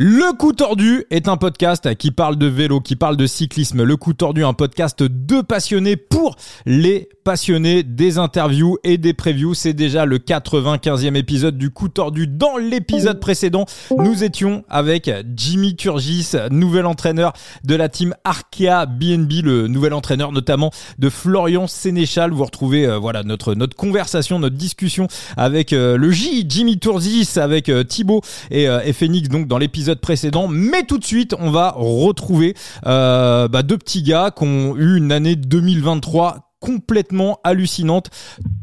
Le 0.00 0.32
coup 0.32 0.52
tordu 0.52 1.06
est 1.10 1.26
un 1.26 1.36
podcast 1.36 1.92
qui 1.96 2.12
parle 2.12 2.36
de 2.36 2.46
vélo, 2.46 2.78
qui 2.78 2.94
parle 2.94 3.16
de 3.16 3.26
cyclisme. 3.26 3.82
Le 3.82 3.96
coup 3.96 4.12
tordu, 4.12 4.44
un 4.44 4.52
podcast 4.52 5.02
de 5.02 5.40
passionnés 5.40 5.96
pour 5.96 6.36
les 6.66 7.08
passionnés 7.24 7.82
des 7.82 8.16
interviews 8.16 8.78
et 8.84 8.96
des 8.96 9.12
previews. 9.12 9.54
C'est 9.54 9.72
déjà 9.72 10.04
le 10.04 10.18
95e 10.18 11.16
épisode 11.16 11.58
du 11.58 11.70
coup 11.70 11.88
tordu. 11.88 12.28
Dans 12.28 12.58
l'épisode 12.58 13.18
précédent, 13.18 13.66
nous 13.98 14.22
étions 14.22 14.62
avec 14.68 15.10
Jimmy 15.34 15.74
Turgis, 15.74 16.30
nouvel 16.52 16.86
entraîneur 16.86 17.32
de 17.64 17.74
la 17.74 17.88
team 17.88 18.14
Arkea 18.22 18.86
BNB, 18.86 19.42
le 19.42 19.66
nouvel 19.66 19.94
entraîneur 19.94 20.30
notamment 20.30 20.70
de 21.00 21.10
Florian 21.10 21.66
Sénéchal. 21.66 22.30
Vous 22.30 22.44
retrouvez 22.44 22.86
euh, 22.86 22.98
voilà 22.98 23.24
notre 23.24 23.56
notre 23.56 23.74
conversation, 23.74 24.38
notre 24.38 24.56
discussion 24.56 25.08
avec 25.36 25.72
euh, 25.72 25.96
le 25.96 26.12
J, 26.12 26.46
Jimmy 26.48 26.78
Turgis, 26.78 27.30
avec 27.34 27.68
euh, 27.68 27.82
Thibaut 27.82 28.20
et, 28.52 28.66
et 28.84 28.92
Phoenix 28.92 29.28
donc 29.28 29.48
dans 29.48 29.58
l'épisode 29.58 29.87
précédent. 29.96 30.48
Mais 30.48 30.84
tout 30.84 30.98
de 30.98 31.04
suite, 31.04 31.34
on 31.38 31.50
va 31.50 31.72
retrouver 31.76 32.54
euh, 32.86 33.48
bah, 33.48 33.62
deux 33.62 33.78
petits 33.78 34.02
gars 34.02 34.30
qui 34.36 34.44
ont 34.44 34.76
eu 34.76 34.96
une 34.96 35.12
année 35.12 35.36
2023 35.36 36.47
complètement 36.60 37.40
hallucinante. 37.44 38.10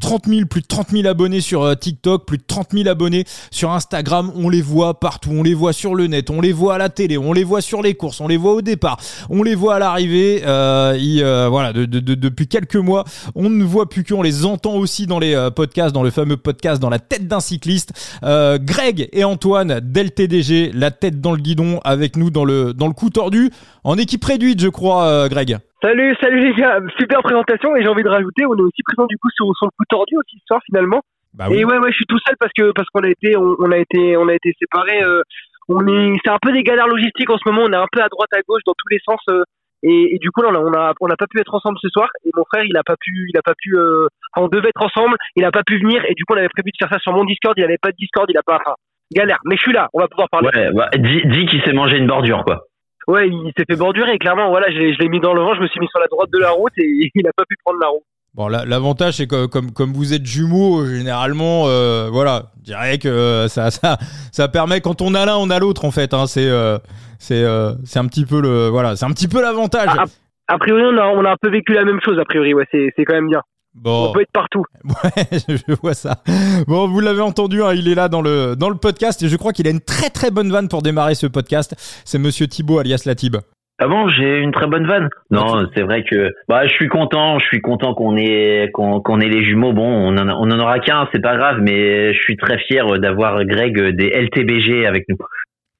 30 0.00 0.26
000, 0.26 0.46
plus 0.46 0.60
de 0.60 0.66
30 0.66 0.90
000 0.90 1.06
abonnés 1.06 1.40
sur 1.40 1.62
euh, 1.62 1.74
TikTok, 1.74 2.26
plus 2.26 2.38
de 2.38 2.44
30 2.46 2.68
000 2.72 2.88
abonnés 2.88 3.24
sur 3.50 3.72
Instagram. 3.72 4.32
On 4.34 4.48
les 4.48 4.62
voit 4.62 5.00
partout, 5.00 5.30
on 5.32 5.42
les 5.42 5.54
voit 5.54 5.72
sur 5.72 5.94
le 5.94 6.06
net, 6.06 6.30
on 6.30 6.40
les 6.40 6.52
voit 6.52 6.74
à 6.74 6.78
la 6.78 6.88
télé, 6.88 7.18
on 7.18 7.32
les 7.32 7.44
voit 7.44 7.60
sur 7.60 7.82
les 7.82 7.94
courses, 7.94 8.20
on 8.20 8.28
les 8.28 8.36
voit 8.36 8.52
au 8.54 8.62
départ, 8.62 8.98
on 9.30 9.42
les 9.42 9.54
voit 9.54 9.76
à 9.76 9.78
l'arrivée. 9.78 10.42
Euh, 10.44 10.96
euh, 10.96 11.48
voilà, 11.48 11.72
de, 11.72 11.84
de, 11.86 12.14
depuis 12.14 12.48
quelques 12.48 12.76
mois, 12.76 13.04
on 13.34 13.48
ne 13.48 13.64
voit 13.64 13.88
plus 13.88 14.04
qu'on 14.04 14.22
les 14.22 14.44
entend 14.44 14.74
aussi 14.74 15.06
dans 15.06 15.18
les 15.18 15.48
podcasts, 15.54 15.94
dans 15.94 16.02
le 16.02 16.10
fameux 16.10 16.36
podcast 16.36 16.80
dans 16.80 16.90
la 16.90 16.98
tête 16.98 17.26
d'un 17.26 17.40
cycliste. 17.40 17.92
Greg 18.22 19.08
et 19.12 19.24
Antoine 19.24 19.80
d'LTDG, 19.80 20.72
la 20.74 20.90
tête 20.90 21.20
dans 21.20 21.32
le 21.32 21.38
guidon, 21.38 21.80
avec 21.84 22.16
nous 22.16 22.30
dans 22.30 22.44
le 22.44 22.74
dans 22.74 22.86
le 22.86 22.92
coup 22.92 23.10
tordu, 23.10 23.50
en 23.84 23.96
équipe 23.98 24.24
réduite, 24.24 24.60
je 24.60 24.68
crois, 24.68 25.28
Greg. 25.28 25.58
Salut, 25.86 26.16
salut 26.20 26.40
les 26.40 26.52
gars, 26.52 26.80
super 26.98 27.22
présentation 27.22 27.76
et 27.76 27.82
j'ai 27.82 27.86
envie 27.86 28.02
de 28.02 28.08
rajouter, 28.08 28.44
on 28.44 28.58
est 28.58 28.60
aussi 28.60 28.82
présent 28.82 29.06
du 29.06 29.16
coup 29.18 29.30
sur, 29.30 29.46
sur 29.54 29.66
le 29.66 29.70
coup 29.70 29.84
tordu 29.88 30.16
aussi 30.16 30.36
ce 30.40 30.46
soir 30.48 30.60
finalement. 30.66 31.00
Bah 31.32 31.46
oui. 31.48 31.58
Et 31.58 31.64
ouais, 31.64 31.78
ouais, 31.78 31.92
je 31.92 31.94
suis 31.94 32.06
tout 32.06 32.18
seul 32.26 32.34
parce 32.40 32.50
que 32.58 32.72
parce 32.72 32.88
qu'on 32.88 33.04
a 33.04 33.08
été 33.08 33.36
on, 33.36 33.54
on, 33.60 33.70
a 33.70 33.78
été 33.78 34.16
on 34.16 34.26
a 34.26 34.34
été 34.34 34.52
séparés. 34.58 35.04
Euh, 35.04 35.22
on 35.68 35.86
est 35.86 36.18
c'est 36.24 36.32
un 36.32 36.38
peu 36.42 36.50
des 36.50 36.64
galères 36.64 36.88
logistiques 36.88 37.30
en 37.30 37.38
ce 37.38 37.48
moment. 37.48 37.62
On 37.68 37.72
est 37.72 37.76
un 37.76 37.86
peu 37.92 38.02
à 38.02 38.08
droite 38.08 38.30
à 38.34 38.42
gauche 38.48 38.62
dans 38.66 38.74
tous 38.76 38.88
les 38.90 38.98
sens. 38.98 39.20
Euh, 39.30 39.44
et, 39.84 40.16
et, 40.16 40.18
du 40.18 40.32
coup 40.32 40.42
là 40.42 40.48
on 40.52 40.72
a 40.72 40.92
on 41.00 41.06
a 41.06 41.16
pas 41.16 41.28
pu 41.30 41.38
être 41.38 41.54
ensemble 41.54 41.78
ce 41.80 41.88
soir 41.88 42.08
et 42.24 42.30
mon 42.34 42.42
frère 42.52 42.64
il 42.64 42.76
a 42.76 42.82
pas 42.82 42.96
pu 42.98 43.28
il 43.32 43.38
a 43.38 43.42
pas 43.42 43.54
pu 43.56 43.76
euh, 43.76 44.08
on 44.36 44.48
devait 44.48 44.70
être 44.70 44.82
ensemble 44.82 45.16
il 45.36 45.44
a 45.44 45.52
pas 45.52 45.62
pu 45.62 45.78
venir 45.78 46.02
et 46.08 46.14
du 46.14 46.24
coup 46.24 46.34
on 46.34 46.38
avait 46.38 46.48
prévu 46.48 46.70
de 46.72 46.76
faire 46.80 46.92
ça 46.92 46.98
sur 46.98 47.12
mon 47.12 47.24
Discord 47.24 47.54
il 47.58 47.62
avait 47.62 47.78
pas 47.78 47.90
de 47.90 47.96
Discord 47.96 48.26
il 48.28 48.38
a 48.38 48.42
pas 48.42 48.56
enfin 48.56 48.74
galère 49.12 49.38
mais 49.44 49.54
je 49.54 49.60
suis 49.60 49.72
là 49.72 49.88
on 49.92 50.00
va 50.00 50.08
pouvoir 50.08 50.30
parler 50.30 50.48
ouais 50.48 50.72
bah, 50.72 50.88
dis, 50.96 51.20
dis 51.26 51.46
qu'il 51.46 51.62
s'est 51.62 51.74
mangé 51.74 51.98
une 51.98 52.06
bordure 52.06 52.42
quoi 52.44 52.64
Ouais, 53.06 53.28
il 53.28 53.52
s'est 53.56 53.64
fait 53.68 53.76
bordurer, 53.76 54.18
clairement. 54.18 54.48
Voilà, 54.48 54.68
je 54.70 54.78
l'ai 54.78 55.08
mis 55.08 55.20
dans 55.20 55.32
le 55.32 55.42
vent, 55.42 55.54
je 55.54 55.60
me 55.60 55.68
suis 55.68 55.80
mis 55.80 55.88
sur 55.88 56.00
la 56.00 56.06
droite 56.08 56.28
de 56.32 56.38
la 56.38 56.50
route 56.50 56.72
et 56.78 57.10
il 57.14 57.26
a 57.26 57.32
pas 57.36 57.44
pu 57.48 57.56
prendre 57.64 57.78
la 57.80 57.88
route. 57.88 58.02
Bon, 58.34 58.48
l'avantage, 58.48 59.14
c'est 59.14 59.26
que 59.26 59.46
comme, 59.46 59.72
comme 59.72 59.94
vous 59.94 60.12
êtes 60.12 60.26
jumeaux, 60.26 60.84
généralement, 60.84 61.68
euh, 61.68 62.10
voilà, 62.12 62.50
je 62.58 62.64
dirais 62.64 62.98
que 62.98 63.46
ça, 63.48 63.70
ça, 63.70 63.96
ça 64.30 64.48
permet, 64.48 64.82
quand 64.82 65.00
on 65.00 65.14
a 65.14 65.24
l'un, 65.24 65.36
on 65.36 65.48
a 65.48 65.58
l'autre, 65.58 65.86
en 65.86 65.90
fait. 65.90 66.12
Hein, 66.12 66.26
c'est 66.26 66.46
euh, 66.46 66.76
c'est 67.18 67.42
euh, 67.42 67.72
c'est 67.84 67.98
un 67.98 68.06
petit 68.06 68.26
peu 68.26 68.42
le, 68.42 68.68
voilà, 68.68 68.94
c'est 68.94 69.06
un 69.06 69.12
petit 69.12 69.28
peu 69.28 69.40
l'avantage. 69.40 69.88
A, 69.88 70.04
a, 70.48 70.58
priori, 70.58 70.82
on 70.82 70.98
a, 70.98 71.06
on 71.06 71.24
a 71.24 71.30
un 71.30 71.36
peu 71.40 71.48
vécu 71.48 71.72
la 71.72 71.84
même 71.84 72.00
chose, 72.04 72.18
a 72.18 72.26
priori, 72.26 72.52
ouais, 72.52 72.66
c'est 72.70 73.04
quand 73.06 73.14
même 73.14 73.28
bien. 73.28 73.40
Bon. 73.76 74.08
On 74.08 74.12
peut 74.12 74.22
être 74.22 74.32
partout. 74.32 74.64
Ouais, 74.84 75.38
je 75.48 75.74
vois 75.74 75.94
ça. 75.94 76.22
Bon, 76.66 76.88
vous 76.88 77.00
l'avez 77.00 77.20
entendu, 77.20 77.62
hein, 77.62 77.72
il 77.74 77.88
est 77.88 77.94
là 77.94 78.08
dans 78.08 78.22
le, 78.22 78.54
dans 78.56 78.70
le 78.70 78.76
podcast 78.76 79.22
et 79.22 79.28
je 79.28 79.36
crois 79.36 79.52
qu'il 79.52 79.66
a 79.66 79.70
une 79.70 79.80
très 79.80 80.10
très 80.10 80.30
bonne 80.30 80.50
vanne 80.50 80.68
pour 80.68 80.82
démarrer 80.82 81.14
ce 81.14 81.26
podcast. 81.26 81.74
C'est 82.04 82.18
monsieur 82.18 82.46
Thibaut 82.46 82.78
alias 82.78 83.02
Latib. 83.04 83.36
Ah 83.78 83.88
bon, 83.88 84.08
j'ai 84.08 84.38
une 84.38 84.52
très 84.52 84.66
bonne 84.66 84.86
vanne? 84.86 85.10
Non, 85.30 85.66
c'est 85.74 85.82
vrai 85.82 86.02
que 86.02 86.32
bah 86.48 86.66
je 86.66 86.72
suis 86.72 86.88
content, 86.88 87.38
je 87.38 87.44
suis 87.44 87.60
content 87.60 87.92
qu'on 87.92 88.16
ait 88.16 88.70
qu'on 88.72 89.20
ait 89.20 89.28
les 89.28 89.44
jumeaux. 89.44 89.74
Bon, 89.74 89.86
on 89.86 90.16
en 90.16 90.28
a, 90.28 90.34
on 90.34 90.50
en 90.50 90.58
aura 90.58 90.78
qu'un, 90.78 91.06
c'est 91.12 91.20
pas 91.20 91.36
grave, 91.36 91.58
mais 91.60 92.14
je 92.14 92.18
suis 92.22 92.38
très 92.38 92.58
fier 92.58 92.86
d'avoir 92.98 93.44
Greg 93.44 93.78
des 93.94 94.08
LTBG 94.08 94.86
avec 94.86 95.04
nous. 95.10 95.18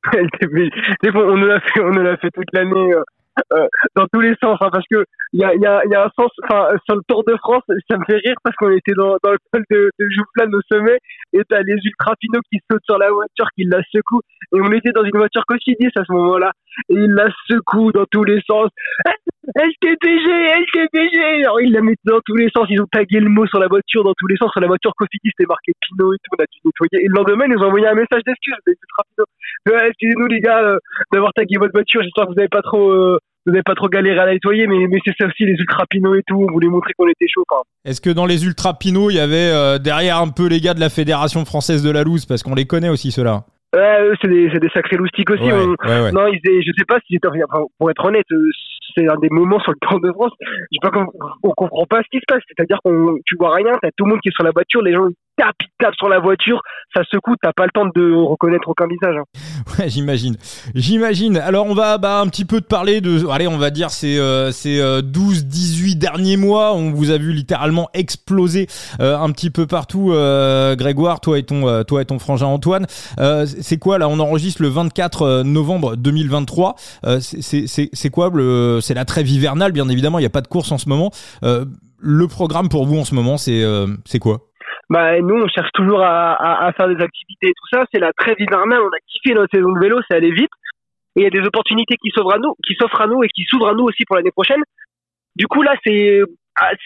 LTBG, 0.12 0.70
on 1.14 1.36
nous 1.36 1.46
l'a 1.46 1.60
fait, 1.60 1.80
on 1.80 1.90
nous 1.90 2.02
l'a 2.02 2.18
fait 2.18 2.30
toute 2.34 2.52
l'année. 2.52 2.92
Euh, 3.38 3.56
euh, 3.56 3.66
dans 3.94 4.06
tous 4.12 4.20
les 4.20 4.34
sens, 4.42 4.58
hein, 4.60 4.68
parce 4.72 4.84
que 4.90 5.04
il 5.32 5.40
y 5.40 5.44
a, 5.44 5.54
y, 5.54 5.66
a, 5.66 5.82
y 5.86 5.94
a 5.94 6.04
un 6.04 6.10
sens, 6.18 6.30
enfin, 6.44 6.68
sur 6.86 6.96
le 6.96 7.02
Tour 7.08 7.24
de 7.24 7.36
France, 7.36 7.62
ça 7.90 7.98
me 7.98 8.04
fait 8.04 8.16
rire 8.24 8.36
parce 8.42 8.56
qu'on 8.56 8.70
était 8.70 8.94
dans, 8.94 9.16
dans 9.22 9.32
le 9.32 9.38
col 9.52 9.64
de, 9.70 9.90
de 9.98 10.06
Joufflan 10.08 10.52
au 10.52 10.60
sommet, 10.70 10.98
et 11.32 11.40
t'as 11.48 11.62
les 11.62 11.74
ultra 11.84 12.14
finaux 12.20 12.40
qui 12.50 12.58
sautent 12.70 12.84
sur 12.84 12.98
la 12.98 13.10
voiture, 13.10 13.48
qui 13.56 13.64
la 13.64 13.82
secouent, 13.92 14.22
et 14.54 14.60
on 14.60 14.72
était 14.72 14.92
dans 14.92 15.04
une 15.04 15.16
voiture 15.16 15.44
cossidis 15.46 15.90
à 15.96 16.04
ce 16.04 16.12
moment-là, 16.12 16.52
et 16.88 16.94
ils 16.94 17.12
la 17.12 17.28
secouent 17.48 17.92
dans 17.92 18.06
tous 18.10 18.24
les 18.24 18.40
sens. 18.46 18.68
LTBG, 19.54 20.28
LTBG! 20.28 21.44
Alors, 21.44 21.60
ils 21.60 21.72
la 21.72 21.80
mettent 21.80 21.98
dans 22.04 22.20
tous 22.24 22.36
les 22.36 22.48
sens, 22.50 22.66
ils 22.68 22.80
ont 22.80 22.88
tagué 22.90 23.20
le 23.20 23.28
mot 23.28 23.46
sur 23.46 23.58
la 23.58 23.68
voiture 23.68 24.02
dans 24.02 24.14
tous 24.16 24.26
les 24.26 24.36
sens, 24.36 24.50
sur 24.52 24.60
la 24.60 24.66
voiture 24.66 24.92
cossidis, 24.96 25.30
c'était 25.36 25.48
marqué 25.48 25.72
Pinot 25.80 26.14
et 26.14 26.16
tout, 26.22 26.36
on 26.38 26.42
a 26.42 26.46
dû 26.46 26.58
nettoyer, 26.64 27.04
et 27.04 27.08
le 27.08 27.14
lendemain, 27.14 27.44
ils 27.46 27.52
nous 27.52 27.62
ont 27.62 27.68
envoyé 27.68 27.86
un 27.86 27.94
message 27.94 28.22
d'excuse. 28.24 28.54
Ouais, 29.66 29.88
excusez-nous 29.88 30.26
les 30.26 30.40
gars, 30.40 30.62
euh, 30.62 30.78
d'avoir 31.12 31.32
tagué 31.32 31.56
votre 31.58 31.72
voiture, 31.72 32.02
j'espère 32.02 32.24
que 32.24 32.30
vous 32.30 32.34
n'avez 32.36 32.48
pas 32.48 32.62
trop, 32.62 32.90
euh, 32.90 33.18
vous 33.46 33.52
n'avez 33.52 33.62
pas 33.62 33.74
trop 33.74 33.88
galéré 33.88 34.18
à 34.18 34.26
la 34.26 34.32
nettoyer, 34.34 34.66
mais, 34.66 34.86
mais 34.88 34.98
c'est 35.04 35.14
ça 35.18 35.26
aussi, 35.26 35.44
les 35.44 35.52
ultra 35.52 35.84
pinots 35.88 36.16
et 36.16 36.22
tout. 36.26 36.34
On 36.36 36.52
voulait 36.52 36.68
montrer 36.68 36.92
qu'on 36.98 37.08
était 37.08 37.28
chaud 37.28 37.44
Est-ce 37.84 38.00
que 38.00 38.10
dans 38.10 38.26
les 38.26 38.44
ultra 38.44 38.74
pinots, 38.76 39.10
il 39.10 39.16
y 39.16 39.20
avait 39.20 39.50
euh, 39.52 39.78
derrière 39.78 40.18
un 40.18 40.28
peu 40.28 40.48
les 40.48 40.60
gars 40.60 40.74
de 40.74 40.80
la 40.80 40.90
Fédération 40.90 41.44
française 41.44 41.82
de 41.82 41.90
la 41.90 42.02
loose? 42.02 42.26
Parce 42.26 42.42
qu'on 42.42 42.54
les 42.54 42.66
connaît 42.66 42.88
aussi, 42.88 43.12
ceux-là. 43.12 43.44
Ouais, 43.74 44.10
c'est 44.20 44.28
des, 44.28 44.48
des, 44.48 44.68
sacrés 44.70 44.96
loustiques 44.96 45.30
aussi. 45.30 45.44
Ouais, 45.44 45.52
on, 45.52 45.88
ouais, 45.88 46.02
ouais. 46.02 46.12
Non, 46.12 46.26
ils, 46.26 46.40
je 46.42 46.72
sais 46.76 46.84
pas 46.88 46.98
si. 47.06 47.18
Enfin, 47.24 47.64
pour 47.78 47.90
être 47.90 48.04
honnête, 48.04 48.26
c'est 48.96 49.08
un 49.08 49.18
des 49.20 49.28
moments 49.30 49.60
sur 49.60 49.72
le 49.72 49.78
Tour 49.80 50.00
de 50.00 50.10
France. 50.12 50.32
Je 50.40 50.46
sais 50.72 50.80
pas 50.82 50.90
qu'on 50.90 51.06
on 51.42 51.50
comprend 51.50 51.84
pas 51.86 52.00
ce 52.02 52.08
qui 52.10 52.18
se 52.18 52.24
passe. 52.26 52.42
C'est-à-dire 52.48 52.78
qu'on 52.84 53.16
tu 53.26 53.36
vois 53.38 53.54
rien, 53.54 53.72
t'as 53.82 53.90
tout 53.96 54.04
le 54.04 54.10
monde 54.10 54.20
qui 54.20 54.28
est 54.28 54.34
sur 54.34 54.44
la 54.44 54.52
voiture, 54.52 54.82
les 54.82 54.92
gens 54.92 55.06
tapent, 55.36 55.56
ils 55.60 55.84
tapent 55.84 55.94
sur 55.96 56.08
la 56.08 56.18
voiture, 56.18 56.60
ça 56.94 57.02
secoue, 57.10 57.34
t'as 57.40 57.52
pas 57.52 57.64
le 57.64 57.70
temps 57.70 57.86
de 57.94 58.12
reconnaître 58.12 58.68
aucun 58.68 58.86
visage. 58.86 59.16
Hein. 59.16 59.24
Ouais, 59.78 59.90
j'imagine. 59.90 60.36
J'imagine. 60.74 61.36
Alors 61.36 61.66
on 61.66 61.74
va 61.74 61.98
bah, 61.98 62.20
un 62.20 62.28
petit 62.28 62.44
peu 62.44 62.60
te 62.60 62.66
parler 62.66 63.00
de, 63.00 63.28
allez, 63.28 63.46
on 63.46 63.58
va 63.58 63.70
dire 63.70 63.90
ces, 63.90 64.18
euh, 64.18 64.50
ces 64.50 64.80
euh, 64.80 65.02
12, 65.02 65.46
18 65.46 65.96
derniers 65.96 66.36
mois. 66.36 66.74
On 66.74 66.92
vous 66.92 67.10
a 67.10 67.18
vu 67.18 67.32
littéralement 67.32 67.90
exploser 67.92 68.68
euh, 69.00 69.18
un 69.18 69.30
petit 69.32 69.50
peu 69.50 69.66
partout. 69.66 70.12
Euh, 70.12 70.76
Grégoire, 70.76 71.20
toi 71.20 71.38
et 71.38 71.42
ton, 71.42 71.84
toi 71.84 72.02
et 72.02 72.04
ton 72.04 72.18
frangin 72.18 72.46
Antoine. 72.46 72.86
c'est 73.46 73.78
quoi 73.78 73.98
là 73.98 74.08
On 74.08 74.18
enregistre 74.20 74.62
le 74.62 74.68
24 74.68 75.42
novembre 75.42 75.96
2023. 75.96 76.76
c'est 77.20 78.10
quoi 78.10 78.30
le 78.32 78.78
C'est 78.80 78.94
la 78.94 79.04
trêve 79.04 79.28
hivernale, 79.28 79.72
bien 79.72 79.88
évidemment. 79.88 80.18
Il 80.18 80.22
n'y 80.22 80.26
a 80.26 80.30
pas 80.30 80.42
de 80.42 80.48
course 80.48 80.72
en 80.72 80.78
ce 80.78 80.88
moment. 80.88 81.10
le 81.42 82.28
programme 82.28 82.68
pour 82.68 82.86
vous 82.86 82.98
en 82.98 83.04
ce 83.04 83.14
moment, 83.14 83.36
c'est 83.36 84.18
quoi? 84.20 84.45
Bah 84.88 85.20
nous 85.20 85.34
on 85.34 85.48
cherche 85.48 85.70
toujours 85.74 86.02
à, 86.02 86.32
à, 86.32 86.66
à, 86.66 86.72
faire 86.72 86.88
des 86.88 87.02
activités 87.02 87.48
et 87.48 87.54
tout 87.54 87.68
ça. 87.72 87.84
C'est 87.92 88.00
la 88.00 88.12
trêve 88.12 88.36
hivernale, 88.38 88.80
on 88.82 88.88
a 88.88 89.00
kiffé 89.06 89.34
notre 89.34 89.54
saison 89.54 89.72
de 89.72 89.80
vélo, 89.80 90.00
c'est 90.08 90.16
aller 90.16 90.32
vite. 90.32 90.50
Et 91.16 91.20
il 91.20 91.24
y 91.24 91.26
a 91.26 91.30
des 91.30 91.46
opportunités 91.46 91.96
qui 91.96 92.10
s'ouvrent 92.10 92.34
à 92.34 92.38
nous, 92.38 92.54
qui 92.66 92.74
s'offrent 92.74 93.00
à 93.00 93.06
nous 93.06 93.22
et 93.24 93.28
qui 93.28 93.44
s'ouvrent 93.44 93.68
à 93.68 93.74
nous 93.74 93.84
aussi 93.84 94.04
pour 94.06 94.16
l'année 94.16 94.30
prochaine. 94.30 94.62
Du 95.34 95.46
coup 95.46 95.62
là 95.62 95.74
c'est 95.84 96.20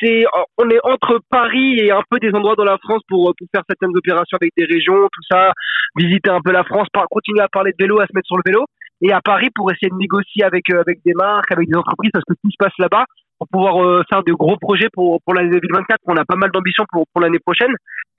c'est 0.00 0.24
on 0.58 0.68
est 0.70 0.80
entre 0.82 1.20
Paris 1.30 1.78
et 1.78 1.92
un 1.92 2.02
peu 2.08 2.18
des 2.18 2.32
endroits 2.34 2.56
dans 2.56 2.64
la 2.64 2.78
France 2.78 3.02
pour 3.08 3.32
pour 3.36 3.48
faire 3.54 3.62
certaines 3.68 3.96
opérations 3.96 4.38
avec 4.40 4.52
des 4.56 4.64
régions, 4.64 5.02
tout 5.12 5.22
ça, 5.30 5.52
visiter 5.96 6.30
un 6.30 6.40
peu 6.40 6.52
la 6.52 6.64
France, 6.64 6.88
par, 6.92 7.06
continuer 7.08 7.40
à 7.40 7.48
parler 7.48 7.72
de 7.72 7.84
vélo, 7.84 8.00
à 8.00 8.06
se 8.06 8.12
mettre 8.14 8.26
sur 8.26 8.36
le 8.36 8.42
vélo. 8.44 8.64
Et 9.02 9.12
à 9.12 9.20
Paris 9.20 9.48
pour 9.54 9.70
essayer 9.70 9.88
de 9.88 9.96
négocier 9.96 10.44
avec 10.44 10.68
avec 10.70 10.98
des 11.04 11.14
marques, 11.14 11.52
avec 11.52 11.68
des 11.68 11.76
entreprises 11.76 12.10
parce 12.12 12.24
que 12.24 12.34
tout 12.34 12.50
se 12.50 12.56
passe 12.58 12.74
là-bas 12.78 13.04
pour 13.40 13.48
pouvoir 13.48 13.82
euh, 13.82 14.02
faire 14.10 14.22
de 14.22 14.32
gros 14.32 14.56
projets 14.58 14.88
pour 14.92 15.18
pour 15.24 15.34
l'année 15.34 15.50
2024. 15.50 15.98
On 16.06 16.16
a 16.16 16.24
pas 16.24 16.36
mal 16.36 16.50
d'ambition 16.50 16.84
pour 16.92 17.06
pour 17.12 17.22
l'année 17.22 17.38
prochaine. 17.38 17.74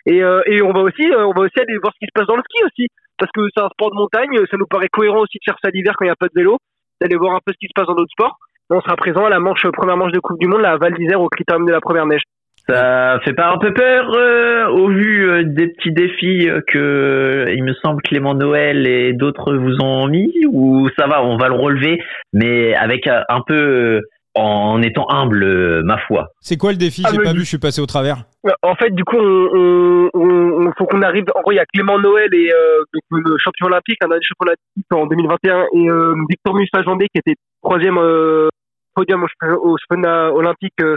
Et 0.07 0.23
euh, 0.23 0.41
et 0.47 0.61
on 0.63 0.73
va 0.73 0.81
aussi 0.81 1.05
euh, 1.05 1.27
on 1.27 1.31
va 1.31 1.41
aussi 1.41 1.59
aller 1.59 1.77
voir 1.77 1.93
ce 1.93 1.99
qui 1.99 2.07
se 2.07 2.13
passe 2.13 2.27
dans 2.27 2.35
le 2.35 2.41
ski 2.41 2.63
aussi 2.65 2.87
parce 3.19 3.31
que 3.31 3.41
c'est 3.55 3.61
un 3.61 3.69
sport 3.69 3.91
de 3.91 3.95
montagne. 3.95 4.33
Ça 4.49 4.57
nous 4.57 4.65
paraît 4.65 4.89
cohérent 4.91 5.21
aussi 5.21 5.37
de 5.37 5.43
faire 5.45 5.57
ça 5.63 5.69
l'hiver 5.69 5.93
quand 5.95 6.05
il 6.05 6.07
n'y 6.07 6.11
a 6.11 6.19
pas 6.19 6.27
de 6.27 6.33
vélo, 6.35 6.57
d'aller 6.99 7.15
voir 7.15 7.35
un 7.35 7.39
peu 7.45 7.53
ce 7.53 7.57
qui 7.59 7.67
se 7.67 7.73
passe 7.75 7.85
dans 7.85 7.93
d'autres 7.93 8.11
sports. 8.11 8.37
On 8.71 8.81
sera 8.81 8.95
présent 8.95 9.25
à 9.25 9.29
la 9.29 9.39
manche 9.39 9.61
première 9.73 9.97
manche 9.97 10.11
de 10.11 10.19
Coupe 10.19 10.39
du 10.39 10.47
Monde, 10.47 10.61
la 10.61 10.77
Val 10.77 10.93
d'Isère 10.95 11.21
au 11.21 11.29
critérium 11.29 11.67
de 11.67 11.71
la 11.71 11.81
première 11.81 12.07
neige. 12.07 12.23
Ça 12.67 13.19
fait 13.25 13.33
pas 13.33 13.51
un 13.51 13.57
peu 13.57 13.73
peur 13.73 14.13
euh, 14.15 14.67
au 14.67 14.87
vu 14.87 15.29
euh, 15.29 15.43
des 15.43 15.67
petits 15.67 15.91
défis 15.91 16.47
que 16.67 17.45
il 17.49 17.63
me 17.63 17.73
semble 17.73 18.01
Clément 18.01 18.33
Noël 18.33 18.87
et 18.87 19.13
d'autres 19.13 19.55
vous 19.55 19.81
ont 19.81 20.07
mis 20.07 20.31
ou 20.47 20.87
ça 20.97 21.07
va 21.07 21.23
on 21.23 21.37
va 21.37 21.49
le 21.49 21.55
relever 21.55 21.99
mais 22.33 22.75
avec 22.75 23.07
un 23.07 23.41
peu 23.45 24.01
en 24.33 24.81
étant 24.81 25.05
humble, 25.09 25.83
ma 25.83 25.97
foi. 25.97 26.29
C'est 26.39 26.57
quoi 26.57 26.71
le 26.71 26.77
défi? 26.77 27.03
J'ai 27.09 27.17
ah, 27.19 27.23
pas 27.23 27.33
vu, 27.33 27.41
je 27.41 27.45
suis 27.45 27.57
passé 27.57 27.81
au 27.81 27.85
travers. 27.85 28.23
En 28.63 28.75
fait, 28.75 28.91
du 28.91 29.03
coup, 29.03 29.17
on, 29.17 30.09
on, 30.13 30.67
on 30.67 30.71
faut 30.77 30.85
qu'on 30.85 31.01
arrive. 31.01 31.25
En 31.35 31.41
gros, 31.41 31.51
il 31.51 31.55
y 31.55 31.59
a 31.59 31.65
Clément 31.65 31.99
Noël 31.99 32.33
et 32.33 32.51
euh, 32.51 32.79
donc, 32.93 33.25
le 33.25 33.37
champion 33.37 33.67
olympique, 33.67 33.97
un 34.03 34.07
dernier 34.07 34.23
champion 34.23 34.53
olympique 34.53 34.93
en 34.93 35.05
2021, 35.07 35.65
et 35.73 35.89
euh, 35.89 36.15
Victor 36.29 36.55
Musa-Jandé 36.55 37.07
qui 37.13 37.19
était 37.19 37.35
troisième 37.61 37.97
euh, 37.97 38.49
podium 38.95 39.23
au, 39.23 39.77
championnat 39.77 40.31
olympique 40.31 40.81
euh, 40.81 40.95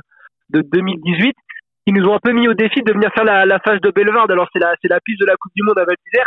de 0.50 0.62
2018, 0.62 1.34
qui 1.86 1.92
nous 1.92 2.06
ont 2.06 2.14
un 2.14 2.20
peu 2.22 2.32
mis 2.32 2.48
au 2.48 2.54
défi 2.54 2.82
de 2.82 2.92
venir 2.92 3.10
faire 3.14 3.24
la, 3.24 3.46
la 3.46 3.58
phase 3.58 3.80
de 3.80 3.90
Bellevarde. 3.90 4.30
Alors 4.30 4.48
c'est 4.52 4.60
la 4.60 4.74
c'est 4.80 4.88
la 4.88 5.00
piste 5.04 5.20
de 5.20 5.26
la 5.26 5.34
Coupe 5.36 5.52
du 5.56 5.62
Monde 5.64 5.78
à 5.78 5.84
Val 5.84 5.96
d'Isère 6.06 6.26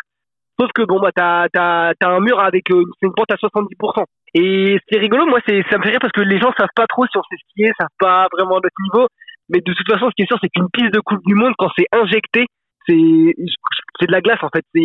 Sauf 0.59 0.71
que 0.73 0.83
bon, 0.83 0.99
bah, 0.99 1.11
t'as, 1.15 1.47
t'as, 1.49 1.93
t'as 1.99 2.09
un 2.09 2.19
mur 2.19 2.39
avec 2.39 2.71
euh, 2.71 2.83
une 3.01 3.13
pente 3.13 3.31
à 3.31 3.35
70%. 3.35 4.05
Et 4.33 4.77
c'est 4.89 4.99
rigolo, 4.99 5.27
moi, 5.27 5.39
c'est, 5.47 5.63
ça 5.69 5.77
me 5.77 5.83
fait 5.83 5.89
rire 5.89 5.99
parce 6.01 6.13
que 6.13 6.21
les 6.21 6.39
gens 6.39 6.51
savent 6.57 6.73
pas 6.75 6.87
trop 6.87 7.05
si 7.05 7.17
on 7.17 7.21
sait 7.23 7.37
skier, 7.49 7.71
savent 7.79 7.87
pas 7.99 8.27
vraiment 8.31 8.55
notre 8.55 8.81
niveau. 8.81 9.07
Mais 9.49 9.59
de 9.61 9.73
toute 9.73 9.87
façon, 9.87 10.09
ce 10.09 10.15
qui 10.15 10.23
est 10.23 10.27
sûr, 10.27 10.37
c'est 10.41 10.49
qu'une 10.49 10.69
piste 10.73 10.93
de 10.93 10.99
Coupe 10.99 11.23
du 11.25 11.35
Monde, 11.35 11.53
quand 11.57 11.69
c'est 11.77 11.85
injecté, 11.91 12.47
c'est, 12.87 13.35
c'est 13.99 14.07
de 14.07 14.11
la 14.11 14.21
glace, 14.21 14.41
en 14.41 14.49
fait. 14.49 14.65
C'est, 14.73 14.81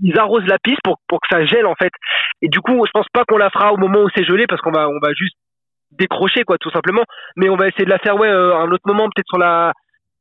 ils 0.00 0.18
arrosent 0.18 0.46
la 0.46 0.58
piste 0.62 0.80
pour, 0.84 0.98
pour 1.08 1.20
que 1.20 1.28
ça 1.30 1.44
gèle, 1.44 1.66
en 1.66 1.74
fait. 1.74 1.92
Et 2.40 2.48
du 2.48 2.60
coup, 2.60 2.84
je 2.86 2.90
pense 2.92 3.08
pas 3.12 3.24
qu'on 3.24 3.36
la 3.36 3.50
fera 3.50 3.72
au 3.72 3.76
moment 3.76 4.02
où 4.02 4.08
c'est 4.14 4.24
gelé 4.24 4.46
parce 4.46 4.60
qu'on 4.62 4.70
va, 4.70 4.88
on 4.88 4.98
va 5.02 5.12
juste 5.12 5.36
décrocher, 5.90 6.44
quoi, 6.44 6.56
tout 6.58 6.70
simplement. 6.70 7.02
Mais 7.36 7.48
on 7.48 7.56
va 7.56 7.66
essayer 7.66 7.84
de 7.84 7.90
la 7.90 7.98
faire, 7.98 8.16
ouais, 8.16 8.28
euh, 8.28 8.56
un 8.56 8.70
autre 8.70 8.86
moment, 8.86 9.08
peut-être 9.08 9.28
sur 9.28 9.38
la, 9.38 9.72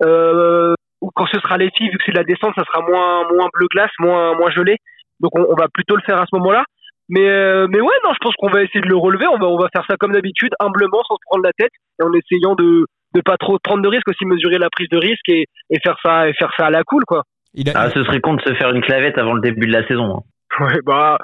euh, 0.03 0.73
ou 1.01 1.09
quand 1.13 1.25
ce 1.27 1.39
sera 1.39 1.57
les 1.57 1.69
filles, 1.75 1.89
vu 1.89 1.97
que 1.97 2.03
c'est 2.05 2.11
de 2.11 2.17
la 2.17 2.23
descente, 2.23 2.53
ça 2.55 2.63
sera 2.63 2.81
moins, 2.81 3.27
moins 3.33 3.47
bleu 3.53 3.67
glace, 3.69 3.91
moins, 3.99 4.35
moins 4.35 4.49
gelé. 4.51 4.77
Donc 5.19 5.31
on, 5.37 5.45
on 5.49 5.55
va 5.55 5.67
plutôt 5.73 5.95
le 5.95 6.01
faire 6.05 6.19
à 6.21 6.25
ce 6.25 6.35
moment-là. 6.37 6.63
Mais, 7.09 7.29
euh, 7.29 7.67
mais 7.69 7.79
ouais, 7.79 7.95
non, 8.03 8.11
je 8.13 8.19
pense 8.19 8.35
qu'on 8.35 8.49
va 8.49 8.63
essayer 8.63 8.81
de 8.81 8.89
le 8.89 8.97
relever. 8.97 9.25
On 9.27 9.37
va, 9.37 9.47
on 9.47 9.57
va 9.57 9.69
faire 9.73 9.85
ça 9.87 9.95
comme 9.97 10.11
d'habitude, 10.11 10.51
humblement, 10.59 11.01
sans 11.07 11.15
se 11.15 11.25
prendre 11.29 11.45
la 11.45 11.53
tête, 11.57 11.71
et 11.99 12.03
en 12.03 12.11
essayant 12.13 12.55
de, 12.55 12.85
de 13.15 13.21
pas 13.21 13.37
trop 13.37 13.57
prendre 13.63 13.81
de 13.81 13.87
risques, 13.87 14.09
aussi 14.09 14.25
mesurer 14.25 14.57
la 14.57 14.69
prise 14.69 14.89
de 14.89 14.97
risque 14.97 15.29
et, 15.29 15.45
et 15.69 15.79
faire 15.79 15.97
ça, 16.03 16.27
et 16.27 16.33
faire 16.33 16.51
ça 16.57 16.65
à 16.65 16.69
la 16.69 16.83
cool, 16.83 17.03
quoi. 17.05 17.23
Il 17.53 17.69
a... 17.69 17.73
Ah, 17.75 17.89
ce 17.91 18.03
serait 18.03 18.19
con 18.19 18.33
de 18.33 18.41
se 18.41 18.53
faire 18.55 18.71
une 18.71 18.81
clavette 18.81 19.17
avant 19.17 19.33
le 19.33 19.41
début 19.41 19.67
de 19.67 19.71
la 19.71 19.87
saison. 19.87 20.17
Hein. 20.17 20.21
Ouais, 20.59 20.79
bah, 20.85 21.17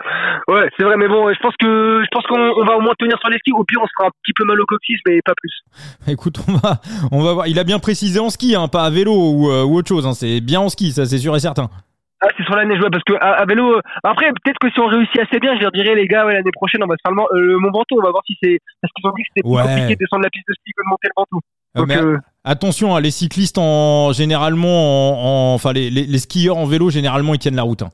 ouais, 0.48 0.70
c'est 0.78 0.84
vrai, 0.84 0.96
mais 0.98 1.08
bon, 1.08 1.34
je 1.34 1.40
pense 1.40 1.56
que, 1.60 2.02
je 2.04 2.08
pense 2.12 2.26
qu'on 2.28 2.38
on 2.40 2.66
va 2.66 2.78
au 2.78 2.82
moins 2.82 2.94
tenir 3.00 3.18
sur 3.20 3.30
les 3.30 3.38
skis. 3.40 3.52
Au 3.54 3.64
pire, 3.64 3.80
on 3.82 3.88
se 3.88 3.92
fera 3.98 4.08
un 4.10 4.12
petit 4.22 4.34
peu 4.36 4.44
mal 4.46 4.60
au 4.62 4.66
coccyx, 4.66 5.00
mais 5.08 5.20
pas 5.26 5.34
plus. 5.36 5.64
Écoute, 6.08 6.38
on 6.48 6.54
va, 6.54 6.82
on 7.12 7.24
va 7.24 7.34
voir. 7.34 7.48
Il 7.48 7.58
a 7.58 7.64
bien 7.64 7.80
précisé 7.80 8.20
en 8.20 8.30
ski, 8.30 8.56
hein, 8.56 8.68
pas 8.68 8.84
à 8.84 8.90
vélo 8.92 9.12
ou, 9.14 9.50
euh, 9.50 9.64
ou 9.64 9.76
autre 9.78 9.88
chose. 9.88 10.06
Hein. 10.06 10.14
C'est 10.14 10.40
bien 10.42 10.60
en 10.60 10.70
ski, 10.70 10.92
ça, 10.92 11.06
c'est 11.06 11.18
sûr 11.18 11.36
et 11.36 11.40
certain. 11.40 11.70
Ah, 12.22 12.28
c'est 12.38 12.44
sur 12.44 12.56
la 12.56 12.64
neige, 12.66 12.80
ouais, 12.80 12.90
parce 12.92 13.04
que 13.06 13.14
à, 13.16 13.42
à 13.42 13.46
vélo, 13.46 13.76
euh, 13.78 13.82
après, 14.04 14.28
peut-être 14.44 14.58
que 14.62 14.70
si 14.72 14.80
on 14.80 14.88
réussit 14.88 15.20
assez 15.20 15.40
bien, 15.40 15.56
je 15.58 15.62
leur 15.62 15.72
dirais, 15.72 15.96
les 15.96 16.08
gars, 16.08 16.26
ouais, 16.26 16.34
l'année 16.34 16.52
prochaine, 16.54 16.82
on 16.84 16.88
va 16.88 16.96
se 16.96 17.02
faire 17.06 17.12
le, 17.16 17.54
euh, 17.56 17.60
Mont 17.60 17.72
Ventoux, 17.72 17.98
on 18.00 18.04
va 18.04 18.12
voir 18.12 18.22
si 18.28 18.38
c'est, 18.42 18.60
parce 18.82 18.92
qu'ils 18.94 19.10
ont 19.10 19.14
dit 19.18 19.24
que 19.24 19.28
c'était 19.36 19.42
plus 19.42 19.50
compliqué 19.68 19.96
de 19.96 20.00
descendre 20.00 20.24
la 20.24 20.30
piste 20.30 20.46
de 20.48 20.54
ski 20.54 20.72
que 20.78 20.84
de 20.84 20.90
monter 20.90 21.08
le 21.08 21.14
Ventoux. 21.18 21.40
Donc, 21.76 21.88
mais 21.88 21.98
euh, 21.98 22.18
Attention, 22.46 22.96
hein, 22.96 23.02
les 23.02 23.10
cyclistes 23.12 23.58
en 23.58 24.14
généralement, 24.14 24.68
en, 24.70 25.52
en- 25.52 25.54
enfin 25.56 25.74
les, 25.74 25.90
les, 25.90 26.06
les 26.06 26.18
skieurs 26.20 26.58
en 26.58 26.66
vélo, 26.66 26.90
généralement, 26.92 27.34
ils 27.34 27.40
tiennent 27.40 27.56
la 27.56 27.64
route. 27.64 27.82
hein. 27.82 27.90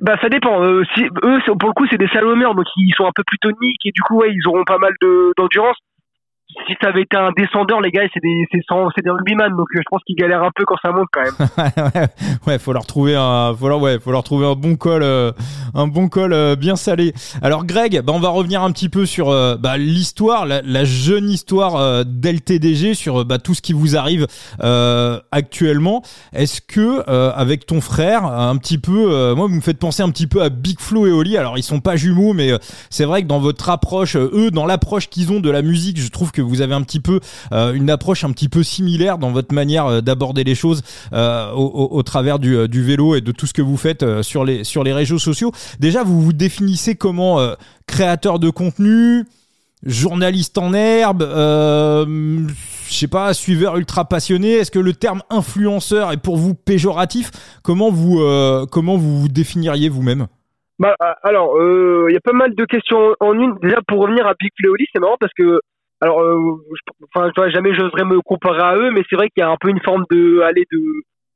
Bah, 0.00 0.16
ça 0.20 0.28
dépend. 0.28 0.62
Euh, 0.62 0.82
si, 0.94 1.04
eux, 1.04 1.40
pour 1.58 1.68
le 1.68 1.74
coup, 1.74 1.86
c'est 1.90 1.98
des 1.98 2.08
salomeurs, 2.08 2.54
donc 2.54 2.66
ils 2.76 2.94
sont 2.94 3.06
un 3.06 3.12
peu 3.14 3.22
plus 3.26 3.38
toniques 3.38 3.84
et 3.84 3.92
du 3.92 4.02
coup, 4.02 4.16
ouais, 4.16 4.32
ils 4.32 4.48
auront 4.48 4.64
pas 4.64 4.78
mal 4.78 4.92
de, 5.00 5.32
d'endurance. 5.36 5.76
Si 6.66 6.74
ça 6.82 6.88
avait 6.88 7.02
été 7.02 7.16
un 7.16 7.30
descendeur, 7.36 7.80
les 7.80 7.90
gars, 7.90 8.02
c'est 8.12 8.20
des, 8.20 8.46
c'est 8.52 8.60
c'est 8.94 9.02
des 9.02 9.10
rugbyman, 9.10 9.50
donc 9.56 9.68
euh, 9.74 9.78
je 9.78 9.88
pense 9.90 10.02
qu'ils 10.04 10.16
galèrent 10.16 10.42
un 10.42 10.50
peu 10.54 10.64
quand 10.66 10.76
ça 10.82 10.92
monte 10.92 11.08
quand 11.10 11.22
même. 11.22 12.08
ouais, 12.46 12.58
faut 12.58 12.72
leur 12.72 12.86
trouver 12.86 13.16
un, 13.16 13.54
faut 13.58 13.68
leur, 13.68 13.80
ouais, 13.80 13.98
faut 13.98 14.12
leur 14.12 14.22
trouver 14.22 14.46
un 14.46 14.54
bon 14.54 14.76
col, 14.76 15.02
euh, 15.02 15.32
un 15.74 15.86
bon 15.86 16.08
col 16.08 16.32
euh, 16.32 16.54
bien 16.54 16.76
salé. 16.76 17.14
Alors 17.40 17.64
Greg, 17.64 18.02
bah, 18.02 18.12
on 18.14 18.20
va 18.20 18.28
revenir 18.28 18.62
un 18.62 18.70
petit 18.70 18.90
peu 18.90 19.06
sur 19.06 19.30
euh, 19.30 19.56
bah, 19.56 19.78
l'histoire, 19.78 20.44
la, 20.44 20.60
la 20.62 20.84
jeune 20.84 21.30
histoire 21.30 22.04
d'LTDG, 22.04 22.94
sur 22.94 23.24
bah, 23.24 23.38
tout 23.38 23.54
ce 23.54 23.62
qui 23.62 23.72
vous 23.72 23.96
arrive 23.96 24.26
actuellement. 25.32 26.02
Est-ce 26.32 26.60
que 26.60 27.08
avec 27.08 27.66
ton 27.66 27.80
frère, 27.80 28.24
un 28.24 28.56
petit 28.56 28.78
peu, 28.78 29.34
moi 29.34 29.46
vous 29.46 29.56
me 29.56 29.60
faites 29.60 29.78
penser 29.78 30.02
un 30.02 30.10
petit 30.10 30.26
peu 30.26 30.42
à 30.42 30.50
Big 30.50 30.78
Flo 30.80 31.06
et 31.06 31.12
Oli. 31.12 31.36
Alors 31.36 31.56
ils 31.56 31.62
sont 31.62 31.80
pas 31.80 31.96
jumeaux, 31.96 32.34
mais 32.34 32.50
c'est 32.90 33.04
vrai 33.04 33.22
que 33.22 33.28
dans 33.28 33.40
votre 33.40 33.70
approche, 33.70 34.16
eux, 34.16 34.50
dans 34.50 34.66
l'approche 34.66 35.08
qu'ils 35.08 35.32
ont 35.32 35.40
de 35.40 35.50
la 35.50 35.62
musique, 35.62 36.00
je 36.00 36.08
trouve 36.10 36.30
que 36.32 36.41
vous 36.42 36.60
avez 36.60 36.74
un 36.74 36.82
petit 36.82 37.00
peu 37.00 37.20
euh, 37.52 37.72
une 37.72 37.90
approche 37.90 38.24
un 38.24 38.32
petit 38.32 38.48
peu 38.48 38.62
similaire 38.62 39.18
dans 39.18 39.30
votre 39.30 39.54
manière 39.54 39.86
euh, 39.86 40.00
d'aborder 40.00 40.44
les 40.44 40.54
choses 40.54 40.82
euh, 41.12 41.50
au, 41.52 42.02
travers 42.02 42.38
du, 42.38 42.82
vélo 42.82 43.14
et 43.14 43.20
de 43.20 43.32
tout 43.32 43.46
ce 43.46 43.52
que 43.52 43.62
vous 43.62 43.76
faites 43.76 44.22
sur 44.22 44.44
les 44.44 44.64
sur 44.64 44.84
les 44.84 44.92
réseaux 44.92 45.18
sociaux. 45.18 45.52
Déjà, 45.78 46.02
vous 46.02 46.20
vous 46.20 46.32
définissez 46.32 46.96
comment 46.96 47.38
créateur 47.86 48.38
de 48.38 48.50
contenu, 48.50 49.24
journaliste 49.84 50.58
en 50.58 50.72
herbe, 50.72 51.22
euh, 51.22 52.04
je 52.86 52.92
sais 52.92 53.08
pas, 53.08 53.34
suiveur 53.34 53.76
ultra 53.76 54.04
passionné. 54.04 54.52
Est-ce 54.52 54.70
que 54.70 54.78
le 54.78 54.92
terme 54.92 55.22
influenceur 55.30 56.12
est 56.12 56.22
pour 56.22 56.36
vous 56.36 56.54
péjoratif? 56.54 57.30
Comment 57.62 57.90
vous 57.90 58.20
comment 58.70 58.96
vous 58.96 59.28
définiriez 59.28 59.88
vous-même? 59.88 60.26
Bah, 60.78 60.96
alors, 61.22 61.56
il 62.08 62.12
y 62.12 62.16
a 62.16 62.20
pas 62.20 62.32
mal 62.32 62.54
de 62.54 62.64
questions 62.64 63.14
en 63.20 63.34
une. 63.34 63.54
Déjà, 63.62 63.78
pour 63.86 64.00
revenir 64.00 64.26
à 64.26 64.34
Big 64.38 64.50
Oli, 64.68 64.86
c'est 64.92 65.00
marrant 65.00 65.16
parce 65.20 65.32
que, 65.34 65.60
alors, 66.02 66.20
euh, 66.20 66.56
enfin, 67.14 67.30
vois, 67.36 67.48
jamais 67.50 67.72
j'oserais 67.74 68.04
me 68.04 68.20
comparer 68.22 68.60
à 68.60 68.74
eux, 68.74 68.90
mais 68.90 69.02
c'est 69.08 69.14
vrai 69.14 69.28
qu'il 69.28 69.40
y 69.40 69.46
a 69.46 69.50
un 69.50 69.56
peu 69.56 69.68
une 69.68 69.80
forme 69.82 70.04
de, 70.10 70.40
aller 70.40 70.64
de, 70.72 70.80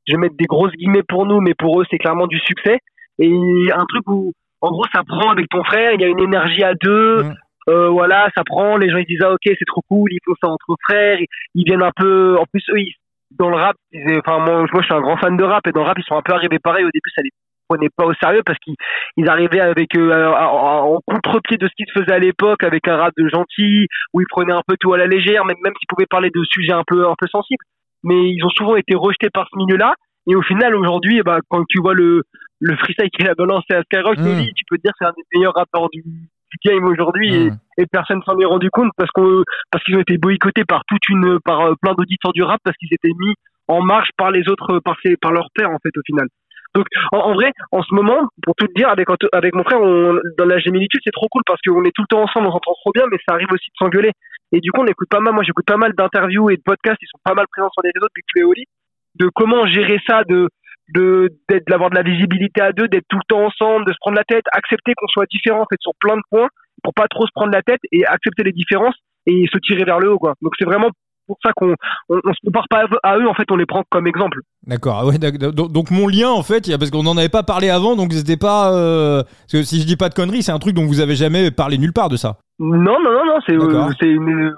je 0.05 0.13
vais 0.13 0.19
mettre 0.19 0.35
des 0.35 0.45
grosses 0.45 0.73
guillemets 0.73 1.03
pour 1.07 1.25
nous, 1.25 1.39
mais 1.39 1.53
pour 1.57 1.79
eux, 1.79 1.85
c'est 1.89 1.97
clairement 1.97 2.27
du 2.27 2.37
succès. 2.39 2.79
Et 3.17 3.71
un 3.73 3.85
truc 3.85 4.05
où, 4.07 4.33
en 4.59 4.69
gros, 4.69 4.83
ça 4.93 5.03
prend 5.07 5.31
avec 5.31 5.47
ton 5.47 5.63
frère, 5.63 5.93
il 5.93 6.01
y 6.01 6.03
a 6.03 6.07
une 6.07 6.19
énergie 6.19 6.63
à 6.63 6.73
deux. 6.73 7.23
Mm. 7.23 7.35
Euh, 7.69 7.89
voilà, 7.89 8.27
ça 8.35 8.43
prend. 8.43 8.75
Les 8.75 8.89
gens 8.89 8.97
ils 8.97 9.05
disent 9.05 9.23
ah 9.23 9.31
ok, 9.31 9.39
c'est 9.45 9.65
trop 9.65 9.81
cool, 9.89 10.11
ils 10.11 10.19
font 10.25 10.35
ça 10.41 10.49
entre 10.49 10.75
frères. 10.89 11.17
Ils, 11.19 11.27
ils 11.55 11.63
viennent 11.63 11.83
un 11.83 11.91
peu. 11.95 12.37
En 12.37 12.43
plus, 12.45 12.63
eux, 12.71 12.79
ils, 12.79 12.93
dans 13.31 13.49
le 13.49 13.55
rap, 13.55 13.75
enfin 14.19 14.39
moi, 14.39 14.65
moi, 14.71 14.81
je 14.81 14.85
suis 14.85 14.93
un 14.93 15.01
grand 15.01 15.17
fan 15.17 15.37
de 15.37 15.43
rap 15.43 15.65
et 15.67 15.71
dans 15.71 15.81
le 15.81 15.87
rap, 15.87 15.97
ils 15.97 16.03
sont 16.03 16.15
un 16.15 16.21
peu 16.21 16.33
arrivés 16.33 16.59
pareil. 16.59 16.83
Au 16.83 16.91
début, 16.91 17.09
ça 17.15 17.21
les 17.21 17.31
prenait 17.67 17.89
pas 17.95 18.05
au 18.05 18.13
sérieux 18.15 18.41
parce 18.45 18.57
qu'ils 18.59 18.75
ils 19.17 19.29
arrivaient 19.29 19.59
avec 19.59 19.95
euh, 19.95 20.31
en 20.33 20.99
contre-pied 21.05 21.57
de 21.57 21.67
ce 21.67 21.73
qui 21.77 21.83
se 21.91 21.99
faisait 21.99 22.13
à 22.13 22.19
l'époque 22.19 22.63
avec 22.63 22.87
un 22.87 22.97
rap 22.97 23.13
de 23.17 23.27
gentil 23.29 23.87
où 24.13 24.21
ils 24.21 24.27
prenaient 24.29 24.53
un 24.53 24.61
peu 24.67 24.75
tout 24.79 24.93
à 24.93 24.97
la 24.97 25.07
légère 25.07 25.45
même 25.45 25.57
même 25.63 25.73
s'ils 25.79 25.87
pouvaient 25.87 26.05
parler 26.09 26.29
de 26.33 26.43
sujets 26.49 26.73
un 26.73 26.83
peu 26.87 27.07
un 27.07 27.15
peu 27.17 27.27
sensibles 27.27 27.63
mais 28.03 28.29
ils 28.31 28.43
ont 28.45 28.49
souvent 28.49 28.75
été 28.75 28.95
rejetés 28.95 29.29
par 29.33 29.47
ce 29.51 29.57
milieu-là 29.57 29.93
et 30.29 30.35
au 30.35 30.41
final 30.41 30.75
aujourd'hui 30.75 31.17
eh 31.19 31.23
ben, 31.23 31.39
quand 31.49 31.63
tu 31.67 31.79
vois 31.81 31.93
le 31.93 32.23
le 32.59 32.75
freestyle 32.77 33.09
qu'il 33.11 33.27
a 33.29 33.35
balancé 33.35 33.71
à 33.73 33.83
Skyrock 33.83 34.17
Mm. 34.17 34.27
Oli, 34.27 34.51
tu 34.55 34.63
peux 34.69 34.77
te 34.77 34.81
dire 34.81 34.91
que 34.93 34.97
c'est 34.99 35.05
un 35.05 35.13
des 35.15 35.23
meilleurs 35.35 35.53
rappeurs 35.53 35.89
du, 35.93 36.01
du 36.01 36.57
game 36.65 36.83
aujourd'hui 36.85 37.35
et, 37.35 37.49
Mm. 37.51 37.57
et 37.77 37.85
personne 37.85 38.21
s'en 38.25 38.37
est 38.39 38.45
rendu 38.45 38.69
compte 38.71 38.91
parce 38.97 39.11
qu'on 39.11 39.43
parce 39.71 39.83
qu'ils 39.83 39.95
ont 39.95 40.01
été 40.01 40.17
boycottés 40.17 40.63
par 40.65 40.81
toute 40.87 41.07
une 41.09 41.39
par 41.45 41.61
euh, 41.61 41.73
plein 41.81 41.93
d'auditeurs 41.93 42.33
du 42.33 42.41
rap 42.43 42.59
parce 42.63 42.75
qu'ils 42.77 42.89
étaient 42.93 43.13
mis 43.19 43.33
en 43.67 43.81
marche 43.81 44.09
par 44.17 44.31
les 44.31 44.47
autres 44.49 44.79
par 44.79 44.95
ses, 45.03 45.17
par 45.17 45.31
leurs 45.31 45.49
pairs 45.53 45.69
en 45.69 45.77
fait 45.83 45.95
au 45.97 46.01
final 46.05 46.27
donc 46.77 46.85
en, 47.11 47.33
vrai, 47.33 47.51
en 47.71 47.81
ce 47.81 47.93
moment, 47.95 48.29
pour 48.43 48.53
tout 48.55 48.67
dire, 48.75 48.87
avec 48.87 49.09
mon 49.09 49.63
frère, 49.63 49.79
dans 50.37 50.45
la 50.45 50.59
gémilitude, 50.59 51.01
c'est 51.03 51.11
trop 51.11 51.27
cool 51.31 51.41
parce 51.47 51.59
qu'on 51.65 51.83
est 51.85 51.91
tout 51.95 52.03
le 52.03 52.07
temps 52.07 52.21
ensemble, 52.21 52.45
on 52.45 52.51
s'entend 52.51 52.73
trop 52.73 52.91
bien, 52.93 53.05
mais 53.11 53.17
ça 53.27 53.33
arrive 53.33 53.47
aussi 53.51 53.71
de 53.71 53.77
s'engueuler. 53.79 54.11
Et 54.51 54.59
du 54.59 54.71
coup, 54.71 54.81
on 54.81 54.85
écoute 54.85 55.09
pas 55.09 55.19
mal. 55.19 55.33
Moi, 55.33 55.43
j'écoute 55.43 55.65
pas 55.65 55.77
mal 55.77 55.93
d'interviews 55.93 56.51
et 56.51 56.57
de 56.57 56.61
podcasts. 56.61 57.01
Ils 57.01 57.09
sont 57.09 57.19
pas 57.23 57.33
mal 57.33 57.47
présents 57.51 57.71
sur 57.73 57.81
les 57.83 57.89
réseaux 57.95 58.05
depuis 58.07 58.23
que 58.35 58.45
Oli, 58.45 58.65
de 59.15 59.27
comment 59.33 59.65
gérer 59.65 59.97
ça, 60.07 60.23
de 60.23 60.49
de 60.93 61.29
d'avoir 61.67 61.89
de 61.89 61.95
la 61.95 62.03
visibilité 62.03 62.61
à 62.61 62.71
deux, 62.71 62.87
d'être 62.87 63.07
tout 63.09 63.17
le 63.17 63.27
temps 63.27 63.45
ensemble, 63.45 63.85
de 63.85 63.91
se 63.91 63.97
prendre 63.99 64.15
la 64.15 64.23
tête, 64.23 64.45
accepter 64.53 64.93
qu'on 64.95 65.07
soit 65.07 65.25
différent 65.29 65.61
en 65.61 65.65
fait 65.69 65.81
sur 65.81 65.91
plein 65.99 66.15
de 66.15 66.21
points 66.29 66.47
pour 66.83 66.93
pas 66.93 67.07
trop 67.09 67.25
se 67.25 67.31
prendre 67.33 67.51
la 67.51 67.61
tête 67.61 67.81
et 67.91 68.05
accepter 68.05 68.43
les 68.43 68.53
différences 68.53 68.95
et 69.25 69.45
se 69.51 69.57
tirer 69.57 69.83
vers 69.83 69.99
le 69.99 70.11
haut 70.11 70.19
quoi. 70.19 70.35
Donc 70.41 70.53
c'est 70.57 70.65
vraiment 70.65 70.91
pour 71.27 71.37
ça 71.43 71.51
qu'on 71.55 71.73
on, 72.09 72.15
on 72.23 72.33
se 72.33 72.39
compare 72.45 72.65
pas 72.69 72.85
à 73.03 73.17
eux- 73.17 73.27
en 73.27 73.33
fait, 73.33 73.45
on 73.51 73.55
les 73.57 73.65
prend 73.65 73.83
comme 73.89 74.07
exemple. 74.07 74.39
D'accord. 74.65 74.99
ah 75.01 75.05
Ouais. 75.05 75.17
Donc, 75.19 75.71
donc 75.71 75.91
mon 75.91 76.07
lien 76.07 76.29
en 76.29 76.43
fait, 76.43 76.69
parce 76.77 76.89
qu'on 76.91 77.03
n'en 77.03 77.17
avait 77.17 77.29
pas 77.29 77.43
parlé 77.43 77.69
avant, 77.69 77.95
donc 77.95 78.13
c'était 78.13 78.37
pas. 78.37 78.73
euh, 78.73 79.23
parce 79.23 79.51
que 79.51 79.63
si 79.63 79.81
je 79.81 79.85
dis 79.85 79.97
pas 79.97 80.09
de 80.09 80.13
conneries, 80.15 80.41
c'est 80.43 80.51
un 80.51 80.59
truc 80.59 80.73
dont 80.73 80.85
vous 80.85 80.99
avez 81.01 81.15
jamais 81.15 81.51
parlé 81.51 81.77
nulle 81.77 81.93
part 81.93 82.09
de 82.09 82.15
ça. 82.17 82.37
Non, 82.59 82.97
non, 83.03 83.11
non, 83.11 83.25
non, 83.25 83.39
c'est, 83.45 83.55
euh, 83.55 83.89
c'est 83.99 84.09
une. 84.09 84.53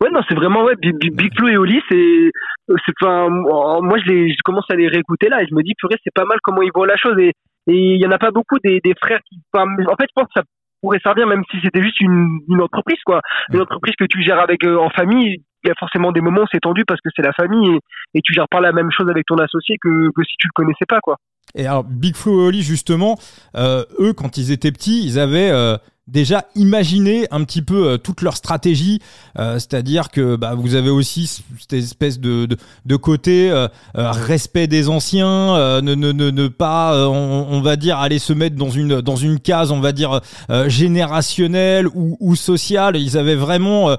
Ouais, 0.00 0.10
non, 0.12 0.20
c'est 0.28 0.34
vraiment 0.34 0.64
ouais. 0.64 0.74
Big, 0.80 0.96
Big- 0.98 1.16
Big 1.16 1.32
Flo 1.38 1.48
et 1.48 1.56
Oli, 1.56 1.80
c'est, 1.88 2.30
c'est, 2.68 2.92
enfin, 3.00 3.28
moi, 3.30 3.98
je 4.04 4.10
les, 4.10 4.30
je 4.30 4.38
commence 4.44 4.66
à 4.70 4.74
les 4.74 4.88
réécouter 4.88 5.28
là 5.28 5.42
et 5.42 5.46
je 5.48 5.54
me 5.54 5.62
dis, 5.62 5.74
purée, 5.78 5.96
c'est 6.04 6.12
pas 6.14 6.24
mal 6.24 6.38
comment 6.42 6.62
ils 6.62 6.70
voient 6.74 6.86
la 6.86 6.96
chose 6.96 7.16
et 7.18 7.32
et 7.68 7.76
il 7.94 8.00
y 8.02 8.06
en 8.06 8.10
a 8.10 8.18
pas 8.18 8.32
beaucoup 8.32 8.56
des, 8.64 8.80
des 8.82 8.92
frères 9.00 9.20
qui, 9.28 9.38
enfin, 9.54 9.64
en 9.70 9.94
fait, 9.94 10.06
je 10.08 10.12
pense 10.16 10.24
que 10.26 10.32
ça 10.40 10.42
pourrait 10.82 10.98
servir 11.00 11.28
même 11.28 11.44
si 11.48 11.58
c'était 11.62 11.80
juste 11.80 12.00
une, 12.00 12.40
une 12.48 12.60
entreprise 12.60 12.98
quoi, 13.06 13.20
une 13.52 13.60
entreprise 13.60 13.94
que 13.96 14.04
tu 14.04 14.20
gères 14.20 14.40
avec 14.40 14.64
euh, 14.64 14.76
en 14.78 14.90
famille. 14.90 15.44
Il 15.64 15.68
y 15.68 15.70
a 15.70 15.74
forcément 15.78 16.12
des 16.12 16.20
moments 16.20 16.42
où 16.42 16.46
c'est 16.50 16.60
tendu 16.60 16.84
parce 16.84 17.00
que 17.00 17.08
c'est 17.14 17.22
la 17.22 17.32
famille 17.32 17.78
et, 18.14 18.20
tu 18.22 18.32
gères 18.32 18.48
pas 18.48 18.60
la 18.60 18.72
même 18.72 18.90
chose 18.90 19.08
avec 19.08 19.26
ton 19.26 19.36
associé 19.36 19.76
que, 19.80 20.10
que 20.14 20.22
si 20.24 20.34
tu 20.38 20.48
le 20.48 20.52
connaissais 20.54 20.86
pas 20.88 21.00
quoi. 21.00 21.16
Et 21.54 21.66
alors 21.66 21.84
Big 21.84 22.16
Flo 22.16 22.42
et 22.42 22.46
Oli 22.48 22.62
justement, 22.62 23.18
euh, 23.56 23.84
eux 23.98 24.12
quand 24.12 24.36
ils 24.38 24.50
étaient 24.50 24.72
petits, 24.72 25.04
ils 25.04 25.18
avaient 25.18 25.50
euh, 25.50 25.76
déjà 26.08 26.46
imaginé 26.56 27.26
un 27.30 27.44
petit 27.44 27.62
peu 27.62 27.86
euh, 27.86 27.96
toute 27.96 28.22
leur 28.22 28.36
stratégie, 28.36 29.00
euh, 29.38 29.54
c'est-à-dire 29.54 30.10
que 30.10 30.36
bah, 30.36 30.54
vous 30.54 30.74
avez 30.74 30.90
aussi 30.90 31.42
cette 31.60 31.72
espèce 31.72 32.18
de, 32.18 32.46
de, 32.46 32.56
de 32.84 32.96
côté 32.96 33.50
euh, 33.50 33.68
euh, 33.96 34.10
respect 34.10 34.66
des 34.66 34.88
anciens, 34.88 35.56
euh, 35.56 35.80
ne, 35.80 35.94
ne, 35.94 36.10
ne, 36.10 36.30
ne 36.30 36.48
pas, 36.48 36.94
euh, 36.94 37.06
on, 37.06 37.46
on 37.50 37.60
va 37.60 37.76
dire, 37.76 37.98
aller 37.98 38.18
se 38.18 38.32
mettre 38.32 38.56
dans 38.56 38.70
une, 38.70 39.00
dans 39.00 39.16
une 39.16 39.38
case, 39.38 39.70
on 39.70 39.80
va 39.80 39.92
dire, 39.92 40.20
générationnelle 40.66 41.86
ou, 41.88 42.16
ou 42.20 42.34
sociale. 42.36 42.96
Ils 42.96 43.16
avaient 43.16 43.34
vraiment 43.36 43.96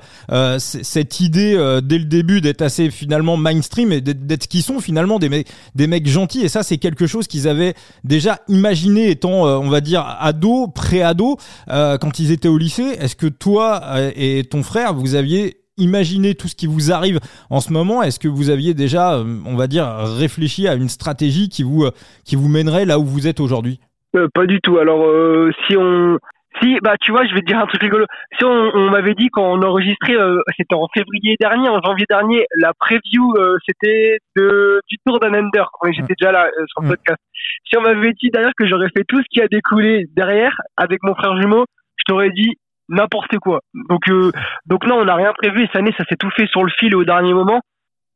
cette 0.60 1.19
idée 1.19 1.79
dès 1.83 1.98
le 1.98 2.05
début 2.05 2.41
d'être 2.41 2.62
assez 2.62 2.91
finalement 2.91 3.38
mainstream 3.38 3.91
et 3.91 4.01
d'être 4.01 4.43
ce 4.43 4.48
qu'ils 4.48 4.63
sont 4.63 4.79
finalement 4.79 5.19
des 5.19 5.29
mecs, 5.29 5.48
des 5.75 5.88
mecs 5.88 6.07
gentils. 6.07 6.41
Et 6.41 6.50
ça, 6.50 6.63
c'est 6.63 6.77
quelque 6.77 7.07
chose 7.07 7.27
qu'ils 7.27 7.48
avaient 7.48 7.74
déjà 8.03 8.39
imaginé 8.48 9.10
étant, 9.10 9.43
on 9.43 9.69
va 9.69 9.81
dire, 9.81 10.05
ado, 10.19 10.67
pré-ado, 10.67 11.38
euh, 11.69 11.93
quand 11.98 12.20
ils 12.20 12.32
étaient 12.32 12.48
au 12.48 12.58
lycée. 12.58 12.96
Est-ce 13.00 13.16
que 13.16 13.28
toi 13.28 13.82
euh, 13.86 14.12
et 14.16 14.44
ton 14.44 14.64
frère, 14.64 14.94
vous 14.94 15.16
aviez 15.16 15.58
imaginé 15.78 16.36
tout 16.36 16.48
ce 16.48 16.56
qui 16.56 16.68
vous 16.68 16.92
arrive 16.92 17.20
en 17.50 17.60
ce 17.60 17.74
moment? 17.74 18.04
Est-ce 18.04 18.20
que 18.20 18.28
vous 18.28 18.50
aviez 18.50 18.74
déjà, 18.74 19.16
euh, 19.16 19.40
on 19.46 19.56
va 19.56 19.68
dire, 19.68 19.88
réfléchi 19.88 20.68
à 20.68 20.76
une 20.76 20.90
stratégie 20.90 21.50
qui 21.50 21.64
vous, 21.64 21.86
euh, 21.86 21.92
qui 22.26 22.36
vous 22.36 22.48
mènerait 22.48 22.86
là 22.86 23.00
où 23.00 23.06
vous 23.06 23.28
êtes 23.28 23.40
aujourd'hui? 23.40 23.80
Euh, 24.16 24.28
pas 24.34 24.46
du 24.46 24.62
tout. 24.62 24.78
Alors, 24.78 25.04
euh, 25.04 25.50
si 25.66 25.76
on, 25.76 26.20
si, 26.62 26.78
bah, 26.84 26.94
tu 27.02 27.12
vois, 27.12 27.26
je 27.26 27.34
vais 27.34 27.42
te 27.42 27.48
dire 27.48 27.58
un 27.58 27.66
truc 27.66 27.82
rigolo. 27.82 28.06
Si 28.38 28.46
on, 28.46 28.70
on 28.76 28.92
m'avait 28.92 29.16
dit 29.16 29.30
quand 29.32 29.42
on 29.42 29.62
enregistrait, 29.64 30.16
euh, 30.16 30.40
c'était 30.56 30.76
en 30.76 30.88
février 30.94 31.36
dernier, 31.40 31.68
en 31.70 31.82
janvier 31.82 32.06
dernier, 32.08 32.46
la 32.56 32.74
preview, 32.80 33.34
euh, 33.38 33.58
c'était 33.66 34.20
du 34.38 34.98
Tour 35.04 35.20
d'un 35.20 35.34
Under. 35.34 35.68
J'étais 35.92 36.14
déjà 36.20 36.32
là 36.32 36.48
sur 36.68 36.84
le 36.84 36.90
podcast. 36.90 37.20
Si 37.66 37.76
on 37.76 37.82
m'avait 37.82 38.14
dit 38.22 38.30
d'ailleurs 38.32 38.54
que 38.56 38.68
j'aurais 38.68 38.90
fait 38.96 39.04
tout 39.08 39.18
ce 39.18 39.26
qui 39.32 39.42
a 39.42 39.48
découlé 39.48 40.06
derrière 40.16 40.56
avec 40.78 41.02
mon 41.02 41.16
frère 41.16 41.36
jumeau, 41.42 41.66
je 41.98 42.04
t'aurais 42.08 42.32
dit 42.32 42.56
n'importe 42.90 43.38
quoi. 43.40 43.60
Donc, 43.90 44.02
donc 44.66 44.86
non, 44.86 44.98
on 44.98 45.06
n'a 45.06 45.16
rien 45.16 45.34
prévu. 45.34 45.66
Cette 45.68 45.78
année, 45.78 45.94
ça 45.98 46.04
s'est 46.10 46.18
tout 46.18 46.30
fait 46.36 46.48
sur 46.48 46.64
le 46.64 46.72
fil 46.78 46.96
au 46.96 47.04
dernier 47.04 47.34
moment. 47.34 47.62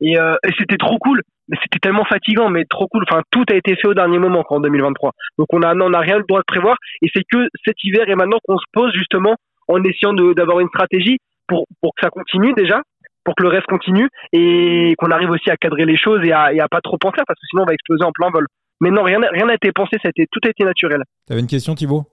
Et, 0.01 0.13
et 0.13 0.51
c'était 0.57 0.77
trop 0.77 0.97
cool 0.99 1.21
c'était 1.63 1.79
tellement 1.79 2.05
fatigant, 2.05 2.49
mais 2.49 2.65
trop 2.69 2.87
cool. 2.87 3.03
Enfin, 3.09 3.21
tout 3.31 3.45
a 3.49 3.55
été 3.55 3.75
fait 3.75 3.87
au 3.87 3.93
dernier 3.93 4.19
moment 4.19 4.43
en 4.49 4.59
2023. 4.59 5.11
Donc 5.37 5.47
on 5.53 5.61
a, 5.61 5.73
on 5.75 5.93
a 5.93 5.99
rien 5.99 6.17
le 6.17 6.25
droit 6.27 6.39
de 6.39 6.45
prévoir. 6.45 6.75
Et 7.01 7.07
c'est 7.13 7.23
que 7.29 7.47
cet 7.65 7.75
hiver 7.83 8.07
et 8.09 8.15
maintenant 8.15 8.39
qu'on 8.43 8.57
se 8.57 8.65
pose 8.73 8.91
justement 8.93 9.35
en 9.67 9.81
essayant 9.83 10.13
d'avoir 10.13 10.59
une 10.59 10.67
stratégie 10.67 11.17
pour, 11.47 11.65
pour 11.81 11.93
que 11.95 12.01
ça 12.01 12.09
continue 12.09 12.53
déjà, 12.53 12.81
pour 13.23 13.35
que 13.35 13.43
le 13.43 13.49
reste 13.49 13.67
continue 13.67 14.07
et 14.33 14.93
qu'on 14.97 15.11
arrive 15.11 15.29
aussi 15.29 15.49
à 15.49 15.57
cadrer 15.57 15.85
les 15.85 15.97
choses 15.97 16.21
et 16.25 16.31
à, 16.31 16.53
et 16.53 16.59
à 16.59 16.67
pas 16.67 16.81
trop 16.81 16.97
penser 16.97 17.21
parce 17.25 17.39
que 17.39 17.47
sinon 17.49 17.63
on 17.63 17.65
va 17.65 17.73
exploser 17.73 18.03
en 18.03 18.11
plein 18.11 18.29
vol. 18.29 18.45
Mais 18.79 18.91
non, 18.91 19.03
rien 19.03 19.19
n'a 19.19 19.53
été 19.53 19.71
pensé, 19.71 19.97
ça 20.01 20.07
a 20.07 20.09
été, 20.09 20.27
tout 20.31 20.39
a 20.45 20.49
été 20.49 20.63
naturel. 20.63 21.01
T'avais 21.25 21.39
une 21.39 21.47
question, 21.47 21.73
Thibaut? 21.73 22.05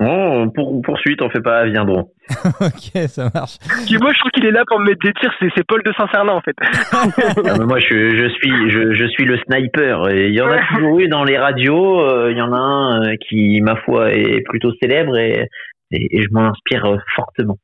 Oh, 0.00 0.46
pour, 0.54 0.82
poursuite, 0.82 1.22
on 1.22 1.30
fait 1.30 1.40
pas 1.40 1.66
viendront. 1.66 2.10
ok, 2.60 3.06
ça 3.06 3.30
marche. 3.32 3.58
Moi, 4.00 4.12
je 4.12 4.18
trouve 4.18 4.30
qu'il 4.32 4.44
est 4.44 4.50
là 4.50 4.64
pour 4.66 4.80
me 4.80 4.86
mettre 4.86 5.04
des 5.04 5.12
tirs. 5.12 5.32
C'est 5.40 5.64
Paul 5.66 5.82
de 5.84 5.92
Saint-Cernin, 5.96 6.32
en 6.32 6.40
fait. 6.40 6.56
Ah, 7.46 7.58
moi, 7.64 7.78
je, 7.78 8.16
je 8.16 8.28
suis, 8.30 8.70
je, 8.70 8.94
je, 8.94 9.06
suis 9.06 9.24
le 9.24 9.38
sniper. 9.38 10.10
il 10.10 10.34
y 10.34 10.40
en 10.40 10.48
a 10.48 10.58
toujours 10.74 10.98
eu 10.98 11.08
dans 11.08 11.22
les 11.22 11.38
radios. 11.38 12.00
Euh, 12.00 12.32
il 12.32 12.38
y 12.38 12.42
en 12.42 12.52
a 12.52 12.56
un 12.56 13.02
euh, 13.02 13.16
qui, 13.28 13.60
ma 13.60 13.76
foi, 13.76 14.12
est 14.12 14.40
plutôt 14.48 14.72
célèbre 14.82 15.16
et, 15.16 15.48
et 15.92 16.22
je 16.22 16.28
m'en 16.32 16.48
inspire 16.48 16.96
fortement. 17.14 17.58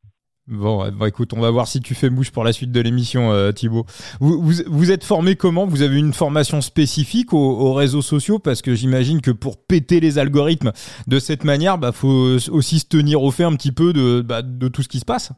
Bon, 0.50 0.84
écoute, 1.06 1.32
on 1.32 1.40
va 1.40 1.50
voir 1.52 1.68
si 1.68 1.80
tu 1.80 1.94
fais 1.94 2.10
mouche 2.10 2.32
pour 2.32 2.42
la 2.42 2.52
suite 2.52 2.72
de 2.72 2.80
l'émission, 2.80 3.30
euh, 3.30 3.52
Thibaut. 3.52 3.84
Vous, 4.18 4.42
vous, 4.42 4.90
êtes 4.90 5.04
formé 5.04 5.36
comment? 5.36 5.64
Vous 5.64 5.82
avez 5.82 5.96
une 5.96 6.12
formation 6.12 6.60
spécifique 6.60 7.32
aux, 7.32 7.72
réseaux 7.72 8.02
sociaux? 8.02 8.40
Parce 8.40 8.60
que 8.60 8.74
j'imagine 8.74 9.20
que 9.20 9.30
pour 9.30 9.64
péter 9.64 10.00
les 10.00 10.18
algorithmes 10.18 10.72
de 11.06 11.18
cette 11.20 11.44
manière, 11.44 11.78
bah 11.78 11.92
faut 11.92 12.36
aussi 12.50 12.80
se 12.80 12.88
tenir 12.88 13.22
au 13.22 13.30
fait 13.30 13.44
un 13.44 13.54
petit 13.54 13.70
peu 13.70 13.92
de, 13.92 14.22
bah, 14.22 14.42
de 14.42 14.66
tout 14.66 14.82
ce 14.82 14.88
qui 14.88 14.98
se 14.98 15.04
passe. 15.04 15.32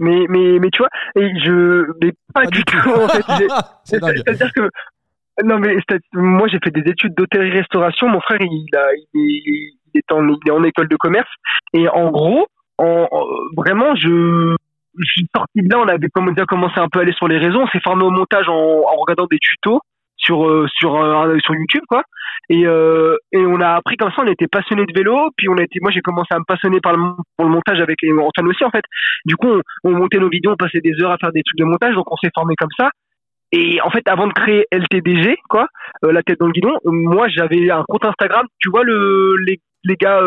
Mais, 0.00 0.24
mais, 0.28 0.58
mais 0.58 0.70
tu 0.70 0.78
vois, 0.78 0.90
et 1.14 1.28
je, 1.38 1.86
mais 2.02 2.12
pas, 2.34 2.46
du 2.46 2.64
tout, 2.64 2.90
en 2.90 3.08
fait. 3.08 3.24
C'est-à-dire 3.84 4.52
que, 4.52 4.70
non, 5.44 5.58
mais 5.60 5.76
moi 6.14 6.48
j'ai 6.48 6.58
fait 6.62 6.72
des 6.72 6.90
études 6.90 7.14
d'hôtellerie-restauration. 7.14 8.08
Mon 8.08 8.20
frère, 8.20 8.38
il, 8.40 8.76
a, 8.76 8.88
il, 9.14 9.72
est 9.94 10.12
en, 10.12 10.26
il 10.26 10.48
est 10.48 10.50
en 10.50 10.64
école 10.64 10.88
de 10.88 10.96
commerce. 10.96 11.30
Et 11.74 11.88
en 11.88 12.10
gros, 12.10 12.48
en, 12.78 13.08
vraiment, 13.56 13.94
je, 13.96 14.56
je 14.98 15.10
suis 15.10 15.26
sorti 15.34 15.62
de 15.62 15.68
là, 15.70 15.80
on 15.80 15.88
avait 15.88 15.98
déjà 15.98 16.46
commencé 16.46 16.78
un 16.78 16.88
peu 16.88 17.00
à 17.00 17.02
aller 17.02 17.12
sur 17.12 17.28
les 17.28 17.38
réseaux, 17.38 17.60
on 17.60 17.68
s'est 17.68 17.80
formé 17.80 18.04
au 18.04 18.10
montage 18.10 18.48
en, 18.48 18.54
en 18.54 18.96
regardant 18.96 19.26
des 19.30 19.38
tutos 19.38 19.80
sur 20.18 20.46
euh, 20.46 20.66
sur 20.78 20.96
euh, 20.96 21.38
sur 21.40 21.54
YouTube 21.54 21.84
quoi. 21.88 22.02
Et 22.50 22.66
euh, 22.66 23.16
et 23.32 23.38
on 23.38 23.60
a 23.60 23.74
appris 23.74 23.96
comme 23.96 24.10
ça 24.10 24.22
on 24.22 24.26
était 24.26 24.46
passionné 24.46 24.84
de 24.84 24.92
vélo 24.94 25.30
puis 25.36 25.48
on 25.48 25.56
a 25.56 25.62
été 25.62 25.78
moi 25.80 25.90
j'ai 25.90 26.00
commencé 26.00 26.28
à 26.30 26.38
me 26.38 26.44
passionner 26.44 26.80
par 26.80 26.92
le 26.92 26.98
pour 27.36 27.46
le 27.46 27.52
montage 27.52 27.80
avec 27.80 27.96
les 28.02 28.12
Antoine 28.12 28.48
aussi 28.48 28.64
en 28.64 28.70
fait. 28.70 28.84
Du 29.24 29.36
coup 29.36 29.48
on, 29.48 29.62
on, 29.84 29.90
montait 29.92 30.18
nos 30.18 30.28
vidéos 30.28 30.52
on 30.52 30.56
passait 30.56 30.80
des 30.80 30.92
heures 31.02 31.12
à 31.12 31.18
faire 31.18 31.32
des 31.32 31.42
trucs 31.42 31.58
de 31.58 31.64
montage 31.64 31.94
donc 31.94 32.10
on 32.12 32.16
s'est 32.16 32.30
formé 32.34 32.54
comme 32.56 32.70
ça. 32.76 32.90
Et 33.52 33.80
en 33.80 33.90
fait 33.90 34.06
avant 34.08 34.26
de 34.26 34.32
créer 34.32 34.66
LTDG 34.72 35.36
quoi 35.48 35.68
la 36.02 36.22
tête 36.22 36.40
dans 36.40 36.46
le 36.46 36.52
guidon 36.52 36.74
moi 36.84 37.28
j'avais 37.28 37.70
un 37.70 37.84
compte 37.88 38.04
Instagram 38.04 38.46
tu 38.58 38.70
vois 38.70 38.84
le 38.84 39.36
les 39.46 39.60
les 39.84 39.96
gars 39.96 40.20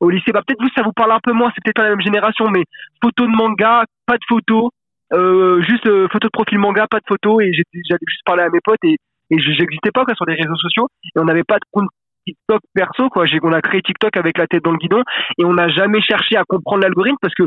au 0.00 0.10
lycée. 0.10 0.32
Bah, 0.32 0.42
peut-être 0.46 0.60
vous, 0.60 0.68
ça 0.76 0.82
vous 0.82 0.92
parle 0.92 1.12
un 1.12 1.20
peu 1.22 1.32
moins, 1.32 1.50
c'est 1.54 1.62
peut-être 1.64 1.76
pas 1.76 1.84
la 1.84 1.90
même 1.90 2.00
génération, 2.00 2.46
mais 2.50 2.64
photo 3.02 3.26
de 3.26 3.34
manga, 3.34 3.84
pas 4.06 4.16
de 4.16 4.24
photo, 4.28 4.70
euh, 5.12 5.62
juste 5.62 5.86
euh, 5.86 6.08
photo 6.12 6.28
de 6.28 6.32
profil 6.32 6.58
manga, 6.58 6.86
pas 6.90 6.98
de 6.98 7.06
photo, 7.06 7.40
et 7.40 7.50
j'avais 7.52 8.06
juste 8.06 8.22
parlé 8.24 8.42
à 8.42 8.48
mes 8.48 8.60
potes 8.62 8.82
et, 8.84 8.96
et 9.30 9.38
j'existais 9.38 9.90
pas 9.92 10.04
quoi 10.04 10.14
sur 10.14 10.26
les 10.26 10.34
réseaux 10.34 10.56
sociaux 10.56 10.88
et 11.04 11.18
on 11.18 11.24
n'avait 11.24 11.44
pas 11.44 11.56
de 11.56 11.64
compte 11.70 11.88
TikTok 12.26 12.60
perso 12.74 13.08
quoi. 13.08 13.24
On 13.42 13.52
a 13.52 13.62
créé 13.62 13.82
TikTok 13.82 14.16
avec 14.16 14.38
la 14.38 14.46
tête 14.46 14.64
dans 14.64 14.72
le 14.72 14.78
guidon 14.78 15.02
et 15.38 15.44
on 15.44 15.54
n'a 15.54 15.68
jamais 15.68 16.00
cherché 16.00 16.36
à 16.36 16.44
comprendre 16.44 16.82
l'algorithme 16.82 17.18
parce 17.20 17.34
que 17.34 17.44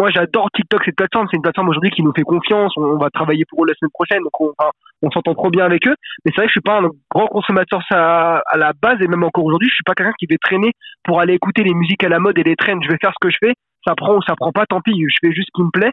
moi 0.00 0.08
j'adore 0.10 0.48
TikTok 0.54 0.82
cette 0.86 0.96
plateforme. 0.96 1.26
C'est 1.30 1.36
une 1.36 1.42
plateforme 1.42 1.68
aujourd'hui 1.68 1.90
qui 1.90 2.02
nous 2.02 2.12
fait 2.16 2.22
confiance. 2.22 2.72
On, 2.76 2.96
va 2.96 3.10
travailler 3.10 3.44
pour 3.44 3.62
eux 3.62 3.66
la 3.68 3.74
semaine 3.74 3.90
prochaine. 3.90 4.22
Donc 4.22 4.32
on, 4.40 5.10
s'entend 5.10 5.34
trop 5.34 5.50
bien 5.50 5.66
avec 5.66 5.86
eux. 5.86 5.94
Mais 6.24 6.32
c'est 6.34 6.40
vrai 6.40 6.46
que 6.46 6.50
je 6.50 6.54
suis 6.54 6.60
pas 6.62 6.80
un 6.80 6.88
grand 7.10 7.26
consommateur 7.26 7.82
ça 7.86 8.38
à 8.38 8.56
la 8.56 8.72
base. 8.72 8.96
Et 9.02 9.08
même 9.08 9.22
encore 9.22 9.44
aujourd'hui 9.44 9.68
je 9.68 9.74
suis 9.74 9.84
pas 9.84 9.94
quelqu'un 9.94 10.14
qui 10.18 10.26
va 10.26 10.36
traîner 10.42 10.72
pour 11.04 11.20
aller 11.20 11.34
écouter 11.34 11.62
les 11.64 11.74
musiques 11.74 12.02
à 12.02 12.08
la 12.08 12.18
mode 12.18 12.38
et 12.38 12.42
les 12.42 12.56
trends. 12.56 12.80
Je 12.82 12.88
vais 12.88 12.96
faire 12.98 13.12
ce 13.12 13.26
que 13.26 13.30
je 13.30 13.36
fais. 13.40 13.52
Ça 13.86 13.94
prend 13.94 14.16
ou 14.16 14.22
ça 14.22 14.34
prend 14.36 14.52
pas 14.52 14.64
tant 14.64 14.80
pis. 14.80 14.98
Je 14.98 15.16
fais 15.20 15.34
juste 15.34 15.48
ce 15.54 15.60
qui 15.60 15.66
me 15.66 15.70
plaît. 15.70 15.92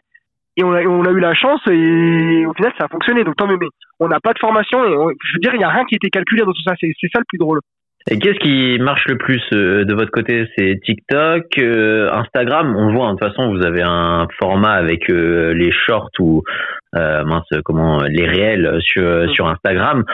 Et 0.56 0.64
on 0.64 0.72
a, 0.72 0.80
eu 0.82 1.20
la 1.20 1.34
chance 1.34 1.60
et 1.70 2.46
au 2.46 2.54
final 2.54 2.72
ça 2.78 2.86
a 2.86 2.88
fonctionné. 2.88 3.24
Donc 3.24 3.36
tant 3.36 3.46
mieux. 3.46 3.58
Mais 3.60 3.68
on 4.00 4.08
n'a 4.08 4.20
pas 4.20 4.32
de 4.32 4.38
formation 4.38 4.82
je 4.82 5.32
veux 5.34 5.40
dire 5.40 5.54
il 5.54 5.60
y 5.60 5.64
a 5.64 5.68
rien 5.68 5.84
qui 5.84 5.96
était 5.96 6.08
calculé 6.08 6.42
dans 6.44 6.52
tout 6.52 6.62
ça. 6.64 6.72
C'est 6.80 6.92
ça 7.12 7.18
le 7.18 7.26
plus 7.28 7.38
drôle 7.38 7.60
et 8.10 8.18
qu'est-ce 8.18 8.38
qui 8.38 8.78
marche 8.78 9.06
le 9.06 9.18
plus 9.18 9.42
euh, 9.52 9.84
de 9.84 9.94
votre 9.94 10.10
côté? 10.10 10.48
C'est 10.56 10.80
TikTok, 10.82 11.44
euh, 11.58 12.10
Instagram? 12.12 12.74
On 12.76 12.92
voit, 12.92 13.06
hein, 13.06 13.14
de 13.14 13.18
toute 13.18 13.28
façon, 13.28 13.50
vous 13.50 13.64
avez 13.64 13.82
un 13.82 14.26
format 14.40 14.72
avec 14.72 15.10
euh, 15.10 15.52
les 15.52 15.70
shorts 15.72 16.10
ou 16.18 16.42
mince, 16.94 17.46
comment 17.64 17.98
les 18.04 18.26
réels 18.26 18.78
sur 18.80 19.02
mm. 19.02 19.34
sur 19.34 19.46
Instagram 19.46 20.04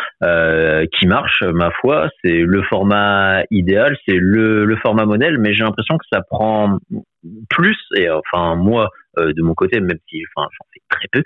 qui 0.92 1.06
marche. 1.06 1.42
Ma 1.42 1.70
foi, 1.70 2.08
c'est 2.22 2.40
le 2.40 2.62
format 2.62 3.42
idéal, 3.50 3.96
c'est 4.06 4.16
le 4.18 4.64
le 4.64 4.76
format 4.76 5.04
modèle. 5.04 5.38
Mais 5.38 5.54
j'ai 5.54 5.62
l'impression 5.62 5.96
que 5.96 6.06
ça 6.12 6.20
prend 6.28 6.78
plus. 7.48 7.78
Et 7.96 8.10
enfin, 8.10 8.56
moi, 8.56 8.90
de 9.16 9.40
mon 9.42 9.54
côté, 9.54 9.78
même 9.78 9.98
si 10.08 10.22
enfin 10.36 10.48
j'en 10.50 10.66
fais 10.74 10.80
très 10.90 11.08
peu, 11.12 11.22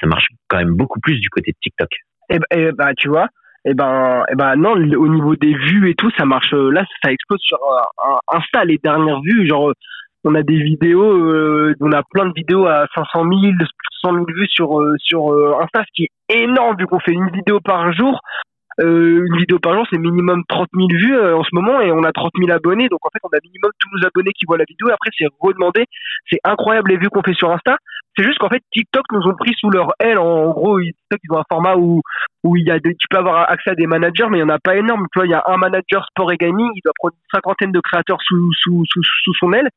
ça 0.00 0.06
marche 0.06 0.26
quand 0.48 0.58
même 0.58 0.76
beaucoup 0.76 1.00
plus 1.00 1.18
du 1.18 1.28
côté 1.28 1.50
de 1.50 1.56
TikTok. 1.60 1.90
Et, 2.30 2.36
eh 2.36 2.38
ben, 2.56 2.72
bah, 2.72 2.94
tu 2.96 3.08
vois, 3.08 3.26
et 3.64 3.70
eh 3.70 3.74
ben 3.74 4.24
et 4.28 4.32
eh 4.32 4.34
ben 4.34 4.56
non 4.56 4.72
au 4.72 5.08
niveau 5.08 5.36
des 5.36 5.54
vues 5.54 5.88
et 5.88 5.94
tout 5.94 6.10
ça 6.18 6.24
marche 6.24 6.52
euh, 6.52 6.70
là 6.70 6.84
ça 7.02 7.12
explose 7.12 7.40
sur 7.40 7.58
euh, 7.58 8.36
Insta 8.36 8.64
les 8.64 8.78
dernières 8.82 9.20
vues 9.20 9.46
genre 9.46 9.70
euh, 9.70 9.74
on 10.24 10.34
a 10.34 10.42
des 10.42 10.60
vidéos 10.60 11.74
on 11.80 11.92
a 11.92 12.02
plein 12.10 12.26
de 12.26 12.32
vidéos 12.34 12.66
à 12.66 12.86
500 12.94 13.24
000 13.24 13.52
600 14.02 14.14
000 14.14 14.24
vues 14.26 14.48
sur 14.48 14.80
sur 14.98 15.32
Insta 15.60 15.84
ce 15.84 15.92
qui 15.94 16.04
est 16.04 16.42
énorme 16.42 16.76
vu 16.76 16.86
qu'on 16.86 17.00
fait 17.00 17.12
une 17.12 17.30
vidéo 17.30 17.60
par 17.60 17.92
jour 17.92 18.20
euh, 18.80 19.26
une 19.26 19.36
vidéo 19.36 19.58
par 19.58 19.74
jour, 19.74 19.86
c'est 19.90 19.98
minimum 19.98 20.42
30 20.48 20.68
000 20.74 20.88
vues 20.88 21.14
euh, 21.14 21.36
en 21.36 21.44
ce 21.44 21.50
moment 21.52 21.80
et 21.80 21.92
on 21.92 22.02
a 22.04 22.12
30 22.12 22.32
000 22.38 22.50
abonnés. 22.50 22.88
Donc 22.88 23.04
en 23.04 23.10
fait, 23.12 23.20
on 23.22 23.36
a 23.36 23.40
minimum 23.42 23.70
tous 23.78 23.88
nos 23.94 24.06
abonnés 24.06 24.32
qui 24.32 24.46
voient 24.46 24.56
la 24.56 24.64
vidéo. 24.66 24.88
Et 24.88 24.92
après, 24.92 25.10
c'est 25.16 25.26
redemandé. 25.40 25.84
C'est 26.30 26.40
incroyable 26.44 26.90
les 26.90 26.96
vues 26.96 27.10
qu'on 27.10 27.22
fait 27.22 27.34
sur 27.34 27.50
Insta. 27.50 27.76
C'est 28.16 28.24
juste 28.24 28.38
qu'en 28.38 28.48
fait, 28.48 28.62
TikTok 28.72 29.04
nous 29.12 29.26
ont 29.26 29.34
pris 29.34 29.54
sous 29.58 29.70
leur 29.70 29.92
aile. 29.98 30.18
En, 30.18 30.50
gros, 30.50 30.80
TikTok, 30.80 31.20
ils 31.24 31.32
ont 31.32 31.38
un 31.38 31.44
format 31.50 31.76
où, 31.76 32.02
où 32.44 32.56
il 32.56 32.66
y 32.66 32.70
a 32.70 32.78
des, 32.78 32.94
tu 32.94 33.06
peux 33.08 33.16
avoir 33.16 33.50
accès 33.50 33.70
à 33.70 33.74
des 33.74 33.86
managers, 33.86 34.26
mais 34.30 34.38
il 34.38 34.44
n'y 34.44 34.50
en 34.50 34.54
a 34.54 34.58
pas 34.58 34.76
énorme. 34.76 35.06
Tu 35.12 35.18
vois, 35.18 35.26
il 35.26 35.30
y 35.30 35.34
a 35.34 35.42
un 35.46 35.56
manager 35.56 36.04
sport 36.10 36.30
et 36.32 36.36
gaming. 36.36 36.70
Il 36.74 36.80
doit 36.84 36.92
prendre 36.98 37.14
une 37.14 37.30
cinquantaine 37.32 37.72
de 37.72 37.80
créateurs 37.80 38.18
sous, 38.22 38.52
sous, 38.52 38.84
sous, 38.86 39.02
sous 39.02 39.34
son 39.34 39.52
aile. 39.54 39.68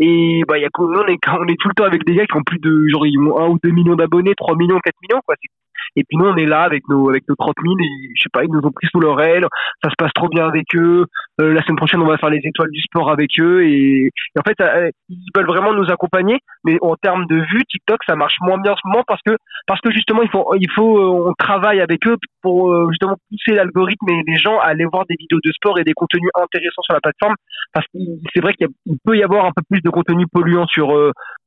Et 0.00 0.42
bah, 0.48 0.58
y 0.58 0.64
a, 0.64 0.68
on, 0.76 1.06
est, 1.06 1.18
on 1.28 1.46
est 1.46 1.60
tout 1.60 1.68
le 1.68 1.74
temps 1.74 1.84
avec 1.84 2.04
des 2.04 2.16
gars 2.16 2.26
qui 2.26 2.36
ont 2.36 2.42
plus 2.42 2.58
de, 2.58 2.88
genre, 2.88 3.06
ils 3.06 3.18
ont 3.18 3.38
1 3.38 3.48
ou 3.48 3.58
2 3.62 3.70
millions 3.70 3.94
d'abonnés, 3.94 4.34
3 4.34 4.56
millions, 4.56 4.80
4 4.80 4.94
millions, 5.02 5.20
quoi. 5.24 5.36
C'est 5.40 5.48
et 5.96 6.04
puis 6.04 6.16
nous, 6.16 6.26
on 6.26 6.36
est 6.36 6.46
là 6.46 6.62
avec 6.62 6.88
nos 6.88 7.08
avec 7.08 7.28
nos 7.28 7.34
30 7.36 7.54
000 7.62 7.74
et 7.80 8.10
je 8.14 8.22
sais 8.22 8.28
pas, 8.32 8.44
ils 8.44 8.50
nous 8.50 8.60
ont 8.60 8.72
pris 8.72 8.86
sous 8.90 9.00
leur 9.00 9.20
aile. 9.20 9.46
Ça 9.82 9.90
se 9.90 9.94
passe 9.96 10.12
trop 10.14 10.28
bien 10.28 10.46
avec 10.46 10.66
eux. 10.74 11.06
Euh, 11.40 11.52
la 11.52 11.62
semaine 11.62 11.76
prochaine, 11.76 12.00
on 12.00 12.06
va 12.06 12.18
faire 12.18 12.30
les 12.30 12.40
étoiles 12.44 12.70
du 12.70 12.80
sport 12.80 13.10
avec 13.10 13.30
eux 13.40 13.64
et, 13.66 14.10
en 14.38 14.42
fait, 14.42 14.60
euh, 14.60 14.90
ils 15.08 15.30
veulent 15.34 15.46
vraiment 15.46 15.74
nous 15.74 15.90
accompagner. 15.90 16.38
Mais 16.64 16.78
en 16.80 16.96
termes 16.96 17.26
de 17.26 17.36
vues, 17.36 17.64
TikTok, 17.68 17.98
ça 18.06 18.16
marche 18.16 18.36
moins 18.40 18.58
bien 18.58 18.72
en 18.72 18.76
ce 18.76 18.86
moment 18.86 19.04
parce 19.06 19.20
que 19.26 19.36
parce 19.66 19.80
que 19.80 19.90
justement, 19.90 20.22
il 20.22 20.30
faut 20.30 20.54
il 20.54 20.70
faut 20.70 20.98
euh, 20.98 21.30
on 21.30 21.34
travaille 21.34 21.80
avec 21.80 22.06
eux 22.06 22.16
pour 22.42 22.90
justement 22.90 23.16
pousser 23.30 23.56
l'algorithme 23.56 24.08
et 24.10 24.22
les 24.26 24.36
gens 24.36 24.58
à 24.58 24.66
aller 24.66 24.84
voir 24.84 25.04
des 25.08 25.16
vidéos 25.18 25.40
de 25.42 25.52
sport 25.52 25.78
et 25.78 25.84
des 25.84 25.94
contenus 25.94 26.30
intéressants 26.34 26.82
sur 26.82 26.94
la 26.94 27.00
plateforme 27.00 27.34
parce 27.72 27.86
que 27.86 27.98
c'est 28.34 28.40
vrai 28.40 28.52
qu'il 28.52 28.68
peut 29.04 29.16
y 29.16 29.22
avoir 29.22 29.46
un 29.46 29.52
peu 29.54 29.62
plus 29.70 29.80
de 29.80 29.88
contenu 29.88 30.26
polluant 30.30 30.66
sur 30.66 30.92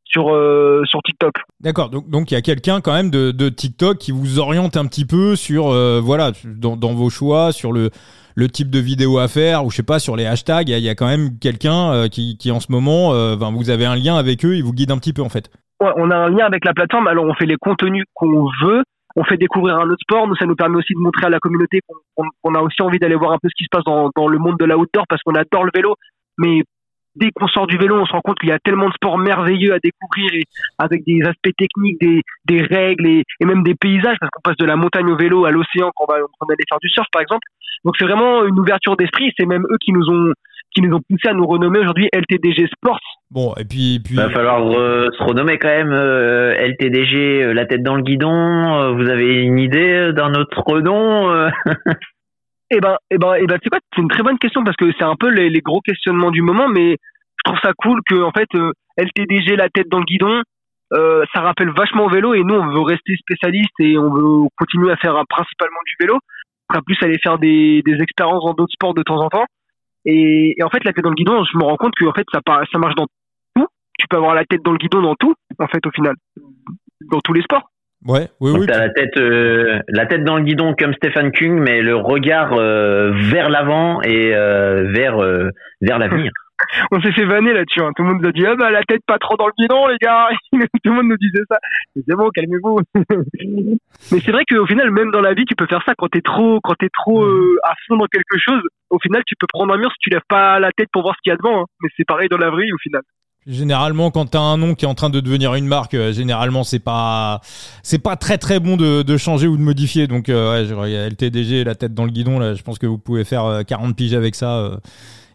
sur 0.10 0.34
euh, 0.34 0.82
sur 0.86 1.02
TikTok. 1.02 1.34
D'accord. 1.62 1.90
Donc 1.90 2.10
donc 2.10 2.32
il 2.32 2.34
y 2.34 2.38
a 2.38 2.42
quelqu'un 2.42 2.82
quand 2.82 2.94
même 2.94 3.10
de, 3.10 3.32
de, 3.32 3.50
TikTok 3.50 3.98
qui 3.98 4.12
vous 4.12 4.40
oriente 4.40 4.78
un 4.78 4.86
petit 4.86 5.06
peu 5.06 5.36
sur 5.36 5.70
euh, 5.70 6.00
voilà 6.02 6.32
dans, 6.46 6.76
dans, 6.76 6.94
vos 6.94 7.10
choix 7.10 7.52
sur 7.52 7.72
le 7.72 7.90
le 8.36 8.48
type 8.48 8.70
de 8.70 8.80
vidéo 8.80 9.18
à 9.18 9.28
faire 9.28 9.66
ou 9.66 9.72
je 9.72 9.78
sais 9.78 9.84
pas 9.84 10.00
sur 10.00 10.16
les 10.16 10.26
hashtags. 10.26 10.70
Il 10.70 10.80
y 10.80 10.90
a, 10.90 10.96
quand 10.96 11.08
même 11.08 11.40
quelqu'un 11.40 11.92
euh, 11.92 12.08
qui, 12.08 12.38
qui 12.38 12.52
en 12.52 12.60
ce 12.60 12.72
moment, 12.72 13.12
ben, 13.36 13.52
vous 13.52 13.70
avez 13.70 13.86
un 13.86 13.96
lien 13.96 14.16
avec 14.16 14.46
eux, 14.46 14.56
il 14.56 14.64
vous 14.64 14.74
guide 14.74 14.92
un 14.92 14.98
petit 14.98 15.14
peu 15.14 15.24
en 15.24 15.30
fait. 15.30 15.50
Ouais, 15.82 15.92
on 15.96 16.12
a 16.12 16.16
un 16.16 16.30
lien 16.30 16.46
avec 16.46 16.64
la 16.66 16.74
plateforme. 16.74 17.08
Alors 17.08 17.26
on 17.26 17.34
fait 17.34 17.46
les 17.46 17.58
contenus 17.58 18.06
qu'on 18.14 18.48
veut. 18.62 18.84
On 19.16 19.24
fait 19.24 19.38
découvrir 19.38 19.78
un 19.78 19.90
autre 19.90 20.02
sport. 20.02 20.28
Nous, 20.28 20.36
ça 20.36 20.46
nous 20.46 20.56
permet 20.56 20.78
aussi 20.78 20.94
de 20.94 21.00
montrer 21.00 21.26
à 21.26 21.30
la 21.30 21.40
communauté 21.40 21.80
qu'on 22.16 22.54
a 22.54 22.62
aussi 22.62 22.80
envie 22.84 23.00
d'aller 23.00 23.16
voir 23.16 23.32
un 23.32 23.40
peu 23.42 23.50
ce 23.50 23.56
qui 23.58 23.64
se 23.64 23.70
passe 23.72 23.84
dans, 23.84 24.12
dans 24.16 24.28
le 24.28 24.38
monde 24.38 24.58
de 24.60 24.66
l'outdoor 24.66 25.06
parce 25.10 25.24
qu'on 25.24 25.34
adore 25.34 25.64
le 25.64 25.72
vélo, 25.74 25.96
mais 26.38 26.62
dès 27.20 27.32
qu'on 27.32 27.48
sort 27.48 27.68
du 27.68 27.78
vélo, 27.78 28.00
on 28.00 28.06
se 28.06 28.12
rend 28.12 28.22
compte 28.22 28.40
qu'il 28.40 28.50
y 28.50 28.54
a 28.54 28.60
tellement 28.60 28.88
de 28.88 28.94
sports 28.94 29.18
merveilleux 29.18 29.74
à 29.74 29.80
découvrir 29.80 30.34
et 30.34 30.44
avec 30.78 31.04
des 31.06 31.22
aspects 31.24 31.56
techniques, 31.58 32.00
des, 32.00 32.22
des 32.46 32.62
règles 32.62 33.08
et, 33.08 33.24
et, 33.40 33.46
même 33.46 33.64
des 33.64 33.76
paysages 33.76 34.18
parce 34.20 34.30
qu'on 34.32 34.42
passe 34.42 34.58
de 34.58 34.66
la 34.66 34.76
montagne 34.76 35.10
au 35.10 35.18
vélo 35.18 35.46
à 35.46 35.52
l'océan 35.52 35.92
quand 35.96 36.06
on 36.08 36.14
va, 36.14 36.20
on 36.20 36.46
va 36.46 36.54
aller 36.54 36.64
faire 36.70 36.80
du 36.82 36.90
surf 36.90 37.08
par 37.12 37.22
exemple. 37.22 37.48
Donc 37.86 37.96
c'est 38.00 38.06
vraiment 38.06 38.46
une 38.46 38.60
ouverture 38.60 38.96
d'esprit. 38.96 39.32
C'est 39.38 39.46
même 39.46 39.64
eux 39.70 39.78
qui 39.80 39.92
nous 39.92 40.10
ont 40.10 40.34
qui 40.76 40.82
nous 40.82 40.96
ont 40.96 41.02
poussé 41.10 41.30
à 41.30 41.34
nous 41.34 41.48
renommer 41.48 41.80
aujourd'hui 41.80 42.10
LTDG 42.14 42.68
Sports. 42.68 43.00
Bon, 43.32 43.54
et 43.58 43.66
puis, 43.66 44.00
puis... 44.04 44.16
va 44.16 44.30
falloir 44.30 44.62
euh, 44.72 45.10
se 45.18 45.24
renommer 45.24 45.58
quand 45.58 45.70
même 45.70 45.92
euh, 45.92 46.54
LTDG, 46.54 47.44
euh, 47.44 47.54
la 47.54 47.66
tête 47.66 47.84
dans 47.84 47.96
le 47.96 48.04
guidon. 48.04 48.94
vous 48.96 49.10
avez 49.10 49.42
une 49.42 49.60
idée 49.60 50.12
d'un 50.14 50.34
autre 50.34 50.80
nom 50.80 51.50
Eh 52.70 52.80
ben, 52.80 52.98
eh 53.12 53.18
ben, 53.18 53.34
eh 53.36 53.46
ben, 53.46 53.58
c'est 53.64 53.70
quoi 53.70 53.80
C'est 53.96 54.02
une 54.02 54.10
très 54.10 54.24
bonne 54.24 54.40
question 54.40 54.64
parce 54.64 54.76
que 54.76 54.92
c'est 54.98 55.06
un 55.06 55.16
peu 55.16 55.30
les, 55.30 55.62
gros 55.62 55.82
questionnements 55.82 56.32
du 56.32 56.42
moment, 56.42 56.68
mais 56.68 56.92
je 56.92 57.44
trouve 57.46 57.60
ça 57.64 57.72
cool 57.78 58.02
que 58.10 58.22
en 58.22 58.32
fait 58.32 58.50
LTDG, 58.98 59.56
la 59.56 59.70
tête 59.70 59.88
dans 59.90 60.00
le 60.00 60.06
guidon, 60.06 60.42
ça 60.92 61.42
rappelle 61.42 61.70
vachement 61.70 62.06
au 62.06 62.10
vélo 62.10 62.34
et 62.34 62.44
nous 62.44 62.56
on 62.56 62.68
veut 62.68 62.82
rester 62.82 63.16
spécialiste 63.16 63.80
et 63.80 63.98
on 63.98 64.14
veut 64.14 64.48
continuer 64.58 64.92
à 64.92 64.98
faire 64.98 65.16
principalement 65.30 65.80
du 65.86 65.94
vélo. 66.00 66.20
Va 66.74 66.82
plus 66.82 66.98
aller 67.02 67.18
faire 67.24 67.38
des, 67.38 67.82
des 67.86 68.02
expériences 68.02 68.44
dans 68.44 68.54
d'autres 68.54 68.74
sports 68.74 68.94
de 68.94 69.04
temps 69.04 69.22
en 69.24 69.30
temps. 69.30 69.46
Et, 70.08 70.56
en 70.64 70.70
fait, 70.70 70.84
la 70.86 70.94
tête 70.94 71.04
dans 71.04 71.10
le 71.10 71.16
guidon, 71.16 71.44
je 71.44 71.58
me 71.58 71.64
rends 71.64 71.76
compte 71.76 71.94
que 71.96 72.06
en 72.06 72.14
fait, 72.14 72.26
ça, 72.32 72.40
ça 72.72 72.80
marche 72.80 72.96
dans 72.96 73.08
tout. 73.56 73.68
Tu 74.00 74.08
peux 74.10 74.16
avoir 74.16 74.36
la 74.36 74.46
tête 74.46 74.64
dans 74.64 74.72
le 74.72 74.78
guidon 74.78 75.02
dans 75.02 75.16
tout, 75.16 75.34
en 75.60 75.68
fait, 75.68 75.86
au 75.86 75.92
final, 75.92 76.16
dans 77.12 77.20
tous 77.20 77.34
les 77.34 77.42
sports. 77.42 77.70
Ouais, 78.06 78.28
oui, 78.40 78.52
oui. 78.52 78.66
T'as 78.68 78.80
la 78.80 78.90
tête, 78.90 79.18
euh, 79.18 79.80
la 79.88 80.06
tête 80.06 80.24
dans 80.24 80.38
le 80.38 80.44
guidon 80.44 80.74
comme 80.78 80.94
Stephen 80.94 81.32
Kung, 81.32 81.60
mais 81.60 81.82
le 81.82 81.96
regard 81.96 82.54
euh, 82.54 83.12
vers 83.14 83.50
l'avant 83.50 84.02
et 84.02 84.36
euh, 84.36 84.92
vers 84.92 85.18
vers 85.82 86.00
l'avenir. 86.00 86.32
on 86.92 87.02
s'est 87.02 87.12
fait 87.12 87.26
vanner 87.26 87.54
là-dessus. 87.54 87.82
Hein. 87.82 87.92
Tout 87.96 88.04
le 88.04 88.10
monde 88.10 88.22
nous 88.22 88.30
a 88.30 88.32
dit 88.32 88.46
ah 88.46 88.56
bah 88.56 88.72
la 88.72 88.84
tête 88.84 89.02
pas 89.06 89.18
trop 89.18 89.36
dans 89.38 89.48
le 89.48 89.54
guidon 89.58 89.88
les 89.88 89.98
gars. 89.98 90.30
Tout 90.52 90.60
le 90.86 90.92
monde 90.92 91.08
nous 91.08 91.18
disait 91.18 91.44
ça. 91.50 91.58
C'est 91.96 92.16
bon, 92.16 92.30
calmez-vous. 92.30 92.80
Mais 94.12 94.20
c'est 94.20 94.32
vrai 94.32 94.44
qu'au 94.46 94.66
final, 94.66 94.92
même 94.92 95.12
dans 95.12 95.22
la 95.22 95.34
vie, 95.34 95.46
tu 95.46 95.56
peux 95.56 95.68
faire 95.68 95.84
ça 95.86 95.94
quand 95.98 96.10
t'es 96.10 96.22
trop, 96.22 96.60
quand 96.64 96.76
t'es 96.76 96.90
trop 97.04 97.24
euh, 97.24 97.58
à 97.64 97.74
fond 97.88 97.98
dans 97.98 98.08
quelque 98.08 98.38
chose. 98.38 98.62
Au 98.90 99.00
final, 99.00 99.24
tu 99.26 99.36
peux 99.40 99.48
prendre 99.48 99.74
un 99.74 99.78
mur 99.78 99.92
si 99.92 99.98
tu 100.00 100.10
lèves 100.10 100.22
pas 100.30 100.60
la 100.60 100.72
tête 100.72 100.90
pour 100.92 101.02
voir 101.02 101.16
ce 101.16 101.22
qu'il 101.24 101.32
y 101.32 101.34
a 101.34 101.38
devant. 101.38 101.62
Hein. 101.62 101.66
Mais 101.82 101.90
c'est 101.98 102.06
pareil 102.08 102.30
dans 102.30 102.38
la 102.38 102.50
vie 102.50 102.72
au 102.72 102.78
final. 102.78 103.02
Généralement, 103.48 104.12
quand 104.12 104.26
t'as 104.26 104.42
un 104.42 104.58
nom 104.58 104.76
qui 104.76 104.86
est 104.86 104.88
en 104.88 104.94
train 104.94 105.10
de 105.10 105.20
devenir 105.22 105.56
une 105.56 105.68
marque, 105.68 105.94
euh, 105.94 106.12
généralement 106.12 106.64
c'est 106.64 106.80
pas 106.80 107.40
c'est 107.82 108.00
pas 108.00 108.18
très 108.18 108.38
très 108.38 108.60
bon 108.60 108.76
de, 108.76 109.02
de 109.02 109.18
changer 109.18 109.48
ou 109.48 109.56
de 109.56 109.62
modifier. 109.62 110.08
Donc 110.08 110.30
euh, 110.30 110.66
ouais, 110.76 110.98
a 110.98 111.08
LTDG, 111.08 111.64
la 111.64 111.76
tête 111.76 111.94
dans 111.94 112.06
le 112.06 112.12
guidon 112.12 112.40
là. 112.40 112.54
Je 112.54 112.62
pense 112.62 112.78
que 112.78 112.86
vous 112.86 112.98
pouvez 112.98 113.24
faire 113.24 113.64
40 113.66 113.96
piges 113.96 114.14
avec 114.14 114.36
ça 114.36 114.80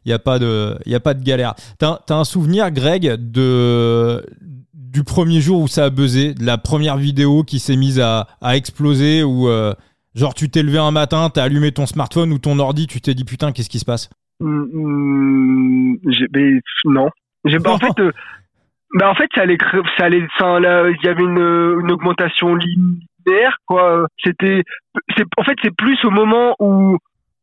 il 0.05 0.09
n'y 0.09 0.13
a, 0.13 0.19
pas 0.19 0.39
de, 0.39 0.77
y 0.87 0.95
a 0.95 1.01
pas 1.01 1.15
de 1.15 1.23
galère. 1.23 1.55
T'as 1.79 2.01
as 2.09 2.15
un 2.15 2.25
souvenir, 2.25 2.71
Greg, 2.71 3.15
de, 3.19 4.25
du 4.75 5.05
premier 5.05 5.41
jour 5.41 5.63
où 5.63 5.69
ça 5.69 5.85
a 5.85 5.91
buzzé, 5.91 6.35
de 6.35 6.45
la 6.45 6.59
première 6.59 6.97
vidéo 6.97 7.45
qui 7.45 7.59
s'est 7.59 7.77
mise 7.77 8.01
à, 8.01 8.27
à 8.41 8.57
exploser, 8.57 9.23
où 9.23 9.49
euh, 9.49 9.75
genre 10.15 10.35
tu 10.35 10.51
t'es 10.51 10.63
levé 10.63 10.79
un 10.79 10.91
matin, 10.91 11.31
t'as 11.33 11.45
allumé 11.45 11.73
ton 11.73 11.87
smartphone 11.87 12.33
ou 12.33 12.39
ton 12.39 12.59
ordi, 12.59 12.87
tu 12.87 13.01
t'es 13.01 13.15
dit 13.15 13.25
putain, 13.25 13.53
qu'est-ce 13.53 13.71
qui 13.71 13.79
se 13.79 13.85
passe? 13.85 14.11
Mmh, 14.41 14.65
mmh 14.75 15.97
Non. 16.87 17.09
En 17.45 17.79
fait, 17.79 18.01
euh, 18.01 18.13
bah 18.95 19.11
en 19.11 19.15
fait, 19.15 19.29
ça 19.35 19.43
allait, 19.43 19.59
ça 19.97 20.07
allait, 20.07 20.93
il 20.93 21.07
y 21.07 21.09
avait 21.09 21.23
une, 21.23 21.81
une 21.81 21.91
augmentation 21.91 22.55
linéaire, 22.55 23.57
quoi. 23.67 24.07
C'était, 24.23 24.63
c'est, 25.17 25.25
en 25.37 25.45
fait, 25.45 25.57
c'est 25.63 25.75
plus 25.75 25.99
au 26.05 26.11
moment 26.11 26.55
où 26.59 26.99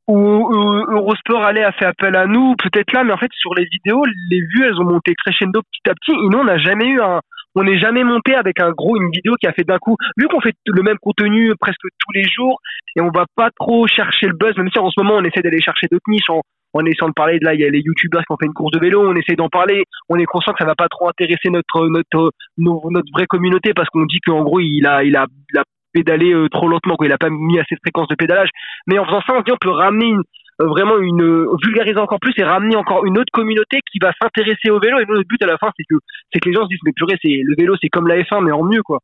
où 0.10 0.54
Eurosport 0.92 1.44
allait 1.44 1.64
a 1.64 1.72
fait 1.72 1.86
appel 1.86 2.16
à 2.16 2.26
nous, 2.26 2.56
peut-être 2.56 2.92
là, 2.94 3.04
mais 3.04 3.14
en 3.14 3.18
fait 3.18 3.32
sur 3.34 3.54
les 3.54 3.66
vidéos, 3.66 4.04
les 4.32 4.42
vues 4.42 4.66
elles 4.66 4.80
ont 4.80 4.90
monté 4.90 5.14
crescendo 5.14 5.62
petit 5.62 5.88
à 5.88 5.94
petit. 5.94 6.14
Et 6.14 6.30
nous 6.30 6.40
on 6.40 6.46
n'a 6.46 6.58
jamais 6.58 6.88
eu 6.88 7.00
un, 7.00 7.20
on 7.54 7.64
n'est 7.64 7.78
jamais 7.78 8.04
monté 8.04 8.34
avec 8.36 8.60
un 8.60 8.72
gros 8.72 8.98
une 8.98 9.12
vidéo 9.12 9.36
qui 9.40 9.48
a 9.48 9.54
fait 9.54 9.64
d'un 9.64 9.78
coup. 9.78 9.96
Vu 10.18 10.28
qu'on 10.28 10.42
fait 10.42 10.56
le 10.66 10.82
même 10.82 10.98
contenu 11.00 11.54
presque 11.60 11.82
tous 11.82 12.12
les 12.16 12.24
jours 12.24 12.60
et 12.96 13.02
on 13.02 13.12
va 13.12 13.26
pas 13.36 13.50
trop 13.52 13.86
chercher 13.88 14.28
le 14.28 14.34
buzz, 14.34 14.58
même 14.58 14.72
si 14.72 14.80
en 14.80 14.90
ce 14.90 15.00
moment 15.00 15.18
on 15.18 15.24
essaie 15.24 15.42
d'aller 15.42 15.62
chercher 15.62 15.88
d'autres 15.92 16.10
niches 16.10 16.30
en 16.74 16.86
essayant 16.86 17.10
de 17.10 17.14
parler 17.14 17.40
de 17.40 17.46
là, 17.46 17.54
il 17.54 17.62
y 17.62 17.66
a 17.66 17.70
les 17.70 17.82
youtubeurs 17.82 18.22
qui 18.22 18.32
ont 18.32 18.38
fait 18.40 18.46
une 18.46 18.54
course 18.54 18.72
de 18.72 18.80
vélo, 18.80 19.08
on 19.08 19.16
essaie 19.16 19.36
d'en 19.36 19.50
parler, 19.50 19.84
on 20.08 20.18
est 20.18 20.26
conscient 20.26 20.54
que 20.54 20.60
ça 20.60 20.66
va 20.66 20.76
pas 20.76 20.88
trop 20.88 21.08
intéresser 21.10 21.50
notre 21.50 21.88
notre 21.88 22.32
notre, 22.58 23.12
vraie 23.14 23.28
communauté 23.28 23.74
parce 23.74 23.90
qu'on 23.90 24.06
dit 24.06 24.20
qu'en 24.20 24.44
gros 24.44 24.60
il 24.60 24.86
a 24.86 25.04
il 25.04 25.16
a, 25.16 25.26
il 25.54 25.60
a 25.60 25.64
pédaler 25.94 26.34
euh, 26.34 26.48
trop 26.50 26.68
lentement, 26.68 26.96
quoi. 26.96 27.08
Il 27.08 27.12
a 27.12 27.18
pas 27.18 27.30
mis 27.30 27.60
assez 27.60 27.76
de 27.76 27.80
fréquence 27.82 28.08
de 28.08 28.16
pédalage. 28.16 28.50
Mais 28.88 29.00
en 29.00 29.06
faisant 29.06 29.22
ça, 29.28 29.34
on 29.36 29.58
peut 29.60 29.72
ramener 29.72 30.14
euh, 30.62 30.68
vraiment 30.68 30.98
une 31.00 31.24
euh, 31.24 31.48
vulgariser 31.64 32.00
encore 32.00 32.20
plus 32.20 32.34
et 32.38 32.44
ramener 32.44 32.76
encore 32.76 33.06
une 33.06 33.18
autre 33.18 33.32
communauté 33.32 33.80
qui 33.92 34.00
va 34.00 34.12
s'intéresser 34.22 34.70
au 34.70 34.80
vélo. 34.80 35.00
Et 35.00 35.06
nous, 35.06 35.16
notre 35.16 35.28
but 35.28 35.42
à 35.44 35.48
la 35.48 35.58
fin, 35.58 35.70
c'est 35.78 35.86
que 35.90 35.96
c'est 36.32 36.40
que 36.40 36.50
les 36.50 36.56
gens 36.56 36.64
se 36.64 36.70
disent 36.70 36.84
mais 36.86 36.94
purée, 36.96 37.18
c'est 37.22 37.42
le 37.44 37.56
vélo, 37.58 37.76
c'est 37.82 37.90
comme 37.90 38.08
la 38.08 38.22
F1 38.22 38.44
mais 38.44 38.52
en 38.52 38.64
mieux, 38.64 38.84
quoi. 38.84 39.00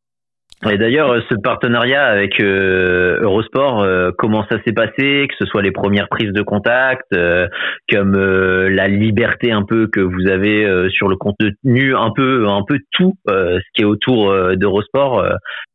Et 0.70 0.78
d'ailleurs, 0.78 1.22
ce 1.28 1.34
partenariat 1.34 2.06
avec 2.06 2.40
Eurosport, 2.40 3.86
comment 4.16 4.44
ça 4.50 4.56
s'est 4.64 4.72
passé, 4.72 5.28
que 5.28 5.34
ce 5.38 5.44
soit 5.44 5.60
les 5.60 5.70
premières 5.70 6.08
prises 6.08 6.32
de 6.32 6.40
contact, 6.40 7.04
comme 7.92 8.16
la 8.16 8.88
liberté 8.88 9.52
un 9.52 9.64
peu 9.64 9.86
que 9.86 10.00
vous 10.00 10.26
avez 10.26 10.88
sur 10.88 11.08
le 11.08 11.16
contenu, 11.16 11.94
un 11.94 12.10
peu, 12.10 12.48
un 12.48 12.62
peu 12.66 12.78
tout 12.92 13.12
ce 13.28 13.60
qui 13.74 13.82
est 13.82 13.84
autour 13.84 14.34
d'Eurosport 14.56 15.22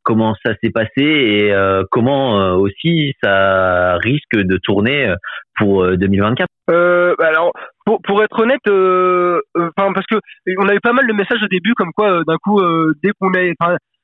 comment 0.04 0.36
ça 0.46 0.54
s'est 0.62 0.72
passé 0.72 0.90
et 0.98 1.54
euh, 1.54 1.84
comment 1.92 2.40
euh, 2.40 2.54
aussi 2.54 3.14
ça 3.24 3.98
risque 3.98 4.36
de 4.36 4.58
tourner 4.58 5.10
euh, 5.10 5.16
pour 5.58 5.86
2024 5.98 6.48
euh, 6.70 7.16
bah 7.18 7.28
alors 7.28 7.52
pour, 7.86 8.02
pour 8.02 8.24
être 8.24 8.40
honnête 8.40 8.62
enfin 8.68 9.94
parce 9.94 10.06
que 10.08 10.16
on 10.58 10.68
avait 10.68 10.80
pas 10.80 10.94
mal 10.94 11.08
de 11.08 11.14
messages 11.14 11.44
au 11.44 11.48
début 11.48 11.74
comme 11.76 11.92
quoi 11.96 12.22
d'un 12.26 12.38
coup 12.44 12.62
dès 13.04 13.12
qu'on 13.20 13.34
est 13.34 13.54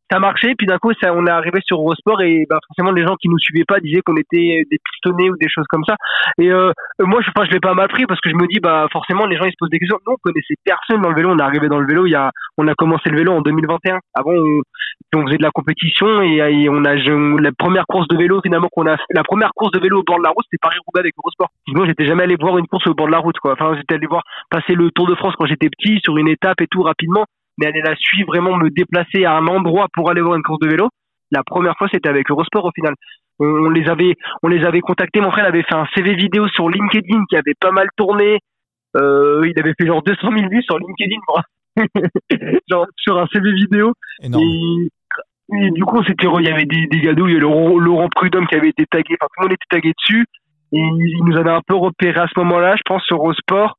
ça 0.10 0.20
marchait, 0.20 0.56
puis 0.58 0.67
d'un 0.67 0.78
coup, 0.78 0.91
ça, 1.02 1.13
on 1.13 1.26
est 1.26 1.32
arrivé 1.32 1.60
sur 1.65 1.80
Eurosport 1.80 2.22
et 2.22 2.46
bah, 2.50 2.60
forcément, 2.67 2.91
les 2.91 3.04
gens 3.04 3.15
qui 3.15 3.30
nous 3.30 3.39
suivaient 3.39 3.65
pas 3.67 3.80
disaient 3.80 4.02
qu'on 4.02 4.15
était 4.15 4.63
des 4.70 4.80
pistonnés 4.91 5.30
ou 5.30 5.38
des 5.38 5.50
choses 5.50 5.65
comme 5.70 5.84
ça. 5.86 5.96
Et 6.39 6.52
euh, 6.52 6.72
moi, 7.00 7.20
je, 7.22 7.30
enfin, 7.36 7.46
je 7.46 7.52
l'ai 7.52 7.60
pas 7.60 7.74
mal 7.74 7.88
pris 7.88 8.06
parce 8.06 8.20
que 8.22 8.30
je 8.30 8.36
me 8.36 8.48
dis, 8.48 8.60
bah, 8.60 8.88
forcément, 8.91 9.26
les 9.26 9.38
gens 9.38 9.46
ils 9.46 9.52
se 9.52 9.58
posent 9.60 9.70
des 9.70 9.80
questions. 9.80 10.00
Nous, 10.06 10.13
on 10.13 10.17
connaissait 10.22 10.56
personne 10.63 11.02
dans 11.02 11.10
le 11.10 11.15
vélo. 11.15 11.32
On 11.32 11.39
est 11.39 11.43
arrivé 11.43 11.67
dans 11.67 11.80
le 11.80 11.88
vélo. 11.88 12.06
Il 12.06 12.12
y 12.12 12.15
a, 12.15 12.32
on 12.58 12.67
a 12.67 12.76
commencé 12.76 13.10
le 13.10 13.17
vélo 13.17 13.34
en 13.34 13.41
2021. 13.41 14.00
Avant, 14.13 14.32
on, 14.32 15.26
faisait 15.26 15.38
de 15.38 15.43
la 15.43 15.52
compétition 15.52 16.22
et, 16.22 16.70
on 16.70 16.86
a 16.86 16.96
la 16.96 17.52
première 17.58 17.86
course 17.88 18.08
de 18.08 18.17
vélo 18.17 18.39
finalement 18.41 18.67
qu'on 18.72 18.88
a, 18.88 18.98
la 19.10 19.24
première 19.24 19.52
course 19.56 19.72
de 19.72 19.80
vélo 19.80 20.00
au 20.00 20.04
bord 20.04 20.17
de 20.17 20.24
la 20.24 20.30
route, 20.30 20.46
c'était 20.46 20.62
Paris-Roubaix 20.62 21.00
avec 21.00 21.13
Eurosport. 21.17 21.50
Sinon, 21.67 21.86
j'étais 21.86 22.06
jamais 22.06 22.24
allé 22.24 22.36
voir 22.39 22.58
une 22.58 22.67
course 22.67 22.88
au 22.88 22.93
bord 22.93 23.08
de 23.08 23.12
la 23.12 23.20
route, 23.20 23.38
quoi. 23.39 23.54
Enfin, 23.54 23.76
j'étais 23.76 23.96
allé 23.96 24.08
voir 24.08 24.24
passer 24.50 24.74
le 24.74 24.91
Tour 24.91 25.08
de 25.08 25.15
France 25.15 25.34
quand 25.38 25.46
j'étais 25.46 25.70
petit 25.70 26.00
sur 26.04 26.17
une 26.17 26.28
étape 26.28 26.62
et 26.62 26.67
tout 26.67 26.82
rapidement 26.82 27.26
mais 27.58 27.67
aller 27.67 27.82
la 27.82 27.96
suivre, 27.96 28.28
vraiment 28.28 28.56
me 28.56 28.70
déplacer 28.70 29.26
à 29.26 29.34
un 29.34 29.48
endroit 29.48 29.88
pour 29.93 30.10
aller 30.10 30.22
voir 30.22 30.36
une 30.36 30.43
course 30.43 30.60
de 30.60 30.70
vélo. 30.70 30.89
La 31.32 31.43
première 31.43 31.76
fois, 31.78 31.88
c'était 31.91 32.10
avec 32.10 32.30
Eurosport 32.30 32.65
au 32.65 32.72
final. 32.72 32.93
On, 33.39 33.70
les 33.70 33.88
avait, 33.88 34.15
on 34.41 34.48
les 34.48 34.65
avait 34.65 34.82
contactés. 34.82 35.22
Mon 35.22 35.32
frère 35.32 35.46
avait 35.46 35.63
fait 35.63 35.76
un 35.76 35.86
CV 35.96 36.15
vidéo 36.15 36.48
sur 36.48 36.70
LinkedIn 36.70 37.24
qui 37.30 37.36
avait 37.36 37.54
pas 37.60 37.72
mal 37.72 37.88
tourné. 37.96 38.39
Euh, 38.96 39.43
il 39.46 39.60
avait 39.60 39.74
fait 39.80 39.86
genre 39.86 40.02
200 40.02 40.20
000 40.32 40.50
vues 40.50 40.63
sur 40.63 40.80
LinkedIn, 40.80 41.20
genre 42.70 42.88
sur 42.96 43.20
un 43.20 43.28
CV 43.28 43.52
vidéo. 43.54 43.93
Et, 45.54 45.72
du 45.72 45.84
coup, 45.86 46.04
c'était, 46.04 46.28
il 46.39 46.46
y 46.46 46.52
avait 46.52 46.65
des, 46.65 46.88
des 46.88 46.98
il 46.98 47.04
y 47.06 47.08
avait 47.10 47.22
Laurent, 47.39 48.10
Prudhomme 48.15 48.48
qui 48.48 48.56
avait 48.56 48.70
été 48.70 48.86
tagué. 48.86 49.15
Enfin, 49.20 49.28
tout 49.28 49.41
le 49.41 49.43
monde 49.43 49.54
était 49.54 49.78
tagué 49.78 49.93
dessus. 49.98 50.26
Et 50.74 50.80
il 50.80 51.24
nous 51.24 51.38
avait 51.38 51.52
un 51.52 51.62
peu 51.65 51.76
repéré 51.76 52.20
à 52.20 52.28
ce 52.28 52.39
moment-là, 52.39 52.76
je 52.76 52.82
pense, 52.86 53.04
sur 53.04 53.17
Eurosport. 53.17 53.78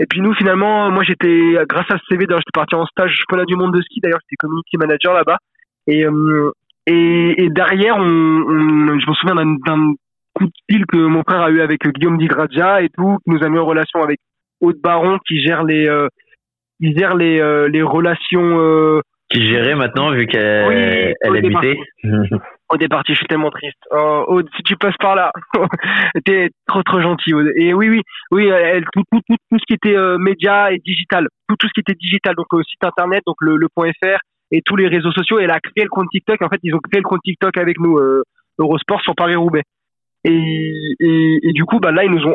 Et 0.00 0.06
puis 0.06 0.20
nous, 0.20 0.34
finalement, 0.34 0.90
moi 0.90 1.02
j'étais, 1.02 1.54
grâce 1.68 1.90
à 1.90 1.98
ce 1.98 2.04
CV, 2.08 2.26
d'ailleurs 2.26 2.40
j'étais 2.40 2.54
parti 2.54 2.74
en 2.74 2.86
stage 2.86 3.14
championnat 3.16 3.44
du 3.44 3.56
monde 3.56 3.74
de 3.74 3.82
ski, 3.82 4.00
d'ailleurs 4.00 4.20
j'étais 4.22 4.36
community 4.38 4.76
manager 4.76 5.14
là-bas. 5.14 5.38
Et, 5.86 6.04
euh, 6.04 6.52
et, 6.86 7.44
et, 7.44 7.50
derrière, 7.50 7.96
on, 7.96 8.02
on, 8.02 8.98
je 8.98 9.10
me 9.10 9.14
souviens 9.14 9.34
d'un 9.34 9.94
coup 10.34 10.46
de 10.46 10.52
fil 10.70 10.86
que 10.86 10.98
mon 10.98 11.22
frère 11.22 11.42
a 11.42 11.50
eu 11.50 11.60
avec 11.60 11.82
Guillaume 11.84 12.18
Digradja 12.18 12.82
et 12.82 12.88
tout, 12.90 13.18
qui 13.24 13.30
nous 13.30 13.42
a 13.42 13.48
mis 13.48 13.58
en 13.58 13.66
relation 13.66 14.02
avec 14.02 14.18
Aude 14.60 14.80
Baron 14.82 15.18
qui 15.26 15.40
gère 15.42 15.64
les, 15.64 15.88
euh, 15.88 16.08
qui 16.80 16.96
gère 16.96 17.14
les, 17.14 17.40
euh, 17.40 17.68
les 17.68 17.82
relations. 17.82 18.60
Euh, 18.60 19.00
qui 19.30 19.46
gérait 19.46 19.74
maintenant 19.74 20.10
vu 20.12 20.26
qu'elle 20.26 20.68
oui, 20.68 21.14
elle 21.20 21.36
habitait. 21.36 21.78
Aude 22.70 22.82
est 22.82 22.88
parti, 22.88 23.12
je 23.12 23.18
suis 23.18 23.26
tellement 23.26 23.50
triste. 23.50 23.78
Oh, 23.90 24.24
Aude, 24.28 24.48
si 24.56 24.62
tu 24.62 24.76
passes 24.76 24.96
par 24.98 25.14
là, 25.14 25.32
t'es 26.24 26.50
trop 26.66 26.82
trop 26.82 27.00
gentil. 27.00 27.32
Et 27.56 27.72
oui, 27.72 27.88
oui, 27.88 28.02
oui, 28.30 28.46
elle, 28.48 28.84
tout, 28.92 29.02
tout, 29.10 29.20
tout, 29.26 29.36
tout 29.50 29.58
ce 29.58 29.64
qui 29.66 29.74
était 29.74 29.96
euh, 29.96 30.18
média 30.18 30.70
et 30.70 30.78
digital, 30.78 31.28
tout, 31.48 31.56
tout 31.56 31.68
ce 31.68 31.72
qui 31.72 31.80
était 31.80 31.94
digital, 31.94 32.34
donc 32.34 32.46
euh, 32.52 32.62
site 32.62 32.84
internet, 32.84 33.22
donc 33.26 33.36
le, 33.40 33.56
le 33.56 33.68
point 33.74 33.90
.fr 34.02 34.18
et 34.50 34.62
tous 34.62 34.76
les 34.76 34.88
réseaux 34.88 35.12
sociaux. 35.12 35.38
Elle 35.38 35.50
a 35.50 35.60
créé 35.60 35.84
le 35.84 35.90
compte 35.90 36.08
TikTok. 36.10 36.42
En 36.42 36.48
fait, 36.48 36.60
ils 36.62 36.74
ont 36.74 36.80
créé 36.80 37.00
le 37.00 37.08
compte 37.08 37.22
TikTok 37.22 37.56
avec 37.56 37.78
nous, 37.78 37.98
euh, 37.98 38.22
Eurosport 38.58 39.00
sur 39.02 39.14
Paris 39.14 39.36
Roubaix. 39.36 39.62
Et, 40.24 40.72
et, 41.00 41.38
et, 41.42 41.52
du 41.52 41.64
coup, 41.64 41.78
bah 41.78 41.92
là, 41.92 42.04
ils 42.04 42.10
nous 42.10 42.26
ont 42.26 42.34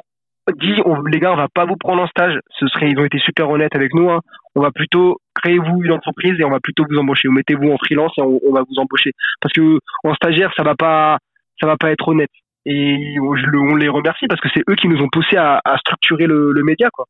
dit 0.52 0.76
les 1.12 1.20
gars 1.20 1.34
on 1.34 1.38
va 1.38 1.48
pas 1.54 1.66
vous 1.66 1.78
prendre 1.78 2.02
en 2.02 2.08
stage. 2.08 2.40
Ce 2.60 2.68
serait 2.68 2.90
ils 2.90 3.00
ont 3.00 3.06
été 3.06 3.20
super 3.20 3.50
honnêtes 3.50 3.76
avec 3.76 3.94
nous 3.94 4.10
hein. 4.10 4.20
on 4.56 4.62
va 4.62 4.72
plutôt 4.72 5.18
créer 5.36 5.58
vous 5.58 5.82
une 5.84 5.92
entreprise 5.92 6.40
et 6.40 6.44
on 6.44 6.50
va 6.50 6.60
plutôt 6.60 6.86
vous 6.90 6.98
embaucher. 6.98 7.28
Vous 7.28 7.34
mettez-vous 7.34 7.72
en 7.72 7.78
freelance 7.78 8.12
et 8.18 8.22
on, 8.22 8.52
va 8.52 8.62
vous 8.62 8.80
embaucher. 8.80 9.12
Parce 9.42 9.54
que 9.54 9.80
en 10.04 10.14
stagiaire 10.16 10.52
ça 10.56 10.64
va 10.64 10.76
pas 10.76 11.18
ça 11.60 11.68
va 11.68 11.78
pas 11.78 11.92
être 11.92 12.08
honnête. 12.08 12.32
Et 12.66 13.18
on, 13.20 13.76
les 13.76 13.90
remercie 13.90 14.28
parce 14.28 14.40
que 14.40 14.50
c'est 14.54 14.64
eux 14.70 14.76
qui 14.76 14.88
nous 14.88 15.02
ont 15.02 15.10
poussé 15.12 15.36
à, 15.38 15.62
structurer 15.80 16.28
le, 16.28 16.54
média 16.64 16.90
quoi 16.94 17.06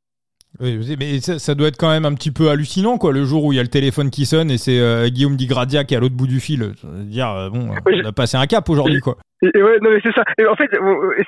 Oui, 0.60 0.80
mais 1.00 1.20
ça, 1.20 1.56
doit 1.56 1.68
être 1.68 1.78
quand 1.78 1.90
même 1.90 2.06
un 2.06 2.14
petit 2.14 2.32
peu 2.32 2.50
hallucinant, 2.50 2.98
quoi, 2.98 3.12
le 3.12 3.24
jour 3.24 3.44
où 3.46 3.54
il 3.54 3.56
y 3.56 3.60
a 3.60 3.64
le 3.64 3.70
téléphone 3.70 4.12
qui 4.12 4.26
sonne 4.26 4.52
et 4.52 4.58
c'est 4.58 4.80
euh, 4.80 5.10
Guillaume 5.10 5.36
Digradia 5.36 5.84
qui 5.84 5.94
est 5.94 5.98
à 5.98 6.00
l'autre 6.00 6.16
bout 6.16 6.28
du 6.28 6.40
fil. 6.40 6.74
dire, 6.84 7.30
euh, 7.30 7.50
bon, 7.50 7.70
on 7.86 8.06
a 8.06 8.12
passé 8.12 8.38
un 8.38 8.46
cap 8.46 8.70
aujourd'hui, 8.70 9.00
quoi. 9.00 9.18
Et 9.42 9.62
ouais, 9.62 9.80
non, 9.82 9.90
mais 9.90 10.00
c'est 10.04 10.14
ça. 10.14 10.24
Et 10.38 10.46
en 10.46 10.56
fait, 10.56 10.70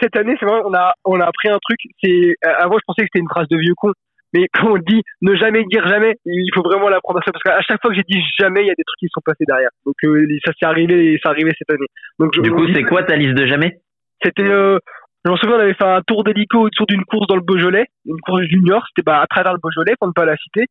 cette 0.01 0.15
année, 0.15 0.35
c'est 0.39 0.45
vrai, 0.45 0.61
on 0.63 0.73
a, 0.73 0.93
on 1.05 1.19
a 1.19 1.25
appris 1.25 1.49
un 1.49 1.57
truc. 1.61 1.79
C'est, 2.03 2.35
avant, 2.43 2.77
je 2.77 2.83
pensais 2.88 3.01
que 3.01 3.07
c'était 3.11 3.19
une 3.19 3.29
phrase 3.29 3.47
de 3.49 3.57
vieux 3.57 3.73
con. 3.75 3.91
Mais 4.35 4.47
quand 4.53 4.67
on 4.73 4.77
dit 4.77 5.01
ne 5.21 5.35
jamais 5.35 5.63
dire 5.65 5.88
jamais, 5.88 6.13
il 6.25 6.51
faut 6.53 6.61
vraiment 6.61 6.89
l'apprendre 6.89 7.19
à 7.19 7.23
ça 7.25 7.31
parce 7.31 7.43
qu'à 7.43 7.61
chaque 7.61 7.81
fois 7.81 7.91
que 7.91 7.95
j'ai 7.95 8.05
dit 8.07 8.21
jamais, 8.39 8.61
il 8.61 8.67
y 8.67 8.71
a 8.71 8.75
des 8.77 8.83
trucs 8.83 8.99
qui 8.99 9.07
sont 9.11 9.21
passés 9.25 9.45
derrière. 9.47 9.69
Donc 9.85 9.95
euh, 10.03 10.27
ça 10.45 10.51
s'est 10.59 10.65
arrivé 10.65 11.13
et 11.13 11.19
ça 11.23 11.29
arrivé 11.29 11.51
cette 11.57 11.71
année. 11.71 11.88
Donc 12.19 12.31
du 12.39 12.51
coup, 12.51 12.67
c'est 12.73 12.83
quoi 12.83 13.03
ta 13.03 13.15
liste 13.15 13.35
de 13.35 13.45
jamais? 13.47 13.79
C'était, 14.23 14.43
euh, 14.43 14.79
je 15.25 15.29
m'en 15.29 15.38
souviens, 15.38 15.57
on 15.57 15.59
avait 15.59 15.73
fait 15.73 15.83
un 15.83 16.01
tour 16.05 16.23
d'hélico 16.23 16.59
autour 16.59 16.85
d'une 16.85 17.03
course 17.03 17.25
dans 17.27 17.35
le 17.35 17.41
Beaujolais, 17.41 17.88
une 18.05 18.19
course 18.21 18.43
junior. 18.43 18.85
C'était 18.89 19.03
bah, 19.03 19.21
à 19.21 19.27
travers 19.27 19.53
le 19.53 19.59
Beaujolais, 19.59 19.95
pour 19.99 20.07
ne 20.07 20.13
pas 20.13 20.25
la 20.25 20.38
citer. 20.38 20.65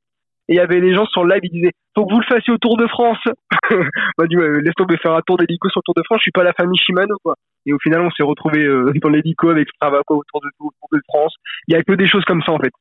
Et 0.49 0.55
il 0.55 0.57
y 0.57 0.61
avait 0.61 0.81
des 0.81 0.95
gens 0.95 1.07
sur 1.07 1.25
le 1.25 1.35
live, 1.35 1.41
ils 1.45 1.51
disaient 1.51 1.73
faut 1.97 2.07
que 2.07 2.13
vous 2.13 2.21
le 2.21 2.27
fassiez 2.27 2.53
au 2.53 2.59
Tour 2.59 2.77
de 2.77 2.87
France. 2.87 3.19
bah 4.19 4.27
dit 4.29 4.37
ouais, 4.37 4.61
laisse 4.61 4.75
tomber 4.75 4.97
faire 4.99 5.15
un 5.15 5.23
tour 5.27 5.39
d'hélico 5.39 5.69
sur 5.71 5.81
le 5.81 5.85
Tour 5.87 5.95
de 5.97 6.03
France. 6.05 6.19
Je 6.19 6.25
suis 6.25 6.33
pas 6.33 6.45
la 6.45 6.53
famille 6.53 6.79
Shimano 6.79 7.17
quoi. 7.25 7.35
Et 7.67 7.73
au 7.73 7.79
final, 7.79 8.03
on 8.03 8.11
s'est 8.11 8.23
retrouvé 8.23 8.61
euh, 8.61 8.93
dans 9.03 9.09
l'hélico 9.09 9.49
avec 9.49 9.69
Stravaco 9.71 10.19
autour 10.19 10.41
de 10.43 10.49
Tour 10.59 10.71
de 10.93 11.01
France. 11.09 11.35
Il 11.67 11.75
y 11.75 11.77
a 11.77 11.83
que 11.83 11.93
des 11.95 12.07
choses 12.07 12.25
comme 12.25 12.43
ça 12.43 12.53
en 12.53 12.59
fait 12.59 12.73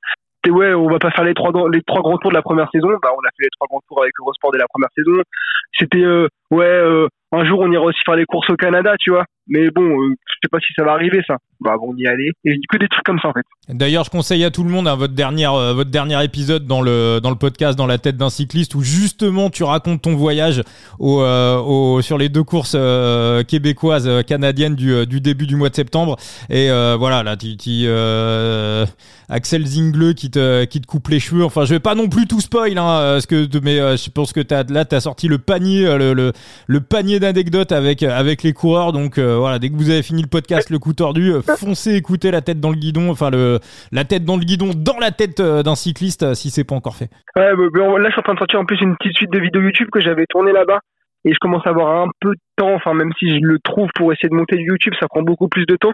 ouais, 0.51 0.73
on 0.73 0.87
va 0.87 0.99
pas 0.99 1.11
faire 1.11 1.23
les 1.23 1.33
trois 1.33 1.51
les 1.71 1.81
trois 1.83 2.01
grands 2.01 2.17
tours 2.17 2.31
de 2.31 2.35
la 2.35 2.41
première 2.41 2.69
saison. 2.71 2.89
Bah, 3.01 3.09
on 3.15 3.19
a 3.19 3.31
fait 3.37 3.43
les 3.43 3.49
trois 3.57 3.67
grands 3.67 3.81
tours 3.87 4.01
avec 4.01 4.13
Eurosport 4.19 4.51
de 4.51 4.57
la 4.57 4.67
première 4.67 4.89
saison. 4.95 5.21
C'était 5.77 6.03
euh, 6.03 6.27
ouais, 6.51 6.65
euh, 6.65 7.07
un 7.33 7.45
jour 7.45 7.59
on 7.59 7.71
ira 7.71 7.83
aussi 7.83 7.99
faire 8.05 8.15
les 8.15 8.25
courses 8.25 8.49
au 8.49 8.55
Canada, 8.55 8.93
tu 8.99 9.11
vois. 9.11 9.25
Mais 9.47 9.69
bon, 9.71 9.83
euh, 9.83 10.09
je 10.09 10.33
sais 10.41 10.49
pas 10.49 10.59
si 10.59 10.71
ça 10.73 10.85
va 10.85 10.93
arriver 10.93 11.21
ça. 11.27 11.35
Bah 11.59 11.75
bon, 11.77 11.93
on 11.93 11.97
y 11.97 12.07
aller. 12.07 12.31
Et 12.45 12.57
que 12.69 12.77
des 12.77 12.87
trucs 12.87 13.03
comme 13.03 13.19
ça 13.19 13.27
en 13.27 13.33
fait. 13.33 13.45
D'ailleurs, 13.67 14.05
je 14.05 14.09
conseille 14.09 14.43
à 14.45 14.51
tout 14.51 14.63
le 14.63 14.69
monde 14.69 14.87
hein, 14.87 14.95
votre 14.95 15.13
dernière 15.13 15.53
votre 15.73 15.89
dernier 15.89 16.23
épisode 16.23 16.65
dans 16.65 16.81
le 16.81 17.19
dans 17.21 17.29
le 17.29 17.35
podcast 17.35 17.77
dans 17.77 17.85
la 17.85 17.97
tête 17.97 18.15
d'un 18.15 18.29
cycliste 18.29 18.75
où 18.75 18.81
justement 18.81 19.49
tu 19.49 19.63
racontes 19.63 20.01
ton 20.01 20.15
voyage 20.15 20.63
au 20.99 21.99
sur 22.01 22.17
les 22.17 22.29
deux 22.29 22.43
courses 22.43 22.77
québécoises 23.47 24.23
canadiennes 24.25 24.75
du, 24.75 25.21
début 25.21 25.47
du 25.47 25.55
mois 25.55 25.69
de 25.69 25.75
septembre. 25.75 26.17
Et 26.49 26.69
voilà, 26.69 27.23
là, 27.23 27.35
tu, 27.35 27.57
tu 27.57 27.87
Axel 29.29 29.65
Zingle 29.65 30.13
qui 30.13 30.29
te, 30.29 30.65
qui 30.65 30.81
te 30.81 30.85
coupe 30.85 31.07
les 31.07 31.19
cheveux. 31.19 31.43
Enfin, 31.43 31.65
je 31.65 31.73
vais 31.73 31.79
pas 31.79 31.95
non 31.95 32.07
plus 32.07 32.27
tout 32.27 32.41
spoil, 32.41 32.77
hein, 32.77 32.99
euh, 32.99 33.21
que, 33.21 33.47
mais 33.63 33.79
euh, 33.79 33.97
je 33.97 34.09
pense 34.09 34.33
que 34.33 34.41
as, 34.53 34.69
là, 34.71 34.85
tu 34.85 34.95
as 34.95 35.01
sorti 35.01 35.27
le 35.27 35.37
panier, 35.37 35.85
euh, 35.85 35.97
le, 35.97 36.13
le, 36.13 36.33
le 36.67 36.81
panier 36.81 37.19
d'anecdotes 37.23 37.71
avec, 37.71 38.03
avec 38.03 38.43
les 38.43 38.53
coureurs. 38.53 38.91
Donc 38.91 39.17
voilà, 39.17 39.59
dès 39.59 39.69
que 39.69 39.75
vous 39.75 39.89
avez 39.89 40.03
fini 40.03 40.21
le 40.21 40.27
podcast, 40.27 40.69
le 40.69 40.79
coup 40.79 40.93
tordu, 40.93 41.33
foncez 41.57 41.95
écouter 41.95 42.31
la 42.31 42.41
tête 42.41 42.59
dans 42.59 42.69
le 42.69 42.75
guidon, 42.75 43.09
enfin 43.09 43.31
le, 43.31 43.59
la 43.91 44.05
tête 44.05 44.23
dans 44.25 44.37
le 44.37 44.43
guidon, 44.43 44.71
dans 44.75 44.99
la 44.99 45.11
tête 45.11 45.41
d'un 45.41 45.75
cycliste, 45.75 46.33
si 46.35 46.49
c'est 46.49 46.63
pas 46.63 46.75
encore 46.75 46.95
fait. 46.95 47.09
Là, 47.35 47.53
je 47.55 48.11
suis 48.11 48.19
en 48.19 48.23
train 48.23 48.33
de 48.33 48.39
sortir 48.39 48.59
en 48.59 48.65
plus 48.65 48.79
une 48.81 48.95
petite 48.97 49.15
suite 49.15 49.31
de 49.31 49.39
vidéos 49.39 49.61
YouTube 49.61 49.89
que 49.91 50.01
j'avais 50.01 50.25
tourné 50.29 50.51
là-bas. 50.51 50.79
Et 51.25 51.33
je 51.33 51.37
commence 51.39 51.65
à 51.65 51.69
avoir 51.69 52.03
un 52.03 52.09
peu 52.19 52.31
de 52.31 52.41
temps, 52.57 52.73
enfin 52.73 52.93
même 52.93 53.11
si 53.17 53.29
je 53.29 53.39
le 53.41 53.57
trouve 53.63 53.87
pour 53.95 54.11
essayer 54.11 54.27
de 54.27 54.35
monter 54.35 54.57
YouTube, 54.57 54.93
ça 54.99 55.07
prend 55.07 55.21
beaucoup 55.21 55.47
plus 55.47 55.65
de 55.65 55.77
temps 55.77 55.93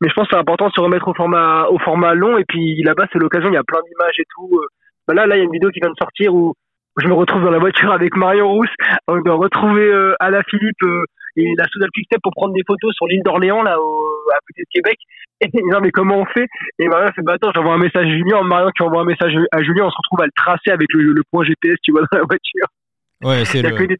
mais 0.00 0.08
je 0.08 0.14
pense 0.14 0.28
que 0.28 0.34
c'est 0.34 0.40
important 0.40 0.68
de 0.68 0.72
se 0.72 0.80
remettre 0.80 1.08
au 1.08 1.14
format 1.14 1.66
au 1.68 1.78
format 1.78 2.14
long 2.14 2.38
et 2.38 2.44
puis 2.44 2.82
là-bas 2.82 3.06
c'est 3.12 3.18
l'occasion 3.18 3.48
il 3.48 3.54
y 3.54 3.58
a 3.58 3.64
plein 3.64 3.80
d'images 3.80 4.18
et 4.18 4.24
tout 4.34 4.48
euh. 4.54 4.66
bah 5.06 5.14
là 5.14 5.26
là 5.26 5.36
il 5.36 5.38
y 5.38 5.42
a 5.42 5.44
une 5.44 5.52
vidéo 5.52 5.70
qui 5.70 5.80
vient 5.80 5.90
de 5.90 5.96
sortir 5.98 6.34
où 6.34 6.54
je 6.98 7.08
me 7.08 7.14
retrouve 7.14 7.42
dans 7.42 7.50
la 7.50 7.58
voiture 7.58 7.92
avec 7.92 8.16
Marion 8.16 8.48
Rousse 8.48 8.74
on 9.06 9.20
doit 9.20 9.36
retrouver 9.36 9.86
euh, 9.86 10.14
Alain 10.20 10.42
Philippe 10.48 10.82
euh, 10.82 11.04
et 11.36 11.54
la 11.56 11.64
Soudal 11.68 11.88
Quickstep 11.94 12.20
pour 12.22 12.32
prendre 12.32 12.54
des 12.54 12.62
photos 12.66 12.92
sur 12.94 13.06
l'île 13.06 13.22
d'Orléans 13.24 13.62
là 13.62 13.80
au, 13.80 14.08
à 14.32 14.38
côté 14.46 14.62
de 14.62 14.68
Québec. 14.72 14.98
Et 15.40 15.48
il 15.54 15.60
dit 15.60 15.76
mais 15.80 15.92
comment 15.92 16.18
on 16.18 16.24
fait? 16.26 16.46
Et 16.80 16.88
Marion 16.88 17.12
fait 17.14 17.22
bah 17.22 17.34
attends 17.34 17.52
j'envoie 17.54 17.74
un 17.74 17.78
message 17.78 18.06
à 18.06 18.10
Julien 18.10 18.42
Marion 18.42 18.70
qui 18.76 18.82
envoie 18.82 19.02
un 19.02 19.04
message 19.04 19.32
à 19.52 19.62
Julien 19.62 19.84
on 19.84 19.90
se 19.90 19.96
retrouve 19.96 20.20
à 20.22 20.26
le 20.26 20.32
tracer 20.34 20.70
avec 20.70 20.88
le, 20.92 21.12
le 21.12 21.22
point 21.30 21.44
GPS 21.44 21.76
tu 21.82 21.92
vois 21.92 22.02
dans 22.10 22.18
la 22.18 22.24
voiture. 22.24 22.66
Ouais 23.22 23.44
c'est 23.44 23.62
le... 23.62 23.96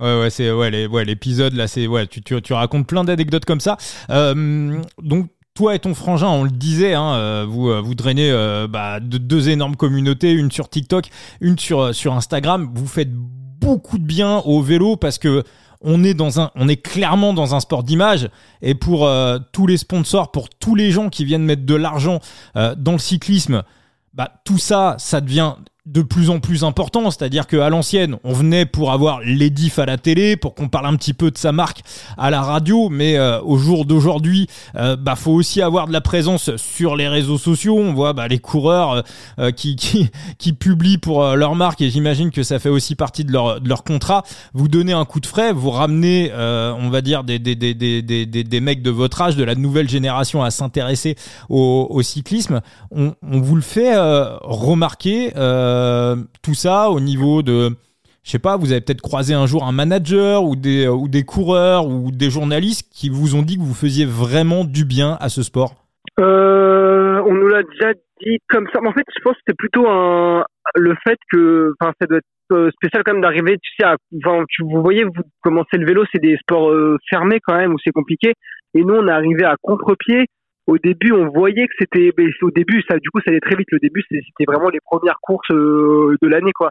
Ouais, 0.00 0.20
ouais, 0.20 0.30
c'est 0.30 0.52
ouais, 0.52 0.70
les, 0.70 0.86
ouais, 0.86 1.04
l'épisode 1.04 1.54
là, 1.54 1.66
c'est 1.66 1.88
ouais, 1.88 2.06
tu, 2.06 2.22
tu, 2.22 2.40
tu 2.40 2.52
racontes 2.52 2.86
plein 2.86 3.02
d'anecdotes 3.02 3.44
comme 3.44 3.58
ça. 3.58 3.76
Euh, 4.10 4.80
donc 5.02 5.26
toi 5.58 5.74
et 5.74 5.80
ton 5.80 5.92
frangin, 5.92 6.28
on 6.28 6.44
le 6.44 6.52
disait, 6.52 6.94
hein, 6.94 7.14
euh, 7.14 7.44
vous 7.46 7.68
euh, 7.68 7.80
vous 7.80 7.96
drainez 7.96 8.30
euh, 8.30 8.68
bah, 8.68 9.00
de 9.00 9.18
deux 9.18 9.48
énormes 9.48 9.74
communautés, 9.74 10.30
une 10.30 10.52
sur 10.52 10.68
TikTok, 10.68 11.08
une 11.40 11.58
sur 11.58 12.12
Instagram. 12.12 12.70
Vous 12.72 12.86
faites 12.86 13.10
beaucoup 13.12 13.98
de 13.98 14.04
bien 14.04 14.36
au 14.44 14.62
vélo 14.62 14.94
parce 14.94 15.18
que 15.18 15.42
on 15.80 16.04
est 16.04 16.76
clairement 16.80 17.34
dans 17.34 17.56
un 17.56 17.60
sport 17.60 17.82
d'image. 17.82 18.30
Et 18.62 18.76
pour 18.76 19.08
tous 19.52 19.66
les 19.66 19.76
sponsors, 19.76 20.30
pour 20.30 20.48
tous 20.48 20.76
les 20.76 20.92
gens 20.92 21.08
qui 21.08 21.24
viennent 21.24 21.44
mettre 21.44 21.66
de 21.66 21.74
l'argent 21.74 22.20
dans 22.54 22.92
le 22.92 22.98
cyclisme, 22.98 23.62
bah 24.14 24.30
tout 24.44 24.58
ça, 24.58 24.94
ça 24.98 25.20
devient 25.20 25.54
de 25.88 26.02
plus 26.02 26.30
en 26.30 26.38
plus 26.38 26.64
important, 26.64 27.10
c'est-à-dire 27.10 27.46
qu'à 27.46 27.70
l'ancienne, 27.70 28.16
on 28.22 28.32
venait 28.32 28.66
pour 28.66 28.92
avoir 28.92 29.20
les 29.20 29.48
à 29.78 29.86
la 29.86 29.96
télé, 29.98 30.36
pour 30.36 30.54
qu'on 30.54 30.68
parle 30.68 30.86
un 30.86 30.94
petit 30.94 31.14
peu 31.14 31.30
de 31.30 31.38
sa 31.38 31.50
marque 31.50 31.80
à 32.16 32.30
la 32.30 32.42
radio, 32.42 32.88
mais 32.90 33.16
euh, 33.16 33.40
au 33.40 33.58
jour 33.58 33.84
d'aujourd'hui, 33.84 34.46
euh, 34.76 34.94
bah 34.94 35.16
faut 35.16 35.32
aussi 35.32 35.60
avoir 35.62 35.88
de 35.88 35.92
la 35.92 36.00
présence 36.00 36.54
sur 36.56 36.94
les 36.94 37.08
réseaux 37.08 37.38
sociaux. 37.38 37.76
On 37.76 37.92
voit 37.92 38.12
bah, 38.12 38.28
les 38.28 38.38
coureurs 38.38 39.02
euh, 39.38 39.50
qui, 39.50 39.74
qui, 39.74 40.10
qui 40.38 40.52
publient 40.52 40.98
pour 40.98 41.24
leur 41.34 41.54
marque 41.54 41.80
et 41.80 41.90
j'imagine 41.90 42.30
que 42.30 42.42
ça 42.42 42.58
fait 42.58 42.68
aussi 42.68 42.94
partie 42.94 43.24
de 43.24 43.32
leur, 43.32 43.60
de 43.60 43.68
leur 43.68 43.82
contrat. 43.82 44.22
Vous 44.54 44.68
donnez 44.68 44.92
un 44.92 45.04
coup 45.04 45.18
de 45.18 45.26
frais, 45.26 45.52
vous 45.52 45.70
ramenez, 45.70 46.30
on 46.34 46.90
va 46.90 47.00
dire 47.00 47.24
des, 47.24 47.38
des, 47.38 47.56
des, 47.56 47.74
des, 47.74 48.02
des, 48.02 48.26
des 48.26 48.60
mecs 48.60 48.82
de 48.82 48.90
votre 48.90 49.20
âge, 49.22 49.34
de 49.34 49.44
la 49.44 49.54
nouvelle 49.54 49.88
génération 49.88 50.44
à 50.44 50.50
s'intéresser 50.50 51.16
au, 51.48 51.88
au, 51.90 52.02
cyclisme. 52.02 52.60
On, 52.90 53.14
on 53.22 53.40
vous 53.40 53.56
le 53.56 53.62
fait 53.62 53.96
remarquer. 53.96 55.32
Euh, 55.36 55.77
tout 56.42 56.54
ça 56.54 56.90
au 56.90 57.00
niveau 57.00 57.42
de 57.42 57.70
je 58.28 58.32
sais 58.32 58.38
pas, 58.38 58.58
vous 58.58 58.72
avez 58.72 58.82
peut-être 58.82 59.00
croisé 59.00 59.32
un 59.32 59.46
jour 59.46 59.64
un 59.64 59.72
manager 59.72 60.44
ou 60.44 60.54
des, 60.54 60.84
euh, 60.84 60.92
ou 60.92 61.08
des 61.08 61.24
coureurs 61.24 61.86
ou 61.86 62.10
des 62.10 62.28
journalistes 62.28 62.86
qui 62.92 63.08
vous 63.08 63.34
ont 63.34 63.40
dit 63.40 63.56
que 63.56 63.62
vous 63.62 63.72
faisiez 63.72 64.04
vraiment 64.04 64.64
du 64.64 64.84
bien 64.84 65.16
à 65.18 65.30
ce 65.30 65.42
sport 65.42 65.72
euh, 66.20 67.22
On 67.24 67.32
nous 67.32 67.48
l'a 67.48 67.62
déjà 67.62 67.94
dit 68.20 68.36
comme 68.50 68.66
ça. 68.70 68.80
Mais 68.82 68.88
en 68.88 68.92
fait, 68.92 69.06
je 69.16 69.22
pense 69.22 69.32
que 69.32 69.42
c'est 69.46 69.56
plutôt 69.56 69.86
le 69.86 70.94
fait 71.06 71.18
que, 71.32 71.72
ça 71.80 72.06
doit 72.06 72.18
être 72.18 72.70
spécial 72.72 73.02
quand 73.02 73.14
même 73.14 73.22
d'arriver, 73.22 73.56
tu 73.62 73.70
sais, 73.80 73.86
à, 73.86 73.96
vous 74.12 74.82
voyez, 74.82 75.04
vous 75.04 75.22
commencez 75.42 75.78
le 75.78 75.86
vélo, 75.86 76.04
c'est 76.12 76.20
des 76.20 76.36
sports 76.36 76.70
fermés 77.08 77.40
quand 77.46 77.56
même 77.56 77.72
où 77.72 77.78
c'est 77.82 77.92
compliqué. 77.92 78.34
Et 78.74 78.82
nous, 78.82 78.94
on 78.94 79.08
est 79.08 79.12
arrivé 79.12 79.44
à 79.44 79.54
contre-pied 79.62 80.26
au 80.68 80.76
début, 80.76 81.12
on 81.12 81.28
voyait 81.30 81.66
que 81.66 81.72
c'était, 81.78 82.12
au 82.42 82.50
début, 82.50 82.82
ça, 82.88 82.98
du 82.98 83.08
coup, 83.08 83.20
ça 83.24 83.30
allait 83.30 83.40
très 83.40 83.56
vite. 83.56 83.68
Le 83.72 83.78
début, 83.78 84.04
c'était 84.06 84.44
vraiment 84.46 84.68
les 84.68 84.80
premières 84.84 85.18
courses 85.22 85.50
euh, 85.50 86.14
de 86.20 86.28
l'année, 86.28 86.52
quoi. 86.52 86.70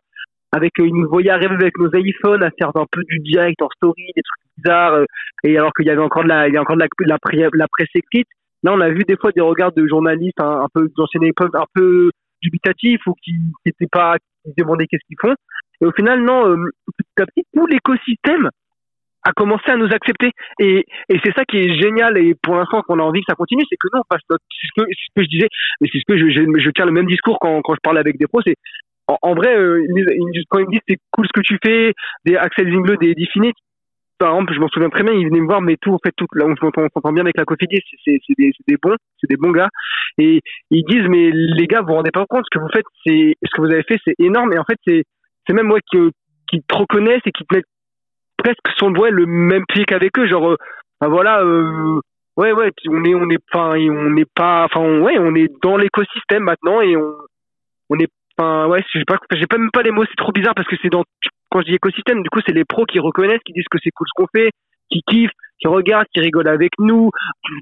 Avec, 0.52 0.80
euh, 0.80 0.88
ils 0.88 0.94
nous 0.94 1.10
voyaient 1.10 1.32
arriver 1.32 1.56
avec 1.56 1.78
nos 1.80 1.90
iPhones 1.92 2.44
à 2.44 2.52
faire 2.52 2.70
un 2.76 2.86
peu 2.92 3.02
du 3.10 3.18
direct 3.20 3.60
en 3.60 3.70
story, 3.76 4.04
des 4.16 4.22
trucs 4.22 4.56
bizarres. 4.58 4.94
Euh, 4.94 5.06
et 5.44 5.58
alors 5.58 5.72
qu'il 5.76 5.88
y 5.88 5.90
avait 5.90 6.02
encore 6.02 6.24
de 6.24 6.30
la, 6.30 6.48
il 6.48 6.54
y 6.54 6.58
a 6.58 6.62
encore 6.62 6.76
de 6.76 6.82
la, 6.82 7.18
la, 7.54 7.68
presse 7.68 7.90
écrite. 7.96 8.28
Là, 8.62 8.74
on 8.74 8.82
a 8.82 8.90
vu 8.90 9.04
des 9.08 9.18
fois 9.18 9.32
des 9.32 9.42
regards 9.42 9.74
de 9.74 9.88
journalistes 9.88 10.40
un, 10.40 10.62
un 10.62 10.68
peu 10.72 10.88
d'ancienne 10.96 11.24
époque, 11.24 11.56
un 11.56 11.66
peu 11.74 12.12
dubitatifs 12.44 13.02
ou 13.08 13.16
qui 13.24 13.34
n'étaient 13.66 13.90
pas, 13.92 14.18
qui 14.20 14.52
se 14.52 14.62
demandaient 14.62 14.86
qu'est-ce 14.86 15.06
qu'ils 15.08 15.18
font. 15.20 15.34
Et 15.82 15.86
au 15.86 15.92
final, 15.92 16.24
non, 16.24 16.56
petit 16.98 17.22
à 17.24 17.26
petit, 17.26 17.44
tout 17.52 17.66
l'écosystème 17.66 18.50
a 19.28 19.34
commencé 19.34 19.70
à 19.70 19.76
nous 19.76 19.92
accepter. 19.92 20.32
Et, 20.60 20.86
et 21.10 21.20
c'est 21.24 21.34
ça 21.36 21.44
qui 21.46 21.58
est 21.58 21.80
génial. 21.80 22.18
Et 22.18 22.34
pour 22.42 22.56
l'instant, 22.56 22.82
qu'on 22.82 23.00
a 23.00 23.04
envie 23.04 23.20
que 23.20 23.30
ça 23.30 23.36
continue, 23.36 23.64
c'est 23.70 23.76
que 23.76 23.88
nous, 23.94 24.00
on 24.00 24.08
passe 24.10 24.22
notre, 24.30 24.44
c'est 24.50 24.68
ce 24.68 24.82
que, 24.82 24.90
ce 24.92 25.08
que 25.16 25.24
je 25.24 25.30
disais, 25.30 25.50
mais 25.82 25.90
c'est 25.92 26.00
ce 26.00 26.06
que 26.08 26.18
je, 26.18 26.30
je, 26.30 26.42
je, 26.60 26.70
tiens 26.72 26.86
le 26.86 26.92
même 26.92 27.08
discours 27.08 27.38
quand, 27.40 27.62
quand 27.62 27.74
je 27.74 27.82
parle 27.84 27.98
avec 27.98 28.18
des 28.18 28.28
pros, 28.28 28.42
c'est, 28.46 28.56
en, 29.08 29.36
vrai, 29.36 29.56
euh, 29.56 29.84
quand 30.50 30.60
ils 30.60 30.66
me 30.66 30.72
disent 30.72 30.82
c'est 30.88 30.98
cool 31.12 31.28
ce 31.28 31.34
que 31.34 31.46
tu 31.46 31.58
fais, 31.64 31.94
des 32.26 32.36
Axel 32.36 32.72
Zingle, 32.72 32.98
des 32.98 33.16
Definite, 33.16 33.56
par 34.18 34.34
exemple, 34.34 34.54
je 34.54 34.60
m'en 34.60 34.68
souviens 34.68 34.90
très 34.90 35.04
bien, 35.04 35.14
ils 35.14 35.28
venaient 35.28 35.42
me 35.42 35.46
voir, 35.46 35.62
mais 35.62 35.78
tout, 35.80 35.94
en 35.94 36.00
fait, 36.04 36.12
tout, 36.18 36.26
là, 36.34 36.46
on 36.46 36.56
s'entend 36.56 37.14
bien 37.14 37.24
avec 37.24 37.38
la 37.38 37.46
Cofidis, 37.46 37.82
c'est, 38.04 38.20
des, 38.38 38.52
des 38.68 38.78
bons, 38.82 38.96
c'est 39.22 39.30
des 39.30 39.38
bons 39.38 39.52
gars. 39.52 39.70
Et 40.18 40.42
ils 40.72 40.84
disent, 40.86 41.08
mais 41.08 41.30
les 41.32 41.68
gars, 41.68 41.82
vous 41.82 41.88
vous 41.88 41.94
rendez 41.94 42.12
pas 42.12 42.26
compte, 42.28 42.44
ce 42.52 42.58
que 42.58 42.64
vous 42.64 42.72
faites, 42.74 42.86
c'est, 43.06 43.36
ce 43.44 43.50
que 43.56 43.62
vous 43.62 43.72
avez 43.72 43.84
fait, 43.84 44.00
c'est 44.04 44.16
énorme. 44.20 44.54
Et 44.54 44.58
en 44.58 44.64
fait, 44.64 44.78
c'est, 44.88 45.04
c'est 45.46 45.54
même 45.54 45.68
moi 45.68 45.80
qui, 45.92 46.00
qui 46.50 46.62
te 46.64 46.76
reconnaissent 46.76 47.22
et 47.26 47.32
qui 47.32 47.44
te 47.44 47.56
presque 48.38 48.68
son 48.78 48.90
le 48.90 49.10
le 49.10 49.26
même 49.26 49.66
pied 49.68 49.86
qu'avec 49.86 50.18
eux 50.18 50.28
genre 50.28 50.52
euh, 50.52 50.58
ben 51.02 51.10
voilà 51.10 51.42
euh, 51.42 52.00
ouais 52.38 52.52
ouais 52.52 52.72
on 52.90 53.04
est 53.04 53.16
on 53.16 53.30
est 53.30 53.40
enfin 53.52 53.78
on 53.78 54.10
n'est 54.12 54.26
pas 54.36 54.66
enfin 54.66 55.00
ouais 55.00 55.18
on 55.20 55.36
est 55.36 55.52
dans 55.62 55.78
l'écosystème 55.78 56.44
maintenant 56.44 56.82
et 56.82 56.96
on 56.96 57.14
on 57.90 58.00
est 58.00 58.10
enfin 58.38 58.68
ouais 58.68 58.84
j'ai 58.94 59.06
pas 59.06 59.18
j'ai 59.32 59.48
pas 59.48 59.58
même 59.58 59.72
pas 59.72 59.84
les 59.84 59.92
mots 59.92 60.06
c'est 60.06 60.16
trop 60.16 60.32
bizarre 60.32 60.56
parce 60.56 60.68
que 60.68 60.76
c'est 60.82 60.90
dans 60.90 61.04
quand 61.50 61.62
je 61.62 61.66
dis 61.66 61.76
écosystème 61.76 62.22
du 62.22 62.30
coup 62.30 62.40
c'est 62.46 62.54
les 62.54 62.66
pros 62.66 62.86
qui 62.86 63.00
reconnaissent 63.00 63.44
qui 63.46 63.54
disent 63.54 63.70
que 63.70 63.80
c'est 63.84 63.92
cool 63.92 64.08
ce 64.08 64.22
qu'on 64.22 64.28
fait 64.36 64.52
qui 64.90 65.02
kiffent 65.08 65.32
qui 65.60 65.68
regardent 65.68 66.08
qui 66.14 66.20
rigolent 66.20 66.48
avec 66.48 66.72
nous. 66.78 67.10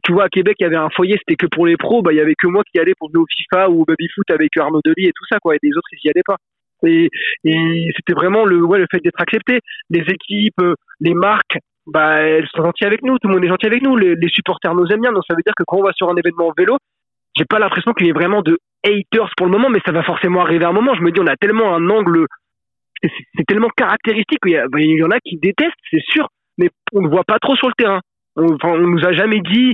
Tu, 0.03 0.11
vois 0.11 0.25
à 0.25 0.29
Québec 0.29 0.57
il 0.59 0.63
y 0.63 0.65
avait 0.65 0.75
un 0.75 0.89
foyer 0.89 1.15
c'était 1.17 1.37
que 1.37 1.47
pour 1.47 1.65
les 1.65 1.77
pros 1.77 2.01
bah 2.01 2.11
il 2.11 2.17
y 2.17 2.21
avait 2.21 2.35
que 2.35 2.47
moi 2.47 2.63
qui 2.69 2.79
allais 2.79 2.93
pour 2.97 3.09
jouer 3.09 3.21
au 3.21 3.25
FIFA 3.29 3.69
ou 3.69 3.81
au 3.81 3.85
baby 3.85 4.07
foot 4.13 4.29
avec 4.31 4.55
Arnaud 4.57 4.81
Delis 4.83 5.07
et 5.07 5.13
tout 5.15 5.25
ça 5.29 5.39
quoi 5.39 5.55
et 5.55 5.59
les 5.63 5.71
autres 5.77 5.87
ils 5.93 6.07
y 6.07 6.09
allaient 6.09 6.21
pas 6.25 6.37
et, 6.83 7.09
c'était 7.43 8.13
vraiment 8.13 8.45
le, 8.45 8.57
le 8.59 8.85
fait 8.91 8.99
d'être 9.03 9.21
accepté. 9.21 9.59
Les 9.89 10.01
équipes, 10.01 10.61
euh, 10.61 10.75
les 10.99 11.13
marques, 11.13 11.57
bah, 11.87 12.21
elles 12.21 12.47
sont 12.53 12.63
gentilles 12.63 12.87
avec 12.87 13.03
nous. 13.03 13.17
Tout 13.19 13.27
le 13.27 13.35
monde 13.35 13.45
est 13.45 13.49
gentil 13.49 13.67
avec 13.67 13.81
nous. 13.81 13.95
Les, 13.95 14.17
supporters 14.29 14.73
nous 14.73 14.87
aiment 14.87 15.01
bien. 15.01 15.11
Donc 15.11 15.23
ça 15.27 15.35
veut 15.35 15.43
dire 15.45 15.53
que 15.55 15.63
quand 15.65 15.77
on 15.77 15.83
va 15.83 15.93
sur 15.93 16.09
un 16.09 16.15
événement 16.15 16.51
vélo, 16.57 16.77
j'ai 17.37 17.45
pas 17.45 17.59
l'impression 17.59 17.93
qu'il 17.93 18.07
y 18.07 18.09
ait 18.09 18.13
vraiment 18.13 18.41
de 18.41 18.57
haters 18.83 19.31
pour 19.37 19.47
le 19.47 19.51
moment, 19.51 19.69
mais 19.69 19.81
ça 19.85 19.91
va 19.91 20.03
forcément 20.03 20.41
arriver 20.41 20.65
à 20.65 20.69
un 20.69 20.73
moment. 20.73 20.93
Je 20.95 21.01
me 21.01 21.11
dis, 21.11 21.19
on 21.19 21.27
a 21.27 21.35
tellement 21.35 21.75
un 21.75 21.89
angle, 21.89 22.25
c'est 23.01 23.45
tellement 23.47 23.69
caractéristique 23.75 24.39
bah, 24.43 24.79
y, 24.79 25.03
en 25.03 25.11
a 25.11 25.19
qui 25.19 25.37
détestent, 25.37 25.73
c'est 25.91 26.03
sûr, 26.09 26.27
mais 26.57 26.69
on 26.93 27.01
ne 27.01 27.09
voit 27.09 27.23
pas 27.25 27.39
trop 27.39 27.55
sur 27.55 27.67
le 27.67 27.73
terrain. 27.77 27.99
On, 28.35 28.53
enfin, 28.53 28.69
on 28.69 28.87
nous 28.87 29.05
a 29.05 29.11
jamais 29.11 29.41
dit, 29.41 29.73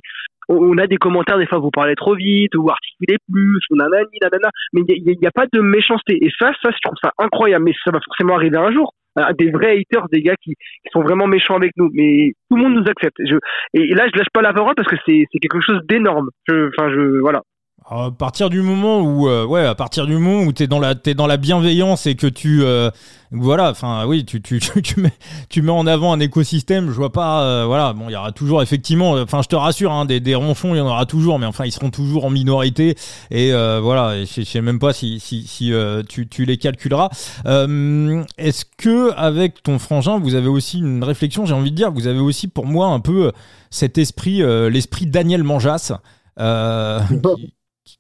on 0.52 0.78
a 0.78 0.88
des 0.88 0.98
commentaires 0.98 1.38
des 1.38 1.46
fois 1.46 1.60
vous 1.60 1.72
parlez 1.72 1.96
trop 1.96 2.16
vite 2.16 2.56
ou 2.56 2.70
articulez 2.70 3.18
plus 3.32 3.60
ou 3.70 3.76
nanani 3.76 4.18
nanana 4.22 4.50
mais 4.74 4.82
il 4.88 5.18
n'y 5.20 5.28
a, 5.28 5.32
pas 5.32 5.46
de 5.52 5.62
méchanceté. 5.62 6.18
Et 6.22 6.30
ça 6.38 6.52
ça 6.62 6.70
je 6.72 6.78
trouve 6.84 6.98
ça 7.02 7.12
incroyable 7.18 7.66
mais 7.66 7.74
ça 7.84 7.92
va 7.92 8.00
forcément 8.04 8.36
arriver 8.36 8.58
un 8.58 8.72
jour. 8.72 8.94
Des 9.38 9.52
vrais 9.52 9.78
haters 9.78 10.08
des 10.10 10.22
gars 10.22 10.36
qui, 10.42 10.56
sont 10.94 11.02
vraiment 11.02 11.28
méchants 11.28 11.56
avec 11.56 11.72
nous. 11.76 11.90
Mais 11.94 12.32
tout 12.50 12.56
le 12.56 12.64
monde 12.64 12.76
nous 12.76 12.90
accepte. 12.90 13.18
Je, 13.20 13.36
et, 13.74 13.94
là 13.94 14.08
je 14.12 14.18
lâche 14.18 14.30
pas 14.34 14.42
la 14.42 14.54
parole 14.54 14.76
parce 14.76 14.88
que 14.88 14.96
c'est 15.06 15.26
quelque 15.42 15.62
chose 15.62 15.82
d'énorme. 15.88 16.30
Enfin 16.50 16.90
je 16.92 17.20
voilà 17.20 17.42
à 17.91 18.10
partir 18.10 18.49
du 18.49 18.62
moment 18.62 19.01
où, 19.01 19.27
euh, 19.27 19.45
ouais, 19.45 19.65
à 19.65 19.75
partir 19.75 20.08
du 20.08 20.13
moment 20.13 20.43
où 20.43 20.54
t'es 20.54 20.65
dans 20.65 20.80
la, 20.80 20.95
t'es 20.95 21.13
dans 21.13 21.27
la 21.27 21.36
bienveillance 21.36 22.08
et 22.08 22.15
que 22.15 22.27
tu, 22.27 22.63
euh, 22.63 22.89
voilà, 23.32 23.69
enfin, 23.69 24.06
oui, 24.06 24.23
tu, 24.23 24.41
tu, 24.41 24.62
tu, 24.62 25.01
mets, 25.01 25.12
tu 25.49 25.62
mets 25.62 25.73
en 25.73 25.86
avant 25.86 26.13
un 26.13 26.21
écosystème. 26.21 26.88
Je 26.88 26.95
vois 26.95 27.12
pas, 27.12 27.43
euh, 27.43 27.65
voilà, 27.65 27.91
bon, 27.91 28.06
il 28.08 28.13
y 28.13 28.15
aura 28.15 28.32
toujours 28.32 28.62
effectivement, 28.62 29.12
enfin, 29.15 29.41
je 29.41 29.49
te 29.49 29.58
rassure, 29.58 29.91
hein, 29.91 30.06
des, 30.06 30.21
des 30.21 30.36
ronchons, 30.36 30.73
il 30.73 30.77
y 30.77 30.82
en 30.82 30.88
aura 30.88 31.06
toujours, 31.06 31.38
mais 31.38 31.45
enfin, 31.45 31.65
ils 31.65 31.73
seront 31.73 31.89
toujours 31.89 32.23
en 32.23 32.30
minorité. 32.30 32.95
Et 33.30 33.51
voilà, 33.51 34.23
je, 34.23 34.41
sais 34.41 34.62
même 34.62 34.80
pas 34.80 34.93
si, 34.93 35.19
si, 35.19 35.45
si 35.45 35.73
tu, 36.08 36.30
tu 36.30 36.45
les 36.45 36.56
calculeras. 36.56 37.10
Est-ce 37.43 38.63
que 38.77 39.12
avec 39.17 39.63
ton 39.63 39.80
frangin, 39.80 40.17
vous 40.17 40.36
avez 40.36 40.47
aussi 40.47 40.80
une 40.80 41.04
réflexion 41.04 41.45
J'ai 41.45 41.54
envie 41.54 41.71
de 41.71 41.75
dire, 41.75 41.91
vous 41.91 42.08
avez 42.08 42.19
aussi 42.19 42.47
pour 42.47 42.65
moi 42.65 42.88
un 42.88 43.01
peu 43.01 43.34
cet 43.69 43.97
esprit, 43.97 44.41
l'esprit 44.69 45.08
Daniel 45.08 45.43
Manjas. 45.43 45.99
Euh, 46.39 47.01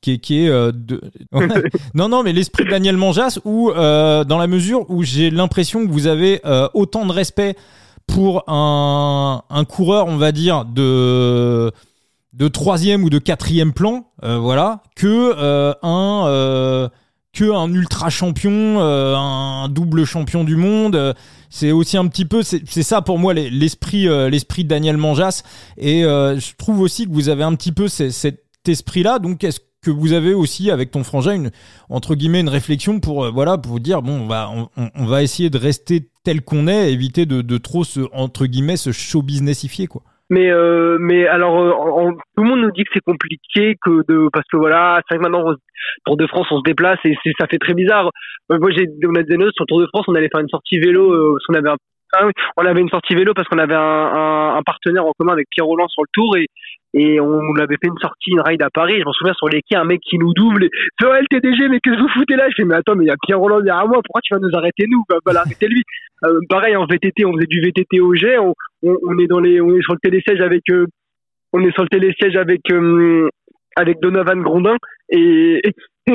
qui, 0.01 0.19
qui 0.19 0.45
est 0.45 0.49
euh, 0.49 0.71
de... 0.73 1.01
non 1.93 2.09
non 2.09 2.23
mais 2.23 2.33
l'esprit 2.33 2.65
de 2.65 2.69
Daniel 2.69 2.97
Manjas 2.97 3.39
ou 3.45 3.71
euh, 3.71 4.23
dans 4.23 4.37
la 4.37 4.47
mesure 4.47 4.89
où 4.89 5.03
j'ai 5.03 5.29
l'impression 5.29 5.85
que 5.85 5.91
vous 5.91 6.07
avez 6.07 6.41
euh, 6.45 6.67
autant 6.73 7.05
de 7.05 7.11
respect 7.11 7.55
pour 8.07 8.43
un, 8.47 9.43
un 9.49 9.65
coureur 9.65 10.07
on 10.07 10.17
va 10.17 10.31
dire 10.31 10.65
de 10.65 11.71
de 12.33 12.47
troisième 12.47 13.03
ou 13.03 13.09
de 13.09 13.19
quatrième 13.19 13.73
plan 13.73 14.05
voilà 14.21 14.83
que 14.95 15.35
un 15.83 16.89
que 17.33 17.51
un 17.51 17.73
ultra 17.73 18.09
champion 18.09 18.79
un 18.79 19.69
double 19.69 20.05
champion 20.05 20.43
du 20.43 20.55
monde 20.55 21.13
c'est 21.49 21.71
aussi 21.71 21.97
un 21.97 22.07
petit 22.07 22.25
peu 22.25 22.41
c'est 22.43 22.83
ça 22.83 23.01
pour 23.01 23.19
moi 23.19 23.33
l'esprit 23.33 24.07
l'esprit 24.29 24.63
de 24.63 24.69
Daniel 24.69 24.97
Manjas. 24.97 25.43
Et 25.77 26.01
je 26.01 26.55
trouve 26.57 26.79
aussi 26.79 27.05
que 27.05 27.11
vous 27.11 27.29
avez 27.29 27.43
un 27.43 27.55
petit 27.55 27.71
peu 27.71 27.87
cet 27.87 28.39
esprit 28.65 29.03
là 29.03 29.19
donc 29.19 29.43
est-ce 29.43 29.59
que 29.83 29.89
vous 29.89 30.13
avez 30.13 30.33
aussi 30.33 30.69
avec 30.69 30.91
ton 30.91 31.03
frangin 31.03 31.33
une 31.33 31.51
entre 31.89 32.13
guillemets 32.13 32.41
une 32.41 32.49
réflexion 32.49 32.99
pour 32.99 33.25
euh, 33.25 33.31
voilà 33.31 33.57
pour 33.57 33.71
vous 33.73 33.79
dire 33.79 34.03
bon 34.03 34.21
on 34.21 34.27
va 34.27 34.49
on, 34.77 35.05
va 35.05 35.23
essayer 35.23 35.49
de 35.49 35.57
rester 35.57 36.01
tel 36.23 36.41
qu'on 36.41 36.67
est 36.67 36.93
éviter 36.93 37.25
de, 37.25 37.41
de, 37.41 37.57
trop 37.57 37.83
se 37.83 38.01
entre 38.13 38.45
guillemets 38.45 38.77
ce 38.77 38.91
show 38.91 39.23
businessifier 39.23 39.87
quoi. 39.87 40.03
Mais 40.29 40.51
euh, 40.51 40.97
mais 40.99 41.27
alors 41.27 41.59
euh, 41.59 42.11
tout 42.37 42.43
le 42.43 42.49
monde 42.49 42.61
nous 42.61 42.71
dit 42.71 42.83
que 42.83 42.91
c'est 42.93 43.03
compliqué 43.03 43.75
que 43.83 44.03
de 44.07 44.29
parce 44.31 44.45
que 44.51 44.57
voilà 44.57 45.01
c'est 45.09 45.17
que 45.17 45.21
maintenant 45.21 45.43
Tour 46.05 46.15
de 46.15 46.27
France 46.27 46.47
on 46.51 46.59
se 46.59 46.63
déplace 46.63 46.99
et 47.03 47.15
ça 47.39 47.47
fait 47.47 47.57
très 47.57 47.73
bizarre. 47.73 48.11
Moi 48.49 48.69
j'ai 48.71 48.87
on 49.09 49.15
a 49.15 49.23
des 49.23 49.37
notes 49.37 49.55
sur 49.55 49.65
Tour 49.65 49.81
de 49.81 49.87
France 49.87 50.05
on 50.07 50.15
allait 50.15 50.29
faire 50.29 50.41
une 50.41 50.49
sortie 50.49 50.79
vélo 50.79 51.33
parce 51.33 51.45
qu'on 51.47 51.55
avait 51.55 51.69
un 51.69 51.77
ah 52.13 52.27
on 52.57 52.65
avait 52.65 52.81
une 52.81 52.89
sortie 52.89 53.15
vélo 53.15 53.33
parce 53.33 53.47
qu'on 53.47 53.57
avait 53.57 53.75
un, 53.75 54.61
partenaire 54.65 55.05
en 55.05 55.13
commun 55.17 55.33
avec 55.33 55.47
Pierre 55.49 55.65
Roland 55.65 55.87
sur 55.87 56.03
le 56.03 56.07
tour 56.13 56.37
et, 56.37 56.47
et 56.93 57.19
on 57.19 57.55
avait 57.55 57.77
fait 57.81 57.87
une 57.87 57.97
sortie, 57.99 58.31
une 58.31 58.41
ride 58.41 58.61
à 58.61 58.69
Paris. 58.69 58.99
Je 58.99 59.05
m'en 59.05 59.13
souviens 59.13 59.33
sur 59.33 59.47
les 59.47 59.61
quais, 59.61 59.77
un 59.77 59.85
mec 59.85 60.01
qui 60.01 60.17
nous 60.17 60.33
double. 60.33 60.67
C'est 60.99 61.07
le 61.07 61.27
TDG, 61.27 61.69
mais 61.69 61.79
qu'est-ce 61.79 61.95
que 61.95 62.01
vous 62.01 62.09
foutez 62.09 62.35
là? 62.35 62.49
Je 62.49 62.55
fais, 62.57 62.65
mais 62.65 62.75
attends, 62.75 62.95
mais 62.95 63.05
il 63.05 63.07
y 63.07 63.11
a 63.11 63.15
Pierre 63.25 63.39
Roland 63.39 63.61
derrière 63.61 63.87
moi. 63.87 64.01
Pourquoi 64.03 64.21
tu 64.21 64.33
vas 64.33 64.39
nous 64.39 64.55
arrêter 64.55 64.85
nous? 64.89 65.03
Bah, 65.09 65.17
bah 65.25 65.43
lui. 65.61 65.83
Euh, 66.25 66.39
pareil 66.49 66.75
en 66.75 66.85
VTT, 66.85 67.25
on 67.25 67.33
faisait 67.33 67.47
du 67.47 67.61
VTT 67.61 67.99
au 67.99 68.13
jet. 68.13 68.37
On, 68.37 68.53
on, 68.83 69.17
est 69.17 69.27
dans 69.27 69.39
les, 69.39 69.61
on 69.61 69.73
est 69.75 69.81
sur 69.81 69.93
le 69.93 69.99
télésiège 69.99 70.41
avec, 70.41 70.63
euh, 70.69 70.85
on 71.53 71.61
est 71.61 71.71
sur 71.71 71.83
le 71.83 71.89
télésiège 71.89 72.35
avec 72.35 72.61
euh, 72.71 73.29
avec 73.75 73.99
Donovan 74.01 74.41
Grondin 74.41 74.75
et 75.09 75.61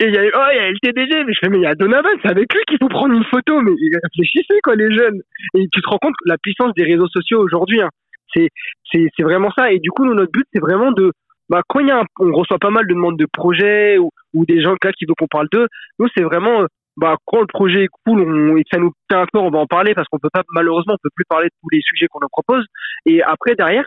et 0.00 0.06
il 0.06 0.14
y 0.14 0.18
a 0.18 0.22
oh 0.22 0.48
il 0.52 0.56
y 0.56 0.58
a 0.58 0.70
le 0.70 0.78
TDG 0.82 1.24
mais 1.24 1.32
je 1.32 1.38
fais 1.40 1.48
mais 1.48 1.58
il 1.58 1.62
y 1.62 1.66
a 1.66 1.74
Donovan 1.74 2.16
c'est 2.22 2.30
avec 2.30 2.52
lui 2.52 2.60
qu'il 2.66 2.78
faut 2.80 2.88
prendre 2.88 3.14
une 3.14 3.24
photo 3.24 3.60
mais 3.60 3.72
réfléchissez 4.02 4.60
quoi 4.62 4.74
les 4.74 4.90
jeunes 4.90 5.20
et 5.54 5.68
tu 5.72 5.80
te 5.80 5.88
rends 5.88 5.98
compte 5.98 6.14
la 6.26 6.36
puissance 6.38 6.72
des 6.74 6.84
réseaux 6.84 7.08
sociaux 7.08 7.40
aujourd'hui 7.40 7.80
hein 7.80 7.90
c'est 8.34 8.48
c'est 8.92 9.22
vraiment 9.22 9.50
ça. 9.56 9.72
Et 9.72 9.78
du 9.78 9.90
coup, 9.90 10.04
notre 10.04 10.32
but, 10.32 10.46
c'est 10.52 10.60
vraiment 10.60 10.92
de 10.92 11.12
bah, 11.48 11.62
quand 11.68 11.80
il 11.80 11.88
y 11.88 11.90
a 11.90 12.02
on 12.20 12.32
reçoit 12.32 12.58
pas 12.58 12.70
mal 12.70 12.86
de 12.86 12.94
demandes 12.94 13.18
de 13.18 13.26
projets 13.30 13.98
ou, 13.98 14.10
ou 14.32 14.46
des 14.46 14.62
gens 14.62 14.74
là 14.82 14.92
qui 14.92 15.04
veulent 15.04 15.14
qu'on 15.18 15.26
parle 15.26 15.48
d'eux, 15.52 15.66
nous 15.98 16.08
c'est 16.16 16.22
vraiment 16.22 16.64
bah 16.96 17.16
quand 17.26 17.40
le 17.40 17.46
projet 17.46 17.84
est 17.84 17.88
cool 18.06 18.20
on, 18.20 18.56
et 18.56 18.62
que 18.62 18.68
ça 18.72 18.80
nous 18.80 18.92
tient 19.10 19.22
un 19.22 19.26
peu, 19.30 19.38
on 19.38 19.50
va 19.50 19.58
en 19.58 19.66
parler 19.66 19.94
parce 19.94 20.08
qu'on 20.08 20.18
peut 20.18 20.30
pas 20.32 20.42
malheureusement 20.54 20.94
on 20.94 21.02
peut 21.02 21.10
plus 21.14 21.24
parler 21.28 21.46
de 21.46 21.54
tous 21.60 21.68
les 21.70 21.82
sujets 21.82 22.06
qu'on 22.08 22.20
nous 22.22 22.28
propose. 22.30 22.64
Et 23.04 23.22
après 23.22 23.54
derrière, 23.56 23.84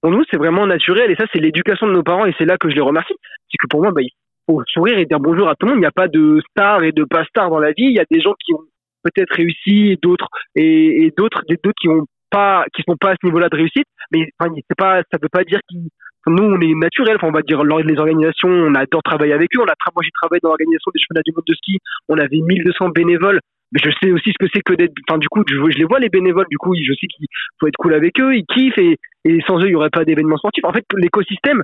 pour 0.00 0.10
nous 0.10 0.24
c'est 0.30 0.38
vraiment 0.38 0.66
naturel 0.66 1.10
et 1.10 1.16
ça 1.16 1.26
c'est 1.32 1.38
l'éducation 1.38 1.86
de 1.86 1.92
nos 1.92 2.02
parents 2.02 2.26
et 2.26 2.34
c'est 2.38 2.46
là 2.46 2.56
que 2.56 2.68
je 2.70 2.74
les 2.74 2.80
remercie. 2.80 3.14
C'est 3.50 3.58
que 3.58 3.68
pour 3.68 3.82
moi 3.82 3.92
bah, 3.92 4.02
faut 4.46 4.62
sourire 4.66 4.98
et 4.98 5.06
dire 5.06 5.20
bonjour 5.20 5.48
à 5.48 5.54
tout 5.54 5.66
le 5.66 5.72
monde. 5.72 5.78
Il 5.78 5.80
n'y 5.80 5.86
a 5.86 5.92
pas 5.92 6.08
de 6.08 6.40
stars 6.50 6.82
et 6.84 6.92
de 6.92 7.04
pas 7.04 7.24
stars 7.24 7.50
dans 7.50 7.58
la 7.58 7.72
vie. 7.72 7.84
Il 7.84 7.96
y 7.96 8.00
a 8.00 8.04
des 8.10 8.20
gens 8.20 8.34
qui 8.44 8.54
ont 8.54 8.62
peut-être 9.02 9.34
réussi 9.34 9.92
et 9.92 9.98
d'autres 10.00 10.28
et, 10.54 11.06
et 11.06 11.12
d'autres 11.16 11.42
d'autres 11.48 11.80
qui 11.80 11.88
ont 11.88 12.06
pas, 12.30 12.64
qui 12.74 12.82
sont 12.82 12.96
pas 12.96 13.12
à 13.12 13.14
ce 13.20 13.26
niveau-là 13.26 13.48
de 13.48 13.56
réussite, 13.56 13.86
mais 14.12 14.28
enfin, 14.38 14.52
c'est 14.54 14.76
pas, 14.76 15.02
ça 15.10 15.18
veut 15.20 15.28
pas 15.30 15.44
dire 15.44 15.60
qu'ils, 15.68 15.88
nous, 16.28 16.42
on 16.42 16.60
est 16.60 16.74
naturel, 16.74 17.16
enfin, 17.16 17.28
on 17.28 17.32
va 17.32 17.42
dire, 17.42 17.62
les 17.62 17.98
organisations, 17.98 18.48
on 18.48 18.74
adore 18.74 19.02
travailler 19.02 19.32
avec 19.32 19.54
eux. 19.56 19.60
On 19.60 19.68
a, 19.70 19.74
moi, 19.94 20.02
j'ai 20.02 20.10
travaillé 20.10 20.40
dans 20.42 20.48
l'organisation 20.48 20.90
des 20.92 21.00
championnats 21.00 21.22
du 21.24 21.32
monde 21.32 21.44
de 21.46 21.54
ski. 21.54 21.78
On 22.08 22.18
avait 22.18 22.40
1200 22.40 22.88
bénévoles. 22.88 23.38
Mais 23.72 23.80
je 23.84 23.90
sais 24.02 24.10
aussi 24.10 24.32
ce 24.32 24.38
que 24.38 24.50
c'est 24.52 24.62
que 24.62 24.74
d'être, 24.74 24.92
enfin, 25.08 25.18
du 25.18 25.28
coup, 25.28 25.42
je, 25.46 25.54
les 25.54 25.84
vois, 25.84 26.00
les 26.00 26.08
bénévoles, 26.08 26.46
du 26.50 26.58
coup, 26.58 26.74
je 26.74 26.92
sais 26.94 27.06
qu'il 27.06 27.26
faut 27.60 27.68
être 27.68 27.76
cool 27.78 27.94
avec 27.94 28.18
eux, 28.20 28.34
ils 28.34 28.44
kiffent 28.46 28.78
et, 28.78 28.96
et 29.24 29.40
sans 29.46 29.58
eux, 29.60 29.66
il 29.66 29.72
y 29.72 29.74
aurait 29.76 29.90
pas 29.90 30.04
d'événements 30.04 30.36
sportifs. 30.36 30.64
En 30.64 30.72
fait, 30.72 30.84
l'écosystème, 30.96 31.62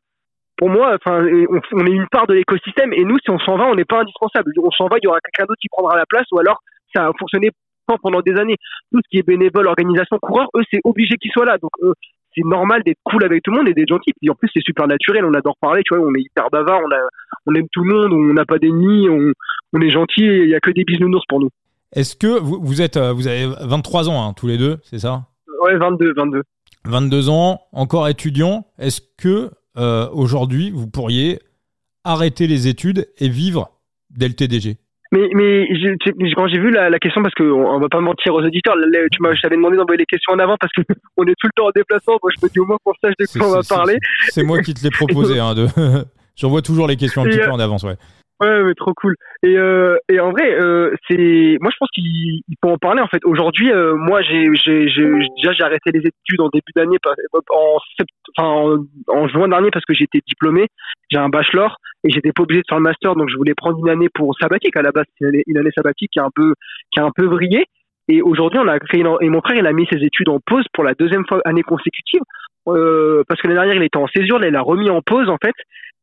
pour 0.56 0.68
moi, 0.68 0.94
enfin, 0.94 1.24
on, 1.24 1.60
on, 1.72 1.86
est 1.86 1.90
une 1.90 2.06
part 2.08 2.26
de 2.26 2.34
l'écosystème 2.34 2.92
et 2.92 3.04
nous, 3.04 3.16
si 3.18 3.30
on 3.30 3.38
s'en 3.38 3.56
va, 3.56 3.66
on 3.66 3.74
n'est 3.74 3.84
pas 3.84 4.00
indispensable. 4.00 4.52
On 4.62 4.70
s'en 4.70 4.86
va, 4.86 4.96
il 5.00 5.04
y 5.04 5.08
aura 5.08 5.18
quelqu'un 5.20 5.46
d'autre 5.46 5.60
qui 5.60 5.68
prendra 5.68 5.96
la 5.96 6.06
place 6.06 6.26
ou 6.32 6.38
alors 6.38 6.60
ça 6.94 7.06
a 7.06 7.10
fonctionné 7.18 7.50
pendant 8.02 8.20
des 8.20 8.34
années. 8.38 8.56
Tout 8.92 9.00
ce 9.04 9.08
qui 9.10 9.18
est 9.18 9.26
bénévole, 9.26 9.66
organisation, 9.66 10.18
coureur, 10.20 10.48
eux, 10.56 10.62
c'est 10.70 10.80
obligé 10.84 11.16
qu'ils 11.16 11.32
soient 11.32 11.44
là. 11.44 11.58
Donc, 11.58 11.70
c'est 12.34 12.44
normal 12.44 12.82
d'être 12.84 12.98
cool 13.04 13.24
avec 13.24 13.42
tout 13.42 13.50
le 13.50 13.58
monde 13.58 13.68
et 13.68 13.74
d'être 13.74 13.88
gentil. 13.88 14.12
Et 14.22 14.30
en 14.30 14.34
plus, 14.34 14.48
c'est 14.54 14.62
super 14.64 14.86
naturel. 14.86 15.24
On 15.24 15.34
adore 15.34 15.56
parler, 15.60 15.82
tu 15.84 15.94
vois. 15.94 16.06
On 16.06 16.14
est 16.14 16.22
hyper 16.22 16.48
bavard. 16.50 16.80
On, 16.84 16.90
a, 16.90 17.00
on 17.46 17.54
aime 17.54 17.66
tout 17.72 17.84
le 17.84 17.92
monde. 17.92 18.12
On 18.12 18.32
n'a 18.32 18.44
pas 18.44 18.58
d'ennemis. 18.58 19.08
On, 19.08 19.32
on 19.72 19.80
est 19.80 19.90
gentil. 19.90 20.22
Il 20.22 20.46
n'y 20.46 20.54
a 20.54 20.60
que 20.60 20.70
des 20.70 20.84
bisounours 20.84 21.24
pour 21.28 21.40
nous. 21.40 21.50
Est-ce 21.94 22.16
que 22.16 22.40
vous, 22.40 22.58
vous, 22.62 22.80
êtes, 22.80 22.96
euh, 22.96 23.12
vous 23.12 23.28
avez 23.28 23.46
23 23.60 24.08
ans, 24.08 24.26
hein, 24.26 24.32
tous 24.34 24.46
les 24.46 24.56
deux, 24.56 24.78
c'est 24.82 24.98
ça? 24.98 25.26
Ouais, 25.60 25.76
22, 25.76 26.14
22. 26.16 26.42
22 26.86 27.28
ans, 27.28 27.60
encore 27.72 28.08
étudiant. 28.08 28.64
Est-ce 28.78 29.02
que 29.18 29.50
euh, 29.76 30.08
aujourd'hui, 30.12 30.70
vous 30.70 30.88
pourriez 30.88 31.40
arrêter 32.04 32.46
les 32.46 32.68
études 32.68 33.08
et 33.18 33.28
vivre 33.28 33.70
d'LTDG 34.10 34.76
mais, 35.12 35.28
mais 35.34 35.68
quand 36.34 36.48
j'ai 36.48 36.58
vu 36.58 36.70
la, 36.70 36.88
la, 36.88 36.98
question, 36.98 37.22
parce 37.22 37.34
qu'on 37.34 37.44
on 37.44 37.78
va 37.78 37.88
pas 37.90 38.00
mentir 38.00 38.34
aux 38.34 38.40
auditeurs, 38.40 38.74
tu 39.12 39.20
m'as, 39.20 39.34
je 39.34 39.42
t'avais 39.42 39.56
demandé 39.56 39.76
d'envoyer 39.76 39.98
les 39.98 40.06
questions 40.06 40.32
en 40.32 40.38
avant 40.38 40.56
parce 40.58 40.72
qu'on 40.72 40.82
est 41.26 41.34
tout 41.38 41.48
le 41.48 41.52
temps 41.54 41.66
en 41.66 41.70
déplacement. 41.74 42.16
Moi, 42.22 42.32
je 42.34 42.46
me 42.46 42.50
dis 42.50 42.58
au 42.58 42.64
moins 42.64 42.78
qu'on 42.82 42.94
sache 42.94 43.12
de 43.18 43.38
quoi 43.38 43.48
on 43.48 43.52
va 43.52 43.60
parler. 43.68 43.98
C'est 44.30 44.42
moi 44.42 44.62
qui 44.62 44.72
te 44.72 44.82
l'ai 44.82 44.90
proposé. 44.90 45.38
hein, 45.38 45.54
de... 45.54 45.66
J'envoie 46.36 46.62
toujours 46.62 46.88
les 46.88 46.96
questions 46.96 47.22
un 47.22 47.24
petit 47.26 47.38
peu 47.38 47.50
en 47.50 47.58
avance, 47.58 47.82
ouais. 47.82 47.96
Ouais, 48.42 48.64
mais 48.64 48.74
trop 48.74 48.92
cool. 48.94 49.14
Et, 49.44 49.56
euh, 49.56 49.98
et 50.08 50.18
en 50.18 50.32
vrai, 50.32 50.50
euh, 50.50 50.92
c'est, 51.08 51.58
moi 51.60 51.70
je 51.70 51.76
pense 51.78 51.88
qu'il 51.94 52.42
faut 52.60 52.70
en 52.70 52.78
parler 52.78 53.00
en 53.00 53.06
fait. 53.06 53.20
Aujourd'hui, 53.24 53.70
euh, 53.70 53.94
moi 53.94 54.20
j'ai, 54.22 54.48
déjà 54.48 55.52
j'ai 55.52 55.62
arrêté 55.62 55.92
les 55.92 56.00
études 56.00 56.40
en 56.40 56.48
début 56.48 56.72
d'année, 56.74 56.96
en, 57.04 57.76
enfin, 57.76 58.04
en, 58.38 58.76
en, 59.08 59.28
juin 59.28 59.48
dernier 59.48 59.70
parce 59.70 59.84
que 59.84 59.94
j'étais 59.94 60.20
diplômé. 60.26 60.66
J'ai 61.10 61.18
un 61.18 61.28
bachelor 61.28 61.76
et 62.04 62.10
j'étais 62.10 62.32
pas 62.32 62.42
obligé 62.42 62.60
de 62.60 62.66
faire 62.68 62.78
le 62.78 62.84
master, 62.84 63.14
donc 63.14 63.28
je 63.30 63.36
voulais 63.36 63.54
prendre 63.54 63.78
une 63.78 63.88
année 63.88 64.08
pour 64.12 64.34
sabbatique. 64.40 64.76
À 64.76 64.82
la 64.82 64.92
base, 64.92 65.04
c'est 65.20 65.42
une 65.46 65.58
année, 65.58 65.70
sabbatique 65.74 66.10
qui 66.12 66.20
a 66.20 66.24
un 66.24 66.30
peu, 66.34 66.54
qui 66.90 67.00
a 67.00 67.04
un 67.04 67.10
peu 67.14 67.26
vrillé. 67.26 67.64
Et 68.08 68.20
aujourd'hui, 68.20 68.58
on 68.58 68.68
a 68.68 68.78
créé 68.80 69.00
et 69.20 69.28
mon 69.28 69.40
frère 69.40 69.56
il 69.56 69.66
a 69.66 69.72
mis 69.72 69.86
ses 69.90 70.04
études 70.04 70.28
en 70.28 70.40
pause 70.44 70.64
pour 70.72 70.82
la 70.82 70.94
deuxième 70.94 71.24
fois 71.26 71.40
année 71.44 71.62
consécutive 71.62 72.20
euh, 72.68 73.22
parce 73.28 73.40
que 73.40 73.46
l'année 73.46 73.60
dernière 73.60 73.76
il 73.76 73.82
était 73.84 73.96
en 73.96 74.08
césure, 74.08 74.40
là 74.40 74.48
il 74.48 74.56
a 74.56 74.60
remis 74.60 74.90
en 74.90 75.02
pause 75.02 75.28
en 75.28 75.36
fait 75.42 75.54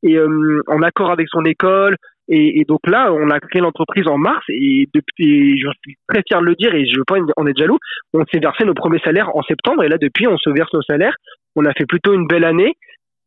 et 0.01 0.15
euh, 0.15 0.61
en 0.67 0.81
accord 0.81 1.11
avec 1.11 1.27
son 1.29 1.43
école, 1.43 1.97
et, 2.31 2.63
donc 2.67 2.81
là, 2.85 3.11
on 3.11 3.31
a 3.31 3.39
créé 3.39 3.59
l'entreprise 3.59 4.07
en 4.07 4.19
mars 4.19 4.45
et 4.49 4.87
je 4.93 5.69
suis 5.83 5.97
très 6.07 6.21
fier 6.27 6.39
de 6.39 6.45
le 6.45 6.53
dire 6.53 6.75
et 6.75 6.85
je 6.85 6.95
veux 6.99 7.03
pas 7.03 7.15
en 7.37 7.47
être 7.47 7.57
jaloux, 7.57 7.79
on 8.13 8.23
s'est 8.31 8.39
versé 8.39 8.65
nos 8.65 8.75
premiers 8.75 8.99
salaires 8.99 9.35
en 9.35 9.41
septembre 9.41 9.83
et 9.83 9.89
là 9.89 9.97
depuis, 9.97 10.27
on 10.27 10.37
se 10.37 10.51
verse 10.51 10.71
nos 10.71 10.83
salaires. 10.83 11.15
On 11.59 11.65
a 11.65 11.73
fait 11.73 11.85
plutôt 11.85 12.13
une 12.13 12.25
belle 12.25 12.45
année 12.45 12.73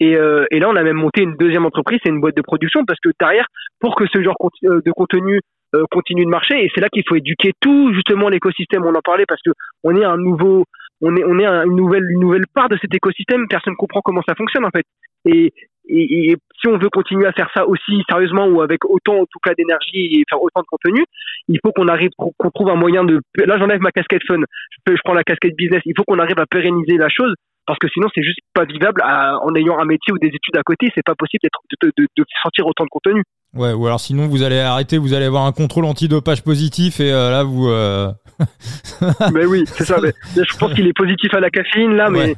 et, 0.00 0.16
euh, 0.16 0.46
et 0.50 0.58
là, 0.58 0.70
on 0.70 0.74
a 0.76 0.82
même 0.82 0.96
monté 0.96 1.22
une 1.22 1.36
deuxième 1.36 1.66
entreprise, 1.66 2.00
c'est 2.02 2.10
une 2.10 2.20
boîte 2.20 2.36
de 2.36 2.42
production 2.42 2.84
parce 2.86 2.98
que 2.98 3.10
derrière, 3.20 3.46
pour 3.78 3.94
que 3.94 4.04
ce 4.12 4.22
genre 4.22 4.36
euh, 4.64 4.80
de 4.84 4.90
contenu 4.90 5.40
euh, 5.74 5.84
continue 5.90 6.24
de 6.24 6.30
marcher, 6.30 6.64
et 6.64 6.70
c'est 6.74 6.80
là 6.80 6.88
qu'il 6.88 7.04
faut 7.06 7.14
éduquer 7.14 7.52
tout 7.60 7.92
justement 7.94 8.30
l'écosystème. 8.30 8.84
On 8.84 8.94
en 8.94 9.02
parlait 9.04 9.26
parce 9.28 9.42
que 9.42 9.52
on 9.84 9.94
est 9.94 10.04
un 10.04 10.16
nouveau 10.16 10.64
on 11.02 11.16
est 11.16 11.22
une 11.22 11.76
nouvelle 11.76 12.06
nouvelle 12.18 12.46
part 12.54 12.68
de 12.68 12.78
cet 12.80 12.94
écosystème. 12.94 13.46
Personne 13.48 13.76
comprend 13.76 14.00
comment 14.00 14.22
ça 14.26 14.34
fonctionne 14.34 14.64
en 14.64 14.70
fait. 14.70 14.86
Et, 15.24 15.52
si 15.84 16.68
on 16.68 16.78
veut 16.78 16.90
continuer 16.90 17.26
à 17.26 17.32
faire 17.32 17.50
ça 17.52 17.66
aussi 17.66 18.02
sérieusement 18.08 18.46
ou 18.46 18.62
avec 18.62 18.84
autant 18.84 19.18
en 19.18 19.26
tout 19.26 19.40
cas 19.42 19.52
d'énergie 19.52 20.20
et 20.20 20.22
faire 20.28 20.40
autant 20.40 20.60
de 20.60 20.66
contenu, 20.66 21.04
il 21.48 21.58
faut 21.60 21.72
qu'on 21.72 21.88
arrive 21.88 22.10
qu'on 22.16 22.50
trouve 22.50 22.70
un 22.70 22.76
moyen 22.76 23.02
de. 23.04 23.20
Là, 23.36 23.58
j'enlève 23.58 23.80
ma 23.80 23.90
casquette 23.90 24.22
fun. 24.26 24.38
Je 24.86 25.00
prends 25.04 25.14
la 25.14 25.24
casquette 25.24 25.56
business. 25.56 25.82
Il 25.84 25.94
faut 25.96 26.04
qu'on 26.04 26.20
arrive 26.20 26.38
à 26.38 26.46
pérenniser 26.46 26.96
la 26.96 27.08
chose 27.08 27.34
parce 27.66 27.78
que 27.78 27.88
sinon 27.88 28.08
c'est 28.14 28.22
juste 28.22 28.40
pas 28.54 28.64
vivable 28.64 29.02
en 29.02 29.54
ayant 29.54 29.78
un 29.78 29.84
métier 29.84 30.12
ou 30.12 30.18
des 30.18 30.28
études 30.28 30.56
à 30.56 30.62
côté. 30.62 30.90
C'est 30.94 31.04
pas 31.04 31.14
possible 31.14 31.40
de, 31.42 31.92
de, 31.96 32.06
de, 32.16 32.24
sortir 32.42 32.66
autant 32.66 32.84
de 32.84 32.88
contenu. 32.88 33.22
Ouais, 33.54 33.72
ou 33.72 33.86
alors 33.86 34.00
sinon 34.00 34.28
vous 34.28 34.42
allez 34.42 34.58
arrêter, 34.58 34.98
vous 34.98 35.14
allez 35.14 35.26
avoir 35.26 35.44
un 35.44 35.52
contrôle 35.52 35.84
antidopage 35.84 36.42
positif 36.42 37.00
et 37.00 37.12
euh, 37.12 37.30
là 37.30 37.44
vous. 37.44 37.68
Euh... 37.68 38.08
mais 39.34 39.44
oui, 39.44 39.64
c'est 39.66 39.84
ça. 39.84 39.98
Mais, 40.02 40.12
je 40.36 40.56
pense 40.56 40.72
qu'il 40.74 40.86
est 40.86 40.96
positif 40.96 41.32
à 41.34 41.40
la 41.40 41.50
caféine 41.50 41.94
là, 41.94 42.10
mais. 42.10 42.34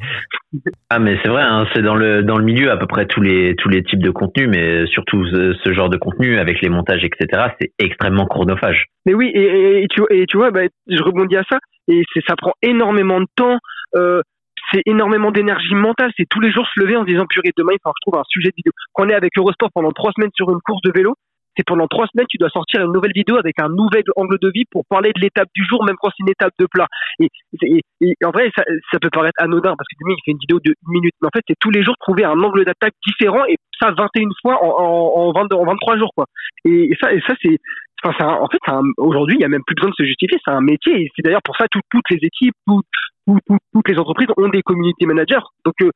Ah 0.91 0.99
mais 0.99 1.17
c'est 1.23 1.29
vrai, 1.29 1.43
hein, 1.43 1.67
c'est 1.75 1.83
dans 1.83 1.95
le 1.95 2.23
dans 2.23 2.37
le 2.37 2.45
milieu 2.45 2.71
à 2.71 2.77
peu 2.77 2.87
près 2.87 3.07
tous 3.07 3.21
les 3.21 3.55
tous 3.57 3.69
les 3.69 3.83
types 3.83 4.03
de 4.03 4.11
contenus, 4.11 4.49
mais 4.49 4.87
surtout 4.87 5.25
ce, 5.27 5.73
genre 5.73 5.89
de 5.89 5.97
contenu 5.97 6.39
avec 6.39 6.61
les 6.61 6.69
montages 6.69 7.05
etc. 7.05 7.49
C'est 7.61 7.73
extrêmement 7.79 8.27
chronophage. 8.27 8.87
Mais 9.07 9.15
oui, 9.15 9.31
et, 9.35 9.83
et, 9.83 9.87
tu 9.89 10.03
et 10.11 10.27
tu 10.27 10.37
vois, 10.37 10.51
bah, 10.51 10.63
je 10.89 11.03
rebondis 11.03 11.37
à 11.37 11.45
ça 11.51 11.59
et 11.89 12.03
c'est 12.13 12.23
ça 12.27 12.35
prend 12.37 12.53
énormément 12.63 13.21
de 13.21 13.27
temps. 13.37 13.59
Euh, 13.97 14.21
c'est 14.75 14.83
énormément 14.87 15.31
d'énergie 15.31 15.75
mentale. 15.75 16.11
C'est 16.17 16.29
tous 16.29 16.41
les 16.41 16.51
jours 16.51 16.67
se 16.67 16.81
lever 16.81 16.97
en 16.97 17.05
disant 17.05 17.27
purée 17.27 17.53
demain 17.57 17.73
il 17.73 17.79
faut 17.83 17.91
que 17.91 17.99
je 18.03 18.11
trouve 18.11 18.21
un 18.21 18.29
sujet 18.29 18.49
de 18.49 18.57
vidéo. 18.57 18.73
Quand 18.93 19.07
on 19.07 19.09
est 19.09 19.15
avec 19.15 19.37
Eurosport 19.39 19.71
pendant 19.73 19.93
trois 19.93 20.13
semaines 20.13 20.35
sur 20.35 20.51
une 20.51 20.61
course 20.61 20.83
de 20.83 20.93
vélo, 20.93 21.15
c'est 21.57 21.65
pendant 21.65 21.87
trois 21.87 22.07
semaines 22.13 22.27
tu 22.29 22.37
dois 22.37 22.49
sortir 22.49 22.83
une 22.83 22.93
nouvelle 22.93 23.13
vidéo 23.15 23.37
avec 23.37 23.61
un 23.61 23.69
nouvel 23.69 24.03
angle 24.17 24.39
de 24.41 24.51
vie 24.53 24.65
pour 24.71 24.83
parler 24.89 25.13
de 25.15 25.21
l'étape 25.21 25.49
du 25.55 25.65
jour, 25.65 25.85
même 25.85 25.95
quand 26.01 26.09
c'est 26.11 26.25
une 26.25 26.31
étape 26.31 26.53
de 26.59 26.67
plat. 26.67 26.87
Et, 27.21 27.31
en 28.25 28.31
vrai, 28.31 28.51
ça, 28.57 28.99
peut 29.01 29.11
paraître 29.11 29.41
anodin 29.41 29.75
parce 29.77 29.87
que 29.87 29.97
demain 30.01 30.17
il 30.19 30.23
fait 30.25 30.33
une 30.33 30.39
vidéo 30.39 30.59
de 30.59 30.71
une 30.71 30.93
minute, 30.93 31.15
mais 31.23 31.29
en 31.29 31.35
fait 31.35 31.45
c'est 31.47 31.59
tous 31.61 31.71
les 31.71 31.85
jours 31.85 31.95
trouver 32.01 32.25
un 32.25 32.39
angle 32.43 32.65
d'attaque 32.65 32.95
différent 33.07 33.45
et 33.47 33.57
ça 33.81 33.93
21 33.97 34.29
fois 34.43 34.59
en, 34.65 34.69
en, 34.69 35.29
en, 35.29 35.33
22, 35.33 35.57
en 35.57 35.65
23 35.65 35.99
jours 35.99 36.11
quoi. 36.17 36.27
Et, 36.65 36.91
ça, 37.01 37.09
c'est 37.43 37.59
en 38.05 38.49
fait, 38.49 38.59
aujourd'hui, 38.99 39.37
il 39.37 39.39
n'y 39.39 39.45
a 39.47 39.49
même 39.49 39.63
plus 39.67 39.75
besoin 39.75 39.89
de 39.89 39.95
se 39.95 40.05
justifier. 40.05 40.39
C'est 40.45 40.51
un 40.51 40.61
métier. 40.61 41.05
Et 41.05 41.11
c'est 41.17 41.23
d'ailleurs 41.23 41.43
pour 41.43 41.57
ça 41.57 41.65
que 41.73 41.79
toutes 41.91 42.11
les 42.11 42.19
équipes, 42.21 42.55
toutes, 42.67 42.85
toutes 43.27 43.89
les 43.89 43.99
entreprises 43.99 44.29
ont 44.37 44.49
des 44.49 44.63
community 44.63 45.07
managers. 45.07 45.45
Donc, 45.65 45.75
euh, 45.83 45.91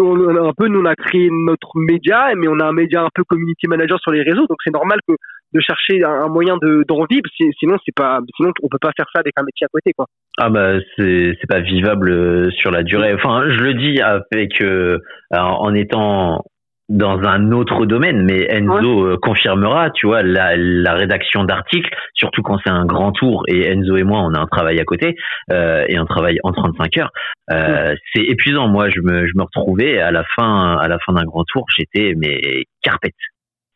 un 0.00 0.52
peu, 0.56 0.68
nous, 0.68 0.80
on 0.80 0.84
a 0.86 0.94
créé 0.94 1.28
notre 1.30 1.78
média, 1.78 2.34
mais 2.36 2.48
on 2.48 2.58
a 2.60 2.64
un 2.64 2.72
média 2.72 3.02
un 3.02 3.10
peu 3.14 3.24
community 3.24 3.66
manager 3.66 3.98
sur 4.00 4.10
les 4.10 4.22
réseaux. 4.22 4.46
Donc, 4.46 4.58
c'est 4.64 4.72
normal 4.72 4.98
que 5.06 5.14
de 5.52 5.60
chercher 5.60 6.02
un, 6.02 6.28
moyen 6.28 6.56
de 6.56 6.82
d'en 6.88 7.04
vivre. 7.04 7.28
Sinon, 7.58 7.76
c'est 7.84 7.94
pas, 7.94 8.20
sinon, 8.36 8.52
on 8.62 8.68
peut 8.68 8.78
pas 8.80 8.92
faire 8.96 9.06
ça 9.12 9.20
avec 9.20 9.34
un 9.36 9.42
métier 9.42 9.66
à 9.66 9.68
côté, 9.68 9.92
quoi. 9.92 10.06
Ah 10.38 10.48
bah, 10.48 10.78
c'est 10.96 11.36
c'est 11.38 11.46
pas 11.46 11.60
vivable 11.60 12.10
euh, 12.10 12.50
sur 12.52 12.70
la 12.70 12.82
durée. 12.82 13.12
Enfin, 13.14 13.44
je 13.50 13.60
le 13.60 13.74
dis 13.74 14.00
avec 14.00 14.62
euh, 14.62 14.98
en 15.30 15.74
étant 15.74 16.42
dans 16.88 17.20
un 17.22 17.52
autre 17.52 17.86
domaine, 17.86 18.24
mais 18.24 18.46
Enzo 18.50 19.06
euh, 19.06 19.16
confirmera, 19.20 19.90
tu 19.90 20.06
vois, 20.06 20.22
la, 20.22 20.56
la 20.56 20.94
rédaction 20.94 21.44
d'articles, 21.44 21.94
surtout 22.14 22.42
quand 22.42 22.58
c'est 22.64 22.70
un 22.70 22.84
grand 22.84 23.12
tour, 23.12 23.44
et 23.48 23.66
Enzo 23.70 23.96
et 23.96 24.02
moi, 24.02 24.20
on 24.20 24.34
a 24.34 24.40
un 24.40 24.46
travail 24.46 24.78
à 24.80 24.84
côté, 24.84 25.14
euh, 25.50 25.84
et 25.88 25.96
un 25.96 26.04
travail 26.04 26.38
en 26.42 26.52
35 26.52 26.96
heures, 26.98 27.10
euh, 27.50 27.94
c'est 28.12 28.22
épuisant. 28.22 28.68
Moi, 28.68 28.90
je 28.90 29.00
me, 29.00 29.26
je 29.26 29.32
me 29.36 29.42
retrouvais 29.42 30.00
à 30.00 30.10
la 30.10 30.24
fin, 30.36 30.76
à 30.76 30.88
la 30.88 30.98
fin 30.98 31.12
d'un 31.12 31.24
grand 31.24 31.44
tour, 31.44 31.64
j'étais 31.76 32.14
mais 32.16 32.64
carpette. 32.82 33.14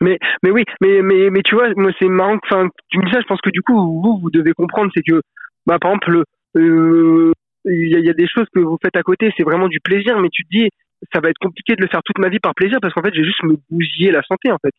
Mais, 0.02 0.18
mais 0.42 0.50
oui, 0.50 0.64
mais, 0.82 1.00
mais, 1.00 1.30
mais 1.30 1.40
tu 1.42 1.54
vois, 1.54 1.68
moi, 1.76 1.90
c'est 1.98 2.08
marrant, 2.08 2.36
enfin, 2.44 2.68
tu 2.90 2.98
me 2.98 3.06
dis 3.06 3.12
ça, 3.12 3.20
je 3.20 3.26
pense 3.26 3.40
que 3.40 3.50
du 3.50 3.62
coup, 3.62 3.74
vous, 4.02 4.18
vous 4.20 4.30
devez 4.30 4.52
comprendre, 4.52 4.90
c'est 4.94 5.02
que, 5.02 5.22
bah, 5.66 5.78
par 5.80 5.92
exemple, 5.92 6.22
euh, 6.56 7.32
il 7.64 7.90
y, 7.90 7.96
a, 7.96 8.00
y 8.00 8.10
a 8.10 8.14
des 8.14 8.28
choses 8.28 8.46
que 8.54 8.60
vous 8.60 8.78
faites 8.82 8.96
à 8.96 9.02
côté, 9.02 9.32
c'est 9.36 9.42
vraiment 9.42 9.68
du 9.68 9.80
plaisir, 9.80 10.18
mais 10.20 10.28
tu 10.30 10.44
te 10.44 10.50
dis, 10.50 10.68
ça 11.12 11.20
va 11.20 11.28
être 11.28 11.38
compliqué 11.40 11.74
de 11.76 11.82
le 11.82 11.88
faire 11.88 12.00
toute 12.04 12.18
ma 12.18 12.28
vie 12.28 12.38
par 12.38 12.54
plaisir 12.54 12.78
parce 12.80 12.94
qu'en 12.94 13.02
fait 13.02 13.14
j'ai 13.14 13.24
juste 13.24 13.42
me 13.42 13.56
bousiller 13.70 14.10
la 14.10 14.22
santé 14.22 14.50
en 14.50 14.58
fait. 14.58 14.72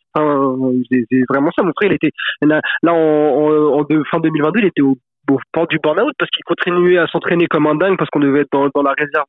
C'est 0.89 1.23
vraiment 1.29 1.51
ça. 1.55 1.63
Mon 1.63 1.73
frère 1.75 1.91
il 1.91 1.95
était 1.95 2.11
là 2.41 2.61
en, 2.87 3.85
fin 4.11 4.19
2022 4.19 4.59
il 4.59 4.65
était 4.65 4.81
au, 4.81 4.97
au 5.29 5.39
port 5.51 5.67
du 5.67 5.79
burn-out 5.79 6.13
parce 6.17 6.31
qu'il 6.31 6.43
continuait 6.43 6.97
à 6.97 7.07
s'entraîner 7.07 7.47
comme 7.47 7.67
un 7.67 7.75
dingue 7.75 7.97
parce 7.97 8.09
qu'on 8.09 8.19
devait 8.19 8.41
être 8.41 8.51
dans, 8.51 8.83
la 8.83 8.93
réserve 8.97 9.25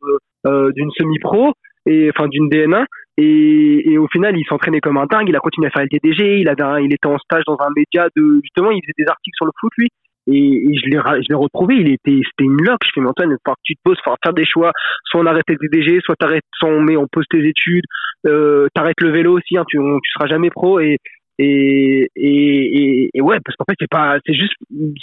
euh, 0.47 0.73
d'une 0.73 0.91
semi-pro 0.93 1.53
et 1.87 2.11
enfin 2.15 2.29
d'une 2.29 2.49
DNA 2.49 2.85
et, 3.17 3.93
et, 3.93 3.99
au 3.99 4.07
final 4.09 4.37
il 4.37 4.45
s'entraînait 4.47 4.81
comme 4.81 4.97
un 4.97 5.07
dingue. 5.07 5.29
Il 5.29 5.37
a 5.37 5.41
continué 5.41 5.69
à 5.69 5.71
faire 5.71 5.83
le 5.83 5.89
TDG 5.89 6.41
il 6.41 6.49
avait 6.49 6.85
il 6.85 6.93
était 6.93 7.09
en 7.09 7.19
stage 7.19 7.45
dans 7.47 7.59
un 7.61 7.71
média 7.77 8.09
de 8.17 8.41
justement 8.43 8.71
il 8.71 8.81
faisait 8.83 9.05
des 9.05 9.09
articles 9.09 9.37
sur 9.37 9.47
le 9.47 9.53
foot 9.61 9.73
lui 9.77 9.89
et, 10.31 10.77
je 10.77 10.91
l'ai 10.91 10.99
je 10.99 11.29
l'ai 11.29 11.35
retrouvé. 11.35 11.77
Il 11.77 11.91
était 11.91 12.21
c'était 12.25 12.45
une 12.45 12.63
loque. 12.63 12.81
Je 12.85 12.91
fais 12.95 13.01
mais 13.01 13.09
Antoine 13.09 13.37
faut 13.45 13.53
que 13.53 13.61
tu 13.65 13.75
te 13.75 13.81
poses 13.83 13.99
faut 14.05 14.15
faire 14.23 14.35
des 14.35 14.47
choix. 14.47 14.73
Soit 15.05 15.21
on 15.21 15.27
arrête 15.27 15.45
le 15.49 15.57
DDG 15.57 16.01
soit 16.05 16.17
t'arrêtes 16.17 16.45
soit 16.59 16.69
on 16.69 16.81
met 16.81 16.97
on 16.97 17.07
pose 17.11 17.25
tes 17.31 17.47
études. 17.47 17.85
Euh, 18.27 18.69
t'arrêtes 18.75 19.01
le 19.01 19.11
vélo 19.11 19.39
aussi 19.39 19.57
hein, 19.57 19.65
tu 19.69 19.79
tu 19.79 20.11
seras 20.13 20.27
jamais 20.27 20.51
pro. 20.51 20.81
Et 20.81 20.99
et, 21.41 22.11
et, 22.17 23.21
ouais 23.21 23.39
parce 23.45 23.55
qu'en 23.57 23.65
fait 23.69 23.77
c'est 23.79 23.91
pas 23.91 24.19
c'est 24.27 24.35
juste 24.35 24.55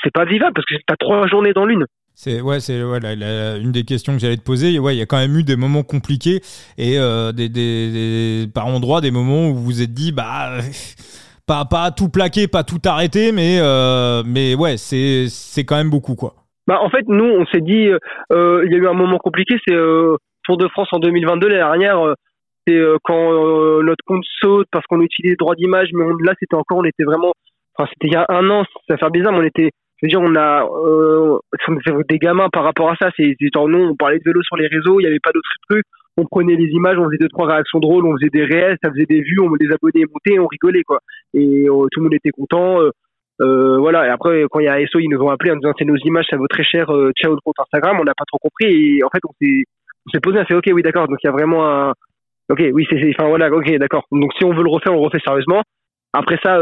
c'est 0.03 0.11
pas 0.11 0.25
vivable 0.25 0.53
parce 0.53 0.65
que 0.65 0.75
t'as 0.85 0.97
trois 0.97 1.27
journées 1.27 1.53
dans 1.53 1.65
l'une. 1.65 1.85
C'est 2.17 2.39
ouais, 2.39 2.61
c'est 2.61 2.81
ouais, 2.81 2.99
une 3.61 3.73
des 3.73 3.83
questions 3.83 4.13
que 4.13 4.19
j'allais 4.19 4.37
te 4.37 4.43
poser. 4.43 4.79
Ouais, 4.79 4.95
il 4.95 4.99
y 4.99 5.01
a 5.01 5.05
quand 5.05 5.17
même 5.17 5.35
eu 5.37 5.43
des 5.43 5.57
moments 5.57 5.83
compliqués 5.83 6.41
et 6.77 6.97
euh, 6.97 7.33
des, 7.33 7.49
des, 7.49 8.47
par 8.53 8.67
endroits 8.67 9.01
des 9.01 9.11
moments 9.11 9.49
où 9.49 9.55
vous 9.55 9.63
vous 9.63 9.81
êtes 9.81 9.93
dit 9.93 10.13
bah 10.13 10.59
pas 11.47 11.65
pas 11.65 11.91
tout 11.91 12.09
plaquer, 12.09 12.47
pas 12.47 12.63
tout 12.63 12.81
arrêter, 12.85 13.31
mais 13.31 13.59
euh, 13.61 14.23
mais 14.25 14.55
ouais, 14.55 14.77
c'est 14.77 15.27
c'est 15.29 15.65
quand 15.65 15.75
même 15.75 15.89
beaucoup 15.89 16.15
quoi. 16.15 16.33
Bah 16.67 16.79
en 16.81 16.89
fait 16.89 17.05
nous 17.07 17.25
on 17.25 17.45
s'est 17.45 17.61
dit 17.61 17.89
euh, 18.31 18.63
il 18.65 18.71
y 18.71 18.75
a 18.75 18.77
eu 18.77 18.87
un 18.87 18.93
moment 18.93 19.17
compliqué, 19.17 19.55
c'est 19.67 19.75
euh, 19.75 20.17
Tour 20.43 20.57
de 20.57 20.67
France 20.67 20.89
en 20.91 20.99
2022 20.99 21.47
l'année 21.47 21.59
dernière. 21.59 21.99
Euh, 21.99 22.13
c'est 22.67 22.75
euh, 22.75 22.97
quand 23.03 23.31
notre 23.83 24.03
compte 24.05 24.23
saute 24.41 24.67
parce 24.71 24.85
qu'on 24.87 25.01
utilise 25.01 25.31
les 25.31 25.35
droits 25.35 25.55
d'image, 25.55 25.89
mais 25.93 26.05
là 26.23 26.33
c'était 26.39 26.55
encore 26.55 26.79
on 26.79 26.83
était 26.83 27.03
vraiment, 27.03 27.33
enfin 27.77 27.87
c'était 27.93 28.07
il 28.07 28.13
y 28.13 28.15
a 28.15 28.25
un 28.29 28.49
an, 28.49 28.63
ça 28.89 28.97
fait 28.97 29.09
bizarre, 29.11 29.33
mais 29.33 29.39
on 29.39 29.43
était 29.43 29.69
je 30.01 30.05
veux 30.05 30.09
dire, 30.09 30.21
on 30.21 30.35
a, 30.35 30.65
euh, 30.65 31.39
des 32.09 32.19
gamins 32.19 32.49
par 32.51 32.63
rapport 32.63 32.91
à 32.91 32.95
ça. 32.97 33.11
C'est 33.17 33.35
genre, 33.53 33.69
nous, 33.69 33.79
on 33.79 33.95
parlait 33.95 34.19
de 34.19 34.23
vélo 34.25 34.41
sur 34.43 34.57
les 34.57 34.67
réseaux, 34.67 34.99
il 34.99 35.03
n'y 35.03 35.07
avait 35.07 35.21
pas 35.23 35.31
d'autres 35.31 35.49
trucs 35.69 35.85
on 36.17 36.25
prenait 36.25 36.55
les 36.55 36.67
images, 36.67 36.97
on 36.97 37.05
faisait 37.05 37.17
deux 37.19 37.29
trois 37.29 37.47
réactions 37.47 37.79
drôles, 37.79 38.05
on 38.05 38.15
faisait 38.17 38.29
des 38.29 38.45
réels, 38.45 38.77
ça 38.83 38.89
faisait 38.91 39.05
des 39.05 39.21
vues, 39.21 39.39
on 39.41 39.53
les 39.55 39.71
abonnés 39.71 40.05
montaient, 40.05 40.39
on 40.39 40.47
rigolait 40.47 40.83
quoi. 40.83 40.99
Et 41.33 41.67
euh, 41.67 41.87
tout 41.91 41.99
le 41.99 42.03
monde 42.03 42.13
était 42.13 42.31
content. 42.31 42.81
Euh, 42.81 42.91
euh, 43.41 43.77
voilà. 43.79 44.07
Et 44.07 44.09
après, 44.09 44.45
quand 44.49 44.59
il 44.59 44.65
y 44.65 44.69
a 44.69 44.85
SO, 44.87 44.99
ils 44.99 45.09
nous 45.09 45.19
ont 45.19 45.29
appelé 45.29 45.51
en 45.51 45.57
disant 45.57 45.73
c'est 45.77 45.85
nos 45.85 45.97
images, 45.97 46.25
ça 46.29 46.37
vaut 46.37 46.47
très 46.47 46.63
cher. 46.63 46.87
ciao 47.17 47.33
le 47.33 47.39
compte 47.43 47.59
Instagram. 47.59 47.97
On 47.99 48.05
n'a 48.05 48.13
pas 48.13 48.23
trop 48.25 48.37
compris. 48.37 48.97
Et 48.97 49.03
en 49.03 49.09
fait, 49.09 49.21
on 49.25 49.33
s'est 50.11 50.19
posé, 50.21 50.39
on 50.39 50.45
fait 50.45 50.55
ok, 50.55 50.69
oui 50.73 50.81
d'accord. 50.81 51.07
Donc 51.07 51.17
il 51.23 51.27
y 51.27 51.29
a 51.29 51.33
vraiment 51.33 51.67
un 51.67 51.93
ok, 52.49 52.63
oui 52.73 52.87
c'est 52.89 53.01
enfin 53.17 53.27
voilà, 53.27 53.51
ok 53.51 53.77
d'accord. 53.77 54.05
Donc 54.11 54.31
si 54.37 54.45
on 54.45 54.53
veut 54.53 54.63
le 54.63 54.69
refaire, 54.69 54.93
on 54.93 54.97
le 54.97 55.03
refait 55.03 55.19
sérieusement. 55.19 55.63
Après 56.13 56.39
ça. 56.41 56.57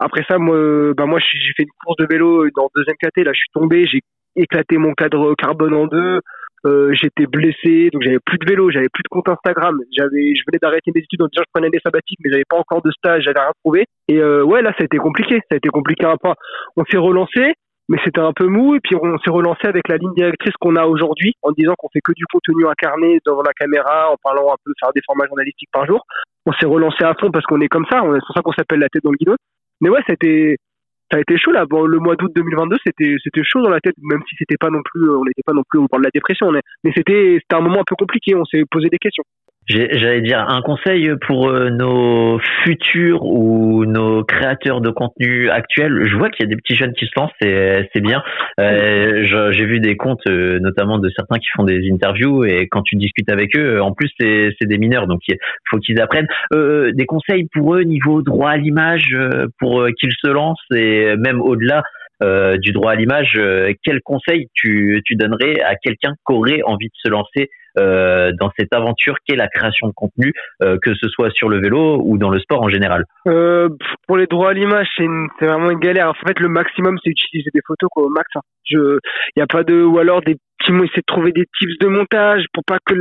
après 0.00 0.24
ça, 0.28 0.36
moi, 0.36 0.92
bah 0.94 1.06
moi, 1.06 1.18
j'ai 1.18 1.52
fait 1.56 1.62
une 1.62 1.70
course 1.82 1.96
de 1.96 2.06
vélo 2.10 2.44
dans 2.54 2.68
deuxième 2.76 2.96
KT. 2.96 3.24
Là, 3.24 3.32
je 3.32 3.38
suis 3.38 3.52
tombé, 3.54 3.86
j'ai 3.86 4.00
éclaté 4.36 4.76
mon 4.76 4.92
cadre 4.92 5.34
carbone 5.34 5.74
en 5.74 5.86
deux. 5.86 6.20
Euh, 6.64 6.92
j'étais 6.92 7.26
blessé, 7.26 7.90
donc 7.92 8.02
j'avais 8.02 8.20
plus 8.24 8.38
de 8.38 8.48
vélo, 8.48 8.70
j'avais 8.70 8.88
plus 8.88 9.02
de 9.02 9.08
compte 9.08 9.28
Instagram, 9.28 9.80
j'avais, 9.96 10.34
je 10.34 10.42
venais 10.46 10.58
d'arrêter 10.62 10.92
mes 10.94 11.00
études 11.00 11.22
en 11.22 11.26
disant 11.26 11.42
je 11.44 11.50
prenais 11.52 11.70
des 11.70 11.80
sabbatiques, 11.82 12.20
mais 12.24 12.30
j'avais 12.30 12.44
pas 12.48 12.56
encore 12.56 12.82
de 12.82 12.90
stage, 12.92 13.24
j'avais 13.24 13.40
rien 13.40 13.50
trouvé. 13.64 13.84
Et 14.06 14.18
euh, 14.18 14.44
ouais, 14.44 14.62
là, 14.62 14.70
ça 14.78 14.82
a 14.82 14.84
été 14.84 14.98
compliqué, 14.98 15.36
ça 15.50 15.54
a 15.54 15.56
été 15.56 15.68
compliqué 15.70 16.04
un 16.06 16.16
peu. 16.16 16.28
On 16.76 16.84
s'est 16.84 16.98
relancé, 16.98 17.54
mais 17.88 17.98
c'était 18.04 18.20
un 18.20 18.32
peu 18.32 18.46
mou, 18.46 18.76
et 18.76 18.80
puis 18.80 18.94
on 18.94 19.18
s'est 19.18 19.30
relancé 19.30 19.66
avec 19.66 19.88
la 19.88 19.96
ligne 19.96 20.14
directrice 20.14 20.54
qu'on 20.60 20.76
a 20.76 20.86
aujourd'hui, 20.86 21.34
en 21.42 21.50
disant 21.50 21.74
qu'on 21.76 21.88
fait 21.92 22.00
que 22.00 22.12
du 22.12 22.24
contenu 22.26 22.68
incarné 22.68 23.18
devant 23.26 23.42
la 23.42 23.52
caméra, 23.54 24.12
en 24.12 24.16
parlant 24.22 24.52
un 24.52 24.56
peu 24.64 24.72
faire 24.78 24.92
des 24.94 25.02
formats 25.04 25.26
journalistiques 25.26 25.70
par 25.72 25.86
jour. 25.86 26.04
On 26.46 26.52
s'est 26.52 26.66
relancé 26.66 27.02
à 27.02 27.14
fond 27.18 27.32
parce 27.32 27.44
qu'on 27.44 27.60
est 27.60 27.68
comme 27.68 27.86
ça, 27.90 28.02
c'est 28.02 28.20
pour 28.26 28.36
ça 28.36 28.42
qu'on 28.42 28.52
s'appelle 28.52 28.80
la 28.80 28.88
tête 28.88 29.02
dans 29.02 29.10
le 29.10 29.16
guidon. 29.16 29.36
Mais 29.80 29.88
ouais, 29.88 30.00
c'était 30.08 30.58
ça 31.12 31.18
a 31.18 31.20
été 31.20 31.36
chaud 31.36 31.52
là. 31.52 31.66
Bon, 31.66 31.84
le 31.84 31.98
mois 31.98 32.16
d'août 32.16 32.32
2022, 32.34 32.78
c'était 32.86 33.14
c'était 33.22 33.44
chaud 33.44 33.62
dans 33.62 33.68
la 33.68 33.80
tête, 33.80 33.94
même 34.00 34.22
si 34.28 34.34
c'était 34.38 34.56
pas 34.56 34.70
non 34.70 34.80
plus, 34.82 35.10
on 35.10 35.24
n'était 35.24 35.42
pas 35.44 35.52
non 35.52 35.62
plus 35.68 35.78
au 35.78 35.86
bord 35.86 36.00
de 36.00 36.04
la 36.04 36.10
dépression. 36.12 36.50
Mais 36.50 36.92
c'était 36.96 37.38
c'était 37.40 37.56
un 37.56 37.60
moment 37.60 37.80
un 37.80 37.86
peu 37.86 37.96
compliqué. 37.96 38.34
On 38.34 38.44
s'est 38.46 38.64
posé 38.70 38.88
des 38.88 38.98
questions. 38.98 39.24
J'allais 39.68 40.22
dire 40.22 40.40
un 40.40 40.60
conseil 40.60 41.12
pour 41.24 41.48
euh, 41.48 41.70
nos 41.70 42.40
futurs 42.64 43.24
ou 43.24 43.84
nos 43.84 44.24
créateurs 44.24 44.80
de 44.80 44.90
contenu 44.90 45.50
actuels. 45.50 46.02
Je 46.04 46.16
vois 46.16 46.30
qu'il 46.30 46.44
y 46.44 46.48
a 46.48 46.50
des 46.50 46.60
petits 46.60 46.74
jeunes 46.74 46.92
qui 46.94 47.06
se 47.06 47.12
lancent, 47.16 47.30
c'est 47.40 48.00
bien. 48.00 48.22
Euh, 48.58 49.52
J'ai 49.52 49.64
vu 49.64 49.78
des 49.78 49.96
comptes, 49.96 50.26
euh, 50.26 50.58
notamment 50.58 50.98
de 50.98 51.08
certains 51.10 51.38
qui 51.38 51.46
font 51.56 51.62
des 51.62 51.88
interviews 51.92 52.44
et 52.44 52.66
quand 52.68 52.82
tu 52.82 52.96
discutes 52.96 53.30
avec 53.30 53.56
eux, 53.56 53.80
en 53.80 53.92
plus 53.92 54.10
c'est 54.18 54.52
des 54.62 54.78
mineurs, 54.78 55.06
donc 55.06 55.20
il 55.28 55.36
faut 55.70 55.78
qu'ils 55.78 56.00
apprennent. 56.00 56.28
Euh, 56.52 56.90
des 56.92 57.06
conseils 57.06 57.46
pour 57.52 57.76
eux 57.76 57.82
niveau 57.82 58.22
droit 58.22 58.50
à 58.50 58.56
l'image, 58.56 59.16
pour 59.60 59.86
qu'ils 59.98 60.12
se 60.12 60.28
lancent 60.28 60.58
et 60.74 61.16
même 61.16 61.40
au-delà. 61.40 61.82
du 62.58 62.72
droit 62.72 62.92
à 62.92 62.94
l'image, 62.94 63.40
quel 63.84 64.00
conseil 64.00 64.48
tu, 64.54 65.02
tu 65.04 65.16
donnerais 65.16 65.60
à 65.60 65.74
quelqu'un 65.76 66.14
qui 66.26 66.34
aurait 66.34 66.62
envie 66.64 66.86
de 66.86 66.94
se 66.94 67.08
lancer 67.08 67.50
euh, 67.78 68.32
dans 68.38 68.50
cette 68.58 68.72
aventure 68.74 69.16
qu'est 69.26 69.36
la 69.36 69.48
création 69.48 69.88
de 69.88 69.92
contenu, 69.92 70.32
euh, 70.62 70.78
que 70.82 70.94
ce 70.94 71.08
soit 71.08 71.30
sur 71.30 71.48
le 71.48 71.60
vélo 71.60 72.00
ou 72.04 72.18
dans 72.18 72.30
le 72.30 72.38
sport 72.38 72.62
en 72.62 72.68
général 72.68 73.04
euh, 73.26 73.68
Pour 74.06 74.16
les 74.16 74.26
droits 74.26 74.50
à 74.50 74.52
l'image, 74.52 74.88
c'est 74.96 75.06
vraiment 75.46 75.70
une 75.70 75.78
galère. 75.78 76.10
En 76.10 76.26
fait, 76.26 76.38
le 76.40 76.48
maximum, 76.48 76.98
c'est 77.02 77.10
utiliser 77.10 77.50
des 77.54 77.62
photos 77.66 77.88
quoi, 77.90 78.04
au 78.04 78.08
max. 78.10 78.28
Hein. 78.34 78.40
Il 78.70 79.00
y 79.36 79.40
a 79.40 79.46
pas 79.46 79.64
de, 79.64 79.82
ou 79.82 79.98
alors 79.98 80.22
des 80.22 80.36
qui 80.64 80.72
de 80.72 81.02
trouver 81.06 81.32
des 81.32 81.46
tips 81.58 81.78
de 81.80 81.88
montage 81.88 82.44
pour 82.52 82.64
pas 82.64 82.78
que 82.84 82.94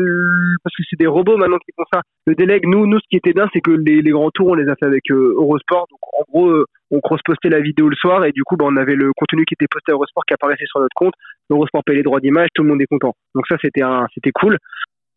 parce 0.63 0.75
que 0.75 0.83
c'est 0.89 0.99
des 0.99 1.07
robots 1.07 1.37
maintenant 1.37 1.57
qui 1.57 1.71
font 1.75 1.85
ça. 1.91 2.01
Le 2.25 2.35
délègue 2.35 2.65
nous 2.65 2.85
nous 2.85 2.99
ce 2.99 3.07
qui 3.09 3.17
était 3.17 3.33
bien 3.33 3.47
c'est 3.53 3.61
que 3.61 3.71
les, 3.71 4.01
grands 4.11 4.31
tours 4.31 4.49
on 4.49 4.53
les 4.55 4.69
a 4.69 4.75
fait 4.75 4.85
avec 4.85 5.09
euh, 5.11 5.35
Eurosport. 5.37 5.87
Donc 5.89 5.99
en 6.19 6.23
gros 6.29 6.49
euh, 6.49 6.65
on 6.91 6.99
cross-postait 6.99 7.49
la 7.49 7.59
vidéo 7.59 7.89
le 7.89 7.95
soir 7.95 8.25
et 8.25 8.31
du 8.31 8.43
coup 8.43 8.55
bah, 8.57 8.65
on 8.67 8.77
avait 8.77 8.95
le 8.95 9.11
contenu 9.15 9.45
qui 9.45 9.53
était 9.53 9.67
posté 9.69 9.91
à 9.91 9.95
Eurosport 9.95 10.23
qui 10.25 10.33
apparaissait 10.33 10.65
sur 10.65 10.79
notre 10.79 10.95
compte. 10.95 11.13
Eurosport 11.49 11.83
payait 11.83 11.97
les 11.97 12.03
droits 12.03 12.19
d'image 12.19 12.47
tout 12.53 12.63
le 12.63 12.69
monde 12.69 12.81
est 12.81 12.87
content. 12.87 13.15
Donc 13.35 13.45
ça 13.47 13.57
c'était 13.61 13.83
un 13.83 14.07
c'était 14.13 14.31
cool 14.31 14.57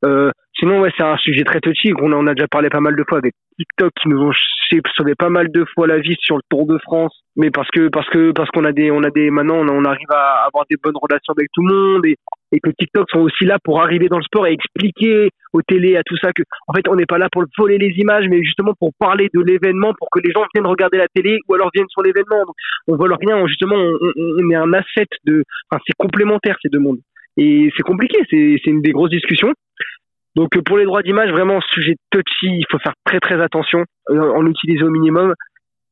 euh, 0.04 0.30
sinon, 0.58 0.80
ouais, 0.80 0.90
c'est 0.96 1.04
un 1.04 1.16
sujet 1.16 1.44
très 1.44 1.60
touchy. 1.60 1.92
On 2.00 2.12
a, 2.12 2.16
on 2.16 2.24
déjà 2.24 2.46
parlé 2.48 2.68
pas 2.68 2.80
mal 2.80 2.94
de 2.94 3.04
fois 3.08 3.18
avec 3.18 3.34
TikTok 3.58 3.92
qui 4.00 4.08
nous 4.08 4.20
ont 4.20 4.32
sauvé 4.96 5.14
pas 5.14 5.28
mal 5.28 5.50
de 5.50 5.64
fois 5.74 5.86
la 5.86 5.98
vie 5.98 6.16
sur 6.20 6.36
le 6.36 6.42
Tour 6.50 6.66
de 6.66 6.78
France. 6.78 7.22
Mais 7.36 7.50
parce 7.50 7.68
que 7.70 7.88
parce 7.88 8.08
que 8.10 8.32
parce 8.32 8.50
qu'on 8.50 8.64
a 8.64 8.72
des 8.72 8.90
on 8.90 9.02
a 9.02 9.10
des 9.10 9.30
maintenant 9.30 9.56
on, 9.56 9.84
arrive 9.84 10.10
à 10.10 10.46
avoir 10.46 10.64
des 10.70 10.76
bonnes 10.82 10.96
relations 10.96 11.32
avec 11.36 11.48
tout 11.52 11.66
le 11.66 11.74
monde 11.74 12.06
et, 12.06 12.16
et 12.52 12.60
que 12.60 12.70
TikTok 12.70 13.10
sont 13.10 13.20
aussi 13.20 13.44
là 13.44 13.58
pour 13.64 13.82
arriver 13.82 14.08
dans 14.08 14.18
le 14.18 14.22
sport 14.22 14.46
et 14.46 14.52
expliquer 14.52 15.30
aux 15.52 15.62
télé 15.62 15.96
à 15.96 16.02
tout 16.04 16.16
ça 16.16 16.32
que 16.32 16.42
en 16.68 16.74
fait 16.74 16.88
on 16.88 16.94
n'est 16.94 17.06
pas 17.06 17.18
là 17.18 17.28
pour 17.32 17.44
voler 17.58 17.78
les 17.78 17.92
images 17.98 18.26
mais 18.28 18.40
justement 18.42 18.72
pour 18.78 18.90
parler 19.00 19.30
de 19.34 19.40
l'événement 19.40 19.92
pour 19.98 20.08
que 20.10 20.20
les 20.20 20.30
gens 20.30 20.44
viennent 20.54 20.66
regarder 20.66 20.98
la 20.98 21.08
télé 21.08 21.38
ou 21.48 21.54
alors 21.54 21.70
viennent 21.74 21.88
sur 21.88 22.02
l'événement. 22.02 22.44
On 22.86 22.96
vole 22.96 23.14
rien 23.14 23.44
justement 23.48 23.76
on, 23.76 23.98
on, 24.16 24.50
est 24.50 24.56
un 24.56 24.72
asset 24.72 25.08
de 25.24 25.42
enfin 25.70 25.82
c'est 25.86 25.96
complémentaire 25.96 26.56
ces 26.62 26.68
deux 26.68 26.78
mondes. 26.78 27.00
Et 27.36 27.70
c'est 27.76 27.82
compliqué, 27.82 28.18
c'est 28.30 28.70
une 28.70 28.82
des 28.82 28.92
grosses 28.92 29.10
discussions. 29.10 29.52
Donc 30.36 30.56
euh, 30.56 30.62
pour 30.62 30.78
les 30.78 30.84
droits 30.84 31.02
d'image, 31.02 31.30
vraiment 31.30 31.60
sujet 31.60 31.96
touchy, 32.10 32.46
il 32.46 32.64
faut 32.70 32.78
faire 32.78 32.94
très 33.04 33.20
très 33.20 33.40
attention, 33.40 33.84
euh, 34.10 34.32
en 34.32 34.46
utiliser 34.46 34.82
au 34.82 34.90
minimum. 34.90 35.34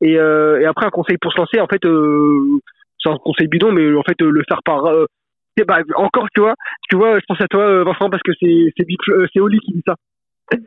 Et, 0.01 0.17
euh, 0.17 0.59
et, 0.59 0.65
après 0.65 0.85
un 0.85 0.89
conseil 0.89 1.17
pour 1.17 1.31
se 1.31 1.37
lancer, 1.37 1.61
en 1.61 1.67
fait, 1.67 1.85
euh, 1.85 2.59
c'est 3.01 3.09
un 3.09 3.17
conseil 3.17 3.47
bidon, 3.47 3.71
mais 3.71 3.95
en 3.95 4.03
fait 4.03 4.19
le 4.21 4.43
faire 4.47 4.61
par 4.65 4.85
euh, 4.85 5.05
bah, 5.65 5.79
encore 5.95 6.27
tu 6.33 6.41
vois, 6.41 6.55
tu 6.89 6.97
vois, 6.97 7.19
je 7.19 7.25
pense 7.27 7.39
à 7.39 7.47
toi 7.47 7.83
Vincent 7.83 8.09
parce 8.09 8.23
que 8.23 8.31
c'est 8.39 8.73
c'est 8.77 8.85
c'est 9.33 9.39
Oli 9.39 9.59
qui 9.59 9.73
dit 9.73 9.83
ça. 9.85 9.95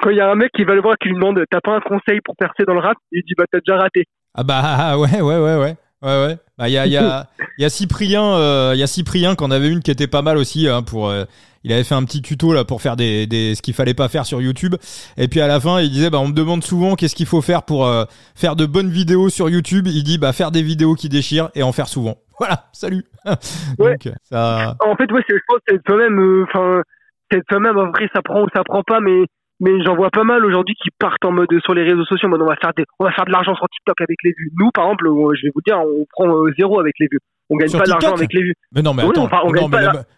Quand 0.00 0.10
il 0.10 0.16
y 0.16 0.20
a 0.20 0.30
un 0.30 0.34
mec 0.34 0.50
qui 0.52 0.64
va 0.64 0.74
le 0.74 0.80
voir 0.80 0.96
qui 0.98 1.08
lui 1.08 1.14
demande 1.14 1.44
t'as 1.50 1.60
pas 1.60 1.76
un 1.76 1.80
conseil 1.80 2.20
pour 2.24 2.34
percer 2.36 2.64
dans 2.64 2.74
le 2.74 2.80
rap, 2.80 2.96
il 3.12 3.22
dit 3.22 3.34
bah 3.36 3.44
t'as 3.50 3.60
déjà 3.60 3.76
raté. 3.76 4.04
Ah 4.34 4.42
bah 4.42 4.98
ouais 4.98 5.20
ouais 5.20 5.38
ouais 5.38 5.56
ouais. 5.56 5.76
Ouais, 6.02 6.26
ouais. 6.26 6.36
Bah, 6.56 6.68
il 6.68 6.72
y 6.72 6.78
a, 6.78 6.86
y, 6.86 6.96
a, 6.96 7.26
y 7.58 7.64
a 7.64 7.68
Cyprien, 7.68 8.22
euh, 8.22 8.72
il 8.74 8.78
y 8.78 8.82
a 8.82 8.86
Cyprien 8.86 9.34
qu'on 9.34 9.50
avait 9.50 9.68
une 9.68 9.80
qui 9.80 9.90
était 9.90 10.06
pas 10.06 10.22
mal 10.22 10.36
aussi. 10.36 10.68
Hein, 10.68 10.82
pour, 10.82 11.08
euh, 11.08 11.24
il 11.64 11.72
avait 11.72 11.84
fait 11.84 11.94
un 11.94 12.04
petit 12.04 12.22
tuto 12.22 12.52
là 12.52 12.64
pour 12.64 12.82
faire 12.82 12.94
des, 12.94 13.26
des 13.26 13.54
ce 13.54 13.62
qu'il 13.62 13.74
fallait 13.74 13.94
pas 13.94 14.08
faire 14.08 14.26
sur 14.26 14.40
YouTube. 14.40 14.76
Et 15.16 15.28
puis 15.28 15.40
à 15.40 15.46
la 15.46 15.58
fin, 15.60 15.80
il 15.80 15.90
disait, 15.90 16.10
bah, 16.10 16.18
on 16.20 16.28
me 16.28 16.34
demande 16.34 16.62
souvent 16.62 16.94
qu'est-ce 16.94 17.14
qu'il 17.14 17.26
faut 17.26 17.42
faire 17.42 17.62
pour 17.62 17.86
euh, 17.86 18.04
faire 18.34 18.54
de 18.54 18.66
bonnes 18.66 18.90
vidéos 18.90 19.30
sur 19.30 19.48
YouTube. 19.48 19.86
Il 19.88 20.04
dit, 20.04 20.18
bah, 20.18 20.32
faire 20.32 20.50
des 20.50 20.62
vidéos 20.62 20.94
qui 20.94 21.08
déchirent 21.08 21.50
et 21.54 21.62
en 21.62 21.72
faire 21.72 21.88
souvent. 21.88 22.18
Voilà, 22.40 22.66
salut. 22.72 23.04
Ouais. 23.78 23.96
ça... 24.22 24.76
En 24.80 24.96
fait, 24.96 25.10
ouais, 25.12 25.22
je 25.28 25.36
pense 25.46 25.60
c'est 25.68 25.78
quand 25.86 25.96
même, 25.96 26.44
enfin, 26.48 26.82
c'est 27.30 27.40
quand 27.48 27.60
même, 27.60 27.78
en 27.78 27.90
vrai, 27.92 28.08
ça 28.12 28.22
prend 28.22 28.42
ou 28.42 28.48
ça 28.52 28.64
prend 28.64 28.82
pas, 28.82 28.98
mais 28.98 29.24
mais 29.60 29.70
j'en 29.84 29.94
vois 29.94 30.10
pas 30.10 30.24
mal 30.24 30.44
aujourd'hui 30.44 30.74
qui 30.74 30.88
partent 30.98 31.24
en 31.24 31.32
mode 31.32 31.48
sur 31.62 31.74
les 31.74 31.84
réseaux 31.84 32.04
sociaux, 32.04 32.28
on 32.32 32.44
va 32.44 32.56
faire 32.56 32.72
des, 32.76 32.84
on 32.98 33.04
va 33.04 33.12
faire 33.12 33.24
de 33.24 33.30
l'argent 33.30 33.54
sur 33.54 33.68
TikTok 33.68 34.00
avec 34.00 34.16
les 34.24 34.32
vues. 34.36 34.50
Nous, 34.58 34.70
par 34.72 34.84
exemple, 34.84 35.06
je 35.06 35.46
vais 35.46 35.52
vous 35.54 35.62
dire, 35.64 35.78
on 35.78 36.04
prend 36.10 36.28
euh, 36.28 36.52
zéro 36.58 36.80
avec 36.80 36.94
les 36.98 37.08
vues. 37.10 37.20
On 37.50 37.56
gagne 37.56 37.70
pas 37.70 37.84
d'argent 37.84 38.14
avec 38.14 38.32
les 38.32 38.42
vues. 38.42 38.54
Mais 38.72 38.82
non, 38.82 38.94
mais 38.94 39.02
attends, 39.02 39.28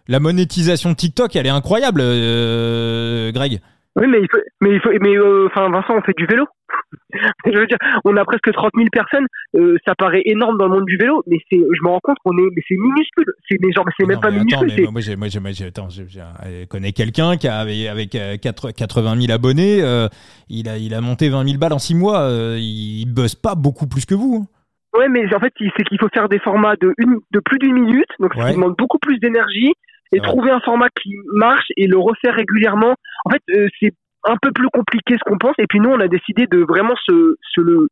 la, 0.08 0.20
monétisation 0.20 0.90
de 0.90 0.94
TikTok, 0.94 1.34
elle 1.36 1.46
est 1.46 1.50
incroyable, 1.50 2.00
euh, 2.02 3.32
Greg. 3.32 3.60
Oui, 3.96 4.06
mais 4.08 4.20
il 4.20 4.28
faut, 4.30 4.38
mais 4.60 4.74
il 4.74 4.80
faut, 4.80 4.90
mais 5.00 5.16
euh, 5.16 5.46
enfin, 5.46 5.70
Vincent, 5.70 5.96
on 5.96 6.02
fait 6.02 6.16
du 6.16 6.26
vélo. 6.26 6.44
je 7.46 7.58
veux 7.58 7.66
dire, 7.66 7.78
on 8.04 8.14
a 8.16 8.24
presque 8.26 8.52
30 8.52 8.70
000 8.76 8.88
personnes. 8.92 9.26
Euh, 9.54 9.76
ça 9.86 9.94
paraît 9.94 10.20
énorme 10.26 10.58
dans 10.58 10.66
le 10.66 10.74
monde 10.74 10.84
du 10.84 10.98
vélo, 10.98 11.22
mais 11.26 11.38
c'est, 11.50 11.56
je 11.56 11.82
me 11.82 11.88
rends 11.88 12.00
compte 12.02 12.18
qu'on 12.22 12.36
est, 12.36 12.50
mais 12.54 12.62
c'est 12.68 12.76
minuscule. 12.76 13.32
C'est 13.48 13.56
mais 13.62 13.72
genre, 13.72 13.86
c'est 13.98 14.06
même 14.06 14.20
pas 14.20 14.30
minuscule. 14.30 14.70
Mais 14.76 14.90
moi, 14.90 15.00
j'ai, 15.00 15.40
moi, 15.40 15.52
j'ai, 15.52 15.66
attends, 15.66 15.88
je, 15.88 16.66
connais 16.66 16.92
quelqu'un 16.92 17.38
qui 17.38 17.48
a 17.48 17.60
avec 17.60 18.10
80 18.10 19.20
000 19.20 19.32
abonnés. 19.32 19.82
Euh, 19.82 20.08
il 20.50 20.68
a, 20.68 20.76
il 20.76 20.92
a 20.92 21.00
monté 21.00 21.30
20 21.30 21.44
000 21.46 21.58
balles 21.58 21.72
en 21.72 21.78
6 21.78 21.94
mois. 21.94 22.20
Euh, 22.20 22.58
il 22.58 23.06
buzz 23.06 23.34
pas 23.34 23.54
beaucoup 23.54 23.86
plus 23.86 24.04
que 24.04 24.14
vous. 24.14 24.42
Hein. 24.42 24.98
Ouais, 24.98 25.08
mais 25.08 25.34
en 25.34 25.40
fait, 25.40 25.52
c'est 25.58 25.84
qu'il 25.84 25.98
faut 25.98 26.08
faire 26.12 26.28
des 26.28 26.38
formats 26.38 26.76
de 26.76 26.92
une, 26.98 27.18
de 27.30 27.40
plus 27.40 27.58
d'une 27.58 27.74
minute, 27.74 28.08
donc 28.18 28.34
ça 28.34 28.52
demande 28.52 28.74
beaucoup 28.76 28.98
plus 28.98 29.18
d'énergie 29.18 29.72
et 30.16 30.20
trouver 30.20 30.50
un 30.50 30.60
format 30.60 30.88
qui 31.00 31.14
marche 31.34 31.66
et 31.76 31.86
le 31.86 31.98
refaire 31.98 32.34
régulièrement. 32.34 32.94
En 33.26 33.30
fait, 33.30 33.42
euh, 33.50 33.68
c'est 33.78 33.92
un 34.24 34.36
peu 34.40 34.50
plus 34.50 34.68
compliqué 34.72 35.14
ce 35.18 35.24
qu'on 35.24 35.36
pense. 35.36 35.54
Et 35.58 35.66
puis 35.68 35.78
nous, 35.78 35.90
on 35.90 36.00
a 36.00 36.08
décidé 36.08 36.46
de 36.46 36.64
vraiment 36.66 36.94
se, 37.04 37.36
se 37.54 37.60
le 37.60 37.88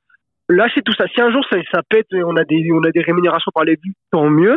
lâcher 0.48 0.80
tout 0.82 0.94
ça. 0.94 1.04
Si 1.14 1.20
un 1.20 1.30
jour 1.30 1.44
ça, 1.50 1.58
ça 1.70 1.82
pète, 1.88 2.06
on 2.12 2.36
a 2.36 2.44
des 2.44 2.70
on 2.72 2.82
a 2.82 2.90
des 2.90 3.02
rémunérations 3.02 3.50
par 3.54 3.64
les 3.64 3.74
vues, 3.82 3.94
tant 4.10 4.30
mieux. 4.30 4.56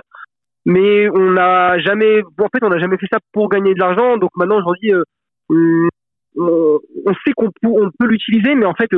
Mais 0.66 1.10
on 1.10 1.32
n'a 1.32 1.80
jamais, 1.80 2.22
en 2.40 2.48
fait, 2.54 2.64
on 2.64 2.70
n'a 2.70 2.80
jamais 2.80 2.98
fait 2.98 3.08
ça 3.12 3.20
pour 3.32 3.50
gagner 3.50 3.74
de 3.74 3.80
l'argent. 3.80 4.18
Donc 4.18 4.32
maintenant, 4.36 4.60
aujourd'hui, 4.60 4.94
euh, 4.94 5.04
on, 5.50 6.80
on, 7.06 7.14
sait 7.26 7.34
qu'on 7.36 7.52
peut, 7.62 7.70
on 7.70 7.90
peut 7.98 8.08
l'utiliser, 8.08 8.56
mais 8.56 8.66
en 8.66 8.74
fait, 8.74 8.90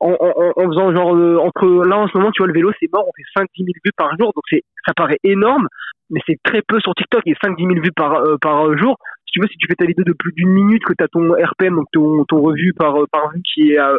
en, 0.00 0.12
en, 0.12 0.52
en, 0.56 0.68
faisant 0.68 0.94
genre 0.94 1.14
euh, 1.14 1.38
entre 1.38 1.66
là 1.84 1.98
en 1.98 2.08
ce 2.08 2.16
moment, 2.16 2.30
tu 2.30 2.40
vois, 2.42 2.48
le 2.48 2.54
vélo, 2.54 2.70
c'est 2.80 2.92
mort, 2.92 3.04
on 3.06 3.12
fait 3.16 3.42
5-10 3.42 3.64
000 3.64 3.66
vues 3.84 3.92
par 3.96 4.10
jour, 4.18 4.32
donc 4.34 4.44
c'est 4.50 4.62
ça 4.86 4.92
paraît 4.94 5.18
énorme 5.24 5.68
mais 6.10 6.20
c'est 6.26 6.38
très 6.42 6.62
peu 6.62 6.80
sur 6.80 6.94
TikTok. 6.94 7.22
Y 7.26 7.32
a 7.32 7.48
5-10 7.48 7.58
000 7.58 7.82
vues 7.82 7.92
par, 7.92 8.14
euh, 8.14 8.36
par 8.40 8.76
jour. 8.78 8.96
Si 9.26 9.32
tu 9.32 9.40
veux, 9.40 9.48
si 9.48 9.56
tu 9.56 9.66
fais 9.68 9.74
ta 9.74 9.84
vidéo 9.84 10.04
de 10.04 10.12
plus 10.12 10.32
d'une 10.32 10.50
minute, 10.50 10.82
que 10.84 10.94
tu 10.96 11.04
as 11.04 11.08
ton 11.08 11.32
RPM, 11.32 11.76
donc 11.76 11.86
ton, 11.92 12.24
ton 12.24 12.40
revue 12.40 12.72
par, 12.72 13.00
euh, 13.00 13.06
par 13.12 13.30
vue 13.32 13.42
qui 13.42 13.72
est 13.72 13.78
à, 13.78 13.92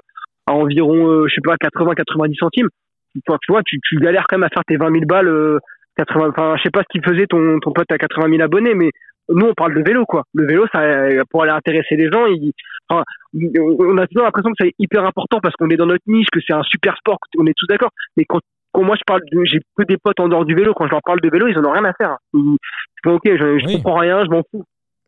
à 0.47 0.53
environ, 0.53 1.07
euh, 1.07 1.27
je 1.27 1.35
sais 1.35 1.41
pas, 1.43 1.55
80-90 1.55 2.35
centimes, 2.37 2.69
tu 3.13 3.21
vois, 3.49 3.61
tu, 3.63 3.79
tu 3.83 3.97
galères 3.97 4.25
quand 4.27 4.37
même 4.37 4.45
à 4.47 4.53
faire 4.53 4.63
tes 4.65 4.77
20 4.77 4.91
000 4.91 5.05
balles. 5.05 5.59
80, 5.97 6.29
enfin, 6.29 6.55
je 6.57 6.63
sais 6.63 6.69
pas 6.69 6.81
ce 6.81 6.87
qu'il 6.89 7.03
faisait 7.03 7.27
ton, 7.27 7.59
ton 7.59 7.73
pote 7.73 7.91
à 7.91 7.97
80 7.97 8.29
000 8.29 8.41
abonnés, 8.41 8.73
mais 8.73 8.91
nous 9.29 9.47
on 9.47 9.53
parle 9.53 9.75
de 9.75 9.81
vélo 9.81 10.05
quoi. 10.05 10.23
Le 10.33 10.45
vélo, 10.45 10.65
ça 10.71 10.81
pour 11.29 11.43
aller 11.43 11.51
intéresser 11.51 11.95
les 11.95 12.09
gens, 12.11 12.25
il, 12.25 12.51
enfin, 12.89 13.03
on 13.33 13.97
a 13.97 14.07
toujours 14.07 14.25
l'impression 14.25 14.51
que 14.51 14.65
c'est 14.65 14.73
hyper 14.79 15.05
important 15.05 15.39
parce 15.41 15.55
qu'on 15.55 15.69
est 15.69 15.77
dans 15.77 15.85
notre 15.85 16.03
niche, 16.07 16.27
que 16.31 16.39
c'est 16.45 16.53
un 16.53 16.63
super 16.63 16.95
sport, 16.97 17.17
on 17.37 17.45
est 17.45 17.53
tous 17.55 17.67
d'accord. 17.67 17.91
Mais 18.17 18.25
quand 18.25 18.39
quand 18.71 18.83
moi 18.83 18.95
je 18.95 19.03
parle 19.05 19.21
de, 19.31 19.43
j'ai 19.45 19.59
que 19.77 19.83
des 19.83 19.97
potes 19.97 20.19
en 20.19 20.27
dehors 20.27 20.45
du 20.45 20.55
vélo, 20.55 20.73
quand 20.73 20.85
je 20.85 20.91
leur 20.91 21.01
parle 21.03 21.21
de 21.21 21.29
vélo, 21.29 21.47
ils 21.47 21.57
en 21.57 21.65
ont 21.65 21.71
rien 21.71 21.85
à 21.85 21.93
faire. 21.93 22.17
Ils, 22.33 22.57
font 23.03 23.15
ok, 23.15 23.23
je, 23.25 23.57
je 23.59 23.77
comprends 23.77 23.97
rien, 23.97 24.23
je 24.25 24.29
m'en 24.29 24.43
fous. 24.51 24.63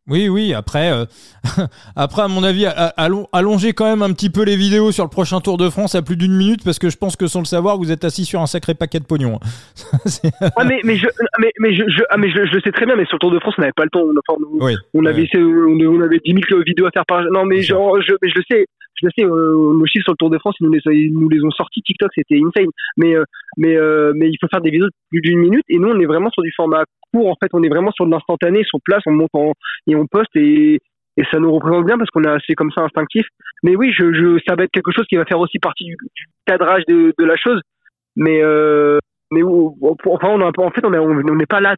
Oui, 0.08 0.30
oui. 0.30 0.54
Après, 0.54 0.92
euh, 0.92 1.06
après, 1.96 2.24
à 2.24 2.28
mon 2.28 2.44
avis, 2.44 2.66
allongez 3.32 3.74
quand 3.74 3.86
même 3.86 4.02
un 4.02 4.14
petit 4.14 4.30
peu 4.30 4.44
les 4.44 4.56
vidéos 4.56 4.92
sur 4.92 5.04
le 5.04 5.10
prochain 5.10 5.40
Tour 5.42 5.58
de 5.58 5.70
France 5.70 5.96
à 5.96 6.02
plus 6.02 6.18
d'une 6.18 6.34
minute, 6.34 6.64
parce 6.64 6.80
que 6.80 6.90
je 6.90 6.98
pense 6.98 7.16
que 7.16 7.28
sans 7.28 7.40
le 7.40 7.46
savoir, 7.46 7.78
vous 7.78 7.92
êtes 7.92 8.04
assis 8.04 8.26
sur 8.26 8.42
un 8.42 8.48
sacré 8.48 8.74
paquet 8.74 9.00
de 9.00 9.06
pognon. 9.06 9.40
ah, 10.58 10.64
mais 10.66 10.82
mais 10.84 10.98
je 10.98 11.08
mais 11.40 11.52
mais 11.60 11.74
je, 11.76 11.84
je, 11.88 12.04
ah, 12.10 12.18
mais 12.18 12.30
je, 12.30 12.46
je, 12.46 12.60
sais 12.64 12.72
très 12.72 12.86
bien, 12.86 12.96
mais 12.96 13.06
sur 13.06 13.16
le 13.16 13.20
Tour 13.20 13.32
de 13.32 13.40
France, 13.40 13.56
on 13.58 13.62
n'avait 13.62 13.74
pas 13.76 13.84
le 13.84 13.90
temps. 13.90 14.02
On, 14.02 14.66
oui, 14.66 14.76
on 14.94 15.06
avait 15.06 15.28
on, 15.36 16.02
avait 16.02 16.20
10 16.26 16.34
000 16.50 16.62
vidéos 16.66 16.88
à 16.88 16.92
faire 16.92 17.06
par. 17.06 17.22
Non, 17.32 17.46
mais 17.46 17.62
genre, 17.62 18.02
je, 18.02 18.14
mais 18.22 18.30
je 18.30 18.36
le 18.38 18.44
sais 18.50 18.66
je 19.02 19.08
sais, 19.18 19.26
euh, 19.26 19.74
nos 19.74 19.86
chiffres 19.86 20.04
sur 20.04 20.14
le 20.14 20.18
Tour 20.18 20.30
de 20.30 20.38
France, 20.38 20.56
ils 20.60 20.66
nous 20.66 20.72
les, 20.72 21.10
nous 21.10 21.30
les 21.30 21.44
ont 21.44 21.52
sortis. 21.52 21.82
TikTok, 21.82 22.12
c'était 22.14 22.40
insane. 22.40 22.70
Mais, 22.98 23.16
euh, 23.16 23.24
mais, 23.58 23.76
euh, 23.76 24.14
mais 24.16 24.30
il 24.30 24.38
faut 24.40 24.48
faire 24.48 24.62
des 24.62 24.70
vidéos 24.70 24.88
de 24.88 24.94
plus 25.10 25.22
d'une 25.22 25.40
minute. 25.40 25.66
Et 25.70 25.78
nous, 25.78 25.90
on 25.90 26.00
est 26.00 26.06
vraiment 26.06 26.30
sur 26.30 26.44
du 26.44 26.52
format 26.56 26.84
En 27.14 27.36
fait, 27.42 27.50
on 27.54 27.64
est 27.64 27.70
vraiment 27.70 27.92
sur 27.92 28.06
de 28.06 28.12
l'instantané, 28.12 28.64
sur 28.64 28.80
place, 28.84 29.02
on 29.06 29.12
monte 29.12 29.30
en, 29.34 29.54
et 29.88 29.96
on 29.96 30.08
poste 30.08 30.36
et, 30.36 30.80
et 31.18 31.24
ça 31.32 31.40
nous 31.40 31.52
représente 31.52 31.86
bien 31.86 31.98
parce 31.98 32.10
qu'on 32.10 32.24
est 32.24 32.30
assez 32.30 32.54
comme 32.56 32.72
ça 32.72 32.82
instinctif. 32.82 33.26
Mais 33.64 33.76
oui, 33.76 33.92
je, 33.92 34.14
je, 34.14 34.40
ça 34.48 34.56
va 34.56 34.64
être 34.64 34.72
quelque 34.72 34.92
chose 34.92 35.06
qui 35.08 35.18
va 35.18 35.26
faire 35.26 35.40
aussi 35.40 35.60
partie 35.60 35.86
du, 35.86 35.98
cadrage 36.46 36.84
de, 36.88 37.14
de 37.18 37.26
la 37.26 37.36
chose. 37.36 37.62
Mais, 38.16 38.42
euh, 38.42 39.00
mais 39.32 39.44
enfin, 39.44 40.30
on 40.30 40.42
a, 40.42 40.52
en 40.58 40.72
fait, 40.72 40.86
on 40.86 41.36
n'est 41.36 41.46
pas 41.46 41.62
là 41.62 41.76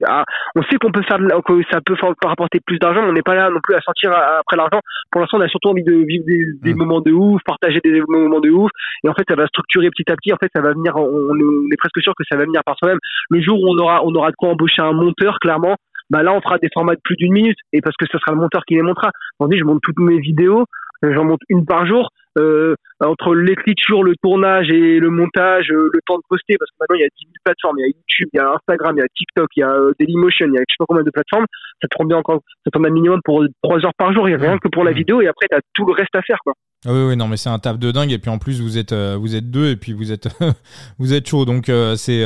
on 0.00 0.62
sait 0.62 0.76
qu'on 0.76 0.92
peut 0.92 1.02
faire 1.02 1.18
que 1.18 1.62
ça 1.70 1.80
peut 1.80 1.94
rapporter 2.24 2.60
plus 2.64 2.78
d'argent 2.78 3.02
mais 3.02 3.08
on 3.08 3.12
n'est 3.12 3.22
pas 3.22 3.34
là 3.34 3.50
non 3.50 3.60
plus 3.62 3.74
à 3.74 3.80
sortir 3.80 4.12
après 4.12 4.56
l'argent. 4.56 4.80
Pour 5.10 5.20
l'instant 5.20 5.38
on 5.38 5.42
a 5.42 5.48
surtout 5.48 5.70
envie 5.70 5.82
de 5.82 5.92
vivre 5.92 6.24
des, 6.26 6.74
mm. 6.74 6.76
moments 6.76 7.00
de 7.00 7.12
ouf 7.12 7.40
partager 7.44 7.80
des 7.82 8.00
moments 8.06 8.40
de 8.40 8.50
ouf. 8.50 8.70
Et 9.04 9.08
en 9.08 9.14
fait 9.14 9.24
ça 9.28 9.34
va 9.34 9.46
structurer 9.46 9.90
petit 9.90 10.10
à 10.10 10.16
petit. 10.16 10.32
En 10.32 10.36
fait 10.36 10.50
ça 10.54 10.62
va 10.62 10.72
venir 10.72 10.96
on, 10.96 11.34
est 11.72 11.76
presque 11.78 12.00
sûr 12.00 12.12
que 12.16 12.24
ça 12.30 12.36
va 12.36 12.44
venir 12.44 12.62
par 12.64 12.76
soi-même. 12.78 12.98
Le 13.30 13.40
jour 13.40 13.60
où 13.60 13.68
on 13.68 13.78
aura 13.78 14.04
on 14.04 14.14
aura 14.14 14.30
de 14.30 14.36
quoi 14.36 14.50
embaucher 14.50 14.82
un 14.82 14.92
monteur 14.92 15.38
clairement 15.40 15.76
bah 16.10 16.22
là 16.22 16.32
on 16.32 16.40
fera 16.40 16.58
des 16.58 16.68
formats 16.72 16.94
de 16.94 17.00
plus 17.02 17.16
d'une 17.16 17.32
minute. 17.32 17.58
Et 17.72 17.80
parce 17.80 17.96
que 17.96 18.06
ce 18.10 18.18
sera 18.18 18.32
le 18.32 18.38
monteur 18.38 18.62
qui 18.66 18.74
les 18.74 18.82
montrera. 18.82 19.10
Dit 19.48 19.58
je 19.58 19.64
monte 19.64 19.80
toutes 19.82 19.98
mes 19.98 20.18
vidéos 20.18 20.64
j'en 21.02 21.24
monte 21.24 21.40
une 21.48 21.64
par 21.64 21.86
jour 21.86 22.10
euh, 22.36 22.74
entre 23.00 23.34
l'écriture, 23.34 24.02
le 24.02 24.14
tournage 24.22 24.70
et 24.70 24.98
le 24.98 25.10
montage, 25.10 25.70
euh, 25.70 25.88
le 25.92 26.00
temps 26.06 26.16
de 26.16 26.22
poster, 26.28 26.56
parce 26.58 26.70
que 26.70 26.76
maintenant 26.80 26.96
il 26.96 27.02
y 27.02 27.04
a 27.04 27.08
10 27.16 27.24
000 27.24 27.32
plateformes, 27.44 27.78
il 27.78 27.82
y 27.82 27.84
a 27.84 27.88
YouTube, 27.88 28.28
il 28.32 28.36
y 28.36 28.40
a 28.40 28.52
Instagram, 28.52 28.96
il 28.96 29.00
y 29.00 29.02
a 29.02 29.08
TikTok, 29.14 29.48
il 29.56 29.60
y 29.60 29.62
a 29.62 29.72
euh, 29.72 29.92
Dailymotion, 29.98 30.46
il 30.46 30.54
y 30.54 30.58
a 30.58 30.60
je 30.60 30.72
sais 30.72 30.78
pas 30.78 30.86
combien 30.88 31.04
de 31.04 31.10
plateformes, 31.10 31.46
ça 31.80 31.88
te 31.88 31.94
prend 31.94 32.04
bien 32.04 32.16
encore, 32.16 32.40
ça 32.64 32.70
te 32.70 32.78
prend 32.78 32.84
un 32.84 32.92
minimum 32.92 33.20
pour 33.24 33.44
3 33.62 33.86
heures 33.86 33.94
par 33.96 34.12
jour, 34.12 34.28
il 34.28 34.32
y 34.32 34.34
a 34.34 34.38
rien 34.38 34.58
que 34.58 34.68
pour 34.68 34.84
la 34.84 34.92
vidéo 34.92 35.20
et 35.20 35.28
après 35.28 35.46
tu 35.50 35.56
as 35.56 35.60
tout 35.74 35.86
le 35.86 35.92
reste 35.92 36.14
à 36.14 36.22
faire 36.22 36.38
quoi. 36.44 36.54
Ah 36.86 36.92
oui, 36.92 37.00
oui, 37.08 37.16
non, 37.16 37.26
mais 37.26 37.36
c'est 37.36 37.48
un 37.48 37.58
taf 37.58 37.76
de 37.78 37.90
dingue 37.90 38.12
et 38.12 38.18
puis 38.18 38.30
en 38.30 38.38
plus 38.38 38.60
vous 38.60 38.78
êtes 38.78 38.92
vous 38.92 39.34
êtes 39.34 39.50
deux 39.50 39.70
et 39.70 39.76
puis 39.76 39.92
vous 39.92 40.12
êtes 40.12 40.28
vous 40.98 41.12
êtes 41.12 41.28
chaud 41.28 41.44
donc 41.44 41.72
c'est 41.96 42.24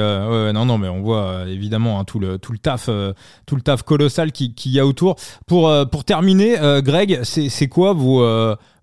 non 0.52 0.66
non 0.66 0.76
mais 0.76 0.88
on 0.88 1.00
voit 1.00 1.46
évidemment 1.48 1.98
hein, 1.98 2.04
tout 2.04 2.18
le 2.18 2.38
tout 2.38 2.52
le 2.52 2.58
taf 2.58 2.90
tout 3.46 3.56
le 3.56 3.62
taf 3.62 3.82
colossal 3.82 4.30
qui 4.30 4.54
qui 4.54 4.70
y 4.70 4.78
a 4.78 4.86
autour. 4.86 5.16
Pour 5.46 5.72
pour 5.90 6.04
terminer, 6.04 6.56
Greg, 6.82 7.20
c'est 7.22 7.48
c'est 7.48 7.68
quoi 7.68 7.94
vos 7.94 8.22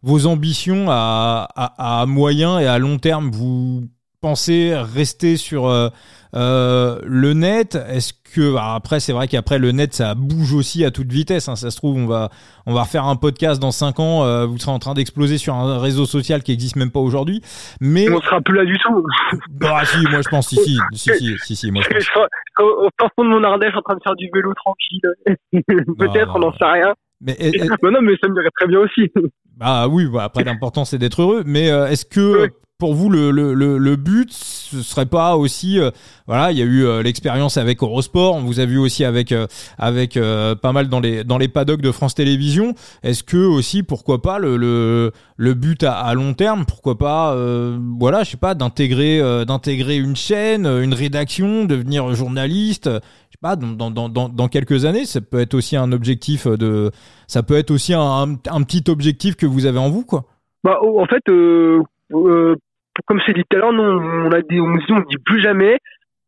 vos 0.02 0.26
ambitions 0.26 0.90
à, 0.90 1.48
à, 1.56 2.02
à, 2.02 2.06
moyen 2.08 2.58
et 2.58 2.66
à 2.66 2.80
long 2.80 2.98
terme? 2.98 3.30
Vous 3.30 3.88
pensez 4.22 4.74
rester 4.76 5.38
sur 5.38 5.68
euh, 5.68 5.90
euh, 6.36 7.00
le 7.04 7.34
net? 7.34 7.76
Est-ce 7.76 8.14
que 8.14 8.56
après 8.58 9.00
c'est 9.00 9.14
vrai 9.14 9.28
qu'après 9.28 9.60
le 9.60 9.72
net 9.72 9.94
ça 9.94 10.14
bouge 10.16 10.54
aussi 10.54 10.86
à 10.86 10.92
toute 10.92 11.12
vitesse. 11.12 11.48
Hein. 11.48 11.56
ça 11.56 11.72
se 11.72 11.78
trouve 11.78 11.98
on 11.98 12.06
va 12.06 12.30
on 12.66 12.74
va 12.74 12.84
refaire 12.84 13.06
un 13.06 13.16
podcast 13.16 13.62
dans 13.62 13.72
5 13.72 14.00
ans. 14.00 14.24
Euh, 14.26 14.46
vous 14.46 14.58
serez 14.58 14.72
en 14.72 14.80
train 14.80 14.94
d'exploser 14.94 15.38
sur 15.38 15.56
un 15.56 15.80
réseau 15.80 16.06
social 16.06 16.44
qui 16.44 16.52
existe 16.52 16.76
même 16.76 16.92
pas 16.92 17.00
aujourd'hui. 17.00 17.42
Mais 17.82 18.10
on 18.10 18.22
sera 18.22 18.42
plus 18.42 18.56
là 18.56 18.66
du 18.66 18.78
tout. 18.78 19.06
Bah 19.50 19.84
si, 19.86 20.02
moi 20.10 20.22
je 20.22 20.30
pense 20.30 20.48
si 20.48 20.56
si 20.58 20.78
si 20.94 21.12
si 21.14 21.38
si, 21.38 21.56
si 21.56 21.72
moi 21.72 21.82
je 21.84 22.10
pense. 22.14 22.28
Au 22.60 22.90
fond 23.16 23.24
de 23.24 23.30
mon 23.30 23.44
Ardèche 23.44 23.74
en 23.76 23.82
train 23.82 23.96
de 23.96 24.02
faire 24.04 24.16
du 24.16 24.30
vélo 24.34 24.54
tranquille. 24.54 25.02
Peut-être, 25.98 26.36
on 26.36 26.40
n'en 26.40 26.52
sait 26.54 26.66
rien. 26.66 26.94
Mais, 27.22 27.36
non, 27.84 28.02
mais 28.02 28.14
ça 28.22 28.30
me 28.30 28.34
dirait 28.34 28.50
très 28.58 28.68
bien 28.68 28.80
aussi. 28.80 29.12
Bah 29.58 29.88
oui, 29.88 30.08
bah, 30.08 30.24
après 30.24 30.44
l'important 30.44 30.86
c'est 30.86 30.98
d'être 30.98 31.22
heureux. 31.22 31.44
Mais 31.46 31.68
est-ce 31.68 32.06
que 32.06 32.50
pour 32.80 32.94
vous 32.94 33.10
le, 33.10 33.30
le, 33.30 33.54
le, 33.54 33.96
but 33.98 34.32
ce 34.32 34.82
serait 34.82 35.06
pas 35.06 35.36
aussi 35.36 35.78
euh, 35.80 35.92
voilà 36.28 36.54
il 36.54 36.58
y 36.58 36.62
a 36.62 36.66
eu 36.66 36.86
euh, 36.86 37.04
l'expérience 37.04 37.58
avec 37.58 37.84
Eurosport 37.84 38.36
on 38.36 38.40
vous 38.40 38.62
a 38.62 38.66
vu 38.66 38.78
aussi 38.78 39.04
avec 39.04 39.34
euh, 39.34 39.48
avec 39.78 40.18
pas 40.18 40.72
mal 40.72 40.88
dans 40.88 41.02
les 41.02 41.26
dans 41.26 41.38
les 41.38 41.50
paddocks 41.50 41.82
de 41.82 41.92
France 41.92 42.16
Télévisions. 42.16 42.74
Est-ce 43.04 43.24
que 43.24 43.38
aussi 43.38 43.84
pourquoi 43.84 44.22
pas 44.22 44.40
le 44.40 44.56
le, 44.56 45.54
but 45.54 45.84
à, 45.84 46.14
long 46.14 46.34
terme 46.34 46.66
pourquoi 46.66 46.98
pas 46.98 47.36
voilà 47.98 48.24
je 48.24 48.32
sais 48.32 48.38
pas 48.38 48.56
d'intégrer 48.56 49.20
d'intégrer 49.46 49.98
une 49.98 50.16
chaîne 50.16 50.66
une 50.66 50.94
rédaction 50.94 51.66
devenir 51.66 52.14
journaliste 52.16 52.86
je 52.86 52.90
sais 52.90 53.40
pas 53.42 53.58
dans, 53.58 53.92
dans, 53.92 54.08
dans, 54.08 54.30
dans 54.30 54.48
quelques 54.48 54.86
années 54.86 55.06
ça 55.06 55.20
peut 55.20 55.40
être 55.40 55.54
aussi 55.54 55.76
un 55.76 55.92
objectif 55.92 56.48
de 56.48 56.92
ça 57.28 57.44
peut 57.44 57.58
être 57.58 57.72
aussi 57.72 57.94
un, 57.94 58.38
un, 58.50 58.64
petit 58.64 58.90
objectif 58.90 59.36
que 59.36 59.46
vous 59.46 59.66
avez 59.66 59.80
en 59.80 59.90
vous 59.90 60.06
quoi. 60.06 60.24
Bah 60.64 60.78
en 60.82 61.06
fait 61.06 61.24
comme 63.06 63.22
c'est 63.26 63.34
dit 63.34 63.44
tout 63.50 63.58
à 63.58 63.60
l'heure, 63.60 63.74
nous, 63.74 63.84
on 63.84 64.32
a 64.32 64.42
dit, 64.42 64.60
on 64.60 64.68
ne 64.70 65.10
dit 65.10 65.18
plus 65.26 65.42
jamais. 65.42 65.78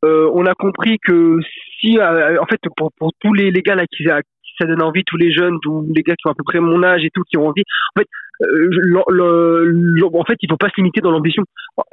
Euh, 0.04 0.30
on 0.34 0.46
a 0.46 0.56
compris 0.56 0.98
que 1.06 1.38
si, 1.80 2.00
euh, 2.00 2.42
en 2.42 2.46
fait, 2.46 2.60
pour, 2.76 2.92
tous 3.20 3.34
les, 3.34 3.52
les 3.52 3.62
gars 3.62 3.76
qui, 3.92 4.04
qui, 4.04 4.52
ça 4.60 4.66
donne 4.66 4.82
envie, 4.82 5.04
tous 5.06 5.18
les 5.18 5.32
jeunes, 5.32 5.58
tous 5.62 5.86
les 5.96 6.02
gars 6.02 6.16
qui 6.16 6.28
ont 6.28 6.32
à 6.32 6.36
peu 6.36 6.44
près 6.44 6.60
mon 6.60 6.82
âge 6.84 7.04
et 7.04 7.10
tout, 7.14 7.22
qui 7.30 7.38
ont 7.38 7.48
envie, 7.48 7.64
en 7.96 8.00
fait, 8.00 8.08
euh, 8.44 8.68
le, 8.72 9.96
il 9.96 10.50
faut 10.50 10.58
pas 10.58 10.70
se 10.70 10.78
limiter 10.78 11.02
dans 11.02 11.12
l'ambition. 11.12 11.44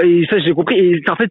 Et 0.02 0.26
ça, 0.30 0.38
j'ai 0.38 0.52
compris. 0.52 0.78
Et 0.78 1.02
en 1.10 1.16
fait, 1.16 1.30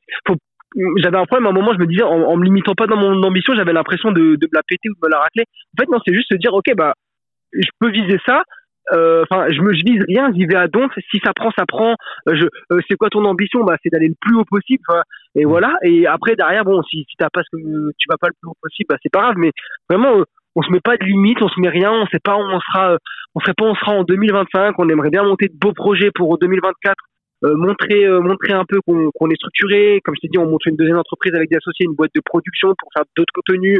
j'avais 0.98 1.18
un 1.18 1.26
problème 1.26 1.48
à 1.48 1.50
un 1.50 1.54
moment, 1.54 1.74
je 1.74 1.80
me 1.80 1.88
disais, 1.88 2.04
en, 2.04 2.22
en 2.22 2.38
me 2.38 2.44
limitant 2.44 2.76
pas 2.76 2.86
dans 2.86 2.98
mon 2.98 3.24
ambition, 3.24 3.56
j'avais 3.56 3.74
l'impression 3.74 4.12
de, 4.12 4.36
de 4.36 4.48
me 4.48 4.56
la 4.56 4.62
péter 4.68 4.90
ou 4.90 4.94
de 4.94 5.00
me 5.04 5.10
la 5.10 5.20
racler. 5.20 5.46
En 5.76 5.82
fait, 5.82 5.90
non, 5.90 6.00
c'est 6.06 6.14
juste 6.14 6.32
se 6.32 6.38
dire, 6.38 6.54
ok, 6.54 6.76
bah, 6.76 6.94
je 7.54 7.70
peux 7.80 7.90
viser 7.90 8.20
ça, 8.26 8.44
euh, 8.94 9.24
enfin, 9.30 9.48
je 9.50 9.62
me 9.62 9.74
je 9.74 9.84
vise 9.86 10.02
rien, 10.08 10.32
j'y 10.34 10.46
vais 10.46 10.56
à 10.56 10.68
donf. 10.68 10.92
Si 11.12 11.20
ça 11.24 11.34
prend, 11.34 11.52
ça 11.58 11.66
prend. 11.68 11.96
Euh, 12.30 12.36
je, 12.36 12.46
euh, 12.72 12.80
c'est 12.88 12.96
quoi 12.96 13.10
ton 13.10 13.26
ambition? 13.26 13.64
Bah, 13.64 13.76
c'est 13.84 13.90
d'aller 13.90 14.08
le 14.08 14.16
plus 14.20 14.36
haut 14.36 14.46
possible. 14.46 14.84
Et 15.36 15.46
mm. 15.46 15.50
voilà. 15.50 15.74
Et 15.84 16.08
après 16.08 16.36
derrière, 16.36 16.64
bon, 16.64 16.82
si, 16.84 17.06
si 17.10 17.16
t'as 17.18 17.30
pas 17.32 17.42
ce 17.44 17.58
que 17.58 17.92
tu 17.98 18.08
vas 18.10 18.18
pas 18.18 18.28
le 18.28 18.34
plus 18.42 18.50
haut 18.50 18.58
possible, 18.62 18.88
bah 18.90 18.98
c'est 19.04 19.12
pas 19.12 19.22
grave. 19.22 19.36
Mais 19.38 19.52
vraiment, 19.90 20.24
on 20.56 20.62
se 20.62 20.72
met 20.72 20.80
pas 20.80 20.98
de 20.98 21.06
limite, 21.06 21.42
on 21.42 21.50
se 21.50 21.60
met 21.60 21.70
rien. 21.70 21.92
On 21.92 22.06
sait 22.08 22.22
pas 22.24 22.38
où 22.38 22.42
on 22.42 22.60
sera. 22.60 22.98
on 23.36 23.40
sait 23.42 23.54
pas 23.54 23.66
où 23.66 23.70
on 23.70 23.76
sera 23.76 23.92
en 23.92 24.04
2025. 24.04 24.76
On 24.78 24.90
aimerait 24.90 25.10
bien 25.10 25.24
monter 25.24 25.48
de 25.48 25.58
beaux 25.60 25.74
projets 25.74 26.12
pour 26.14 26.38
2024. 26.38 26.96
montrer 27.44 28.08
montrer 28.22 28.54
un 28.54 28.66
peu 28.66 28.80
qu'on 28.88 29.12
qu'on 29.14 29.30
est 29.30 29.36
structuré 29.36 30.02
comme 30.04 30.16
je 30.16 30.22
t'ai 30.22 30.28
dit 30.28 30.40
on 30.40 30.48
monte 30.48 30.66
une 30.66 30.76
deuxième 30.76 30.98
entreprise 30.98 31.36
avec 31.36 31.52
des 31.52 31.58
associés 31.58 31.86
une 31.86 31.94
boîte 31.94 32.10
de 32.16 32.22
production 32.26 32.74
pour 32.80 32.90
faire 32.96 33.06
d'autres 33.16 33.34
contenus 33.36 33.78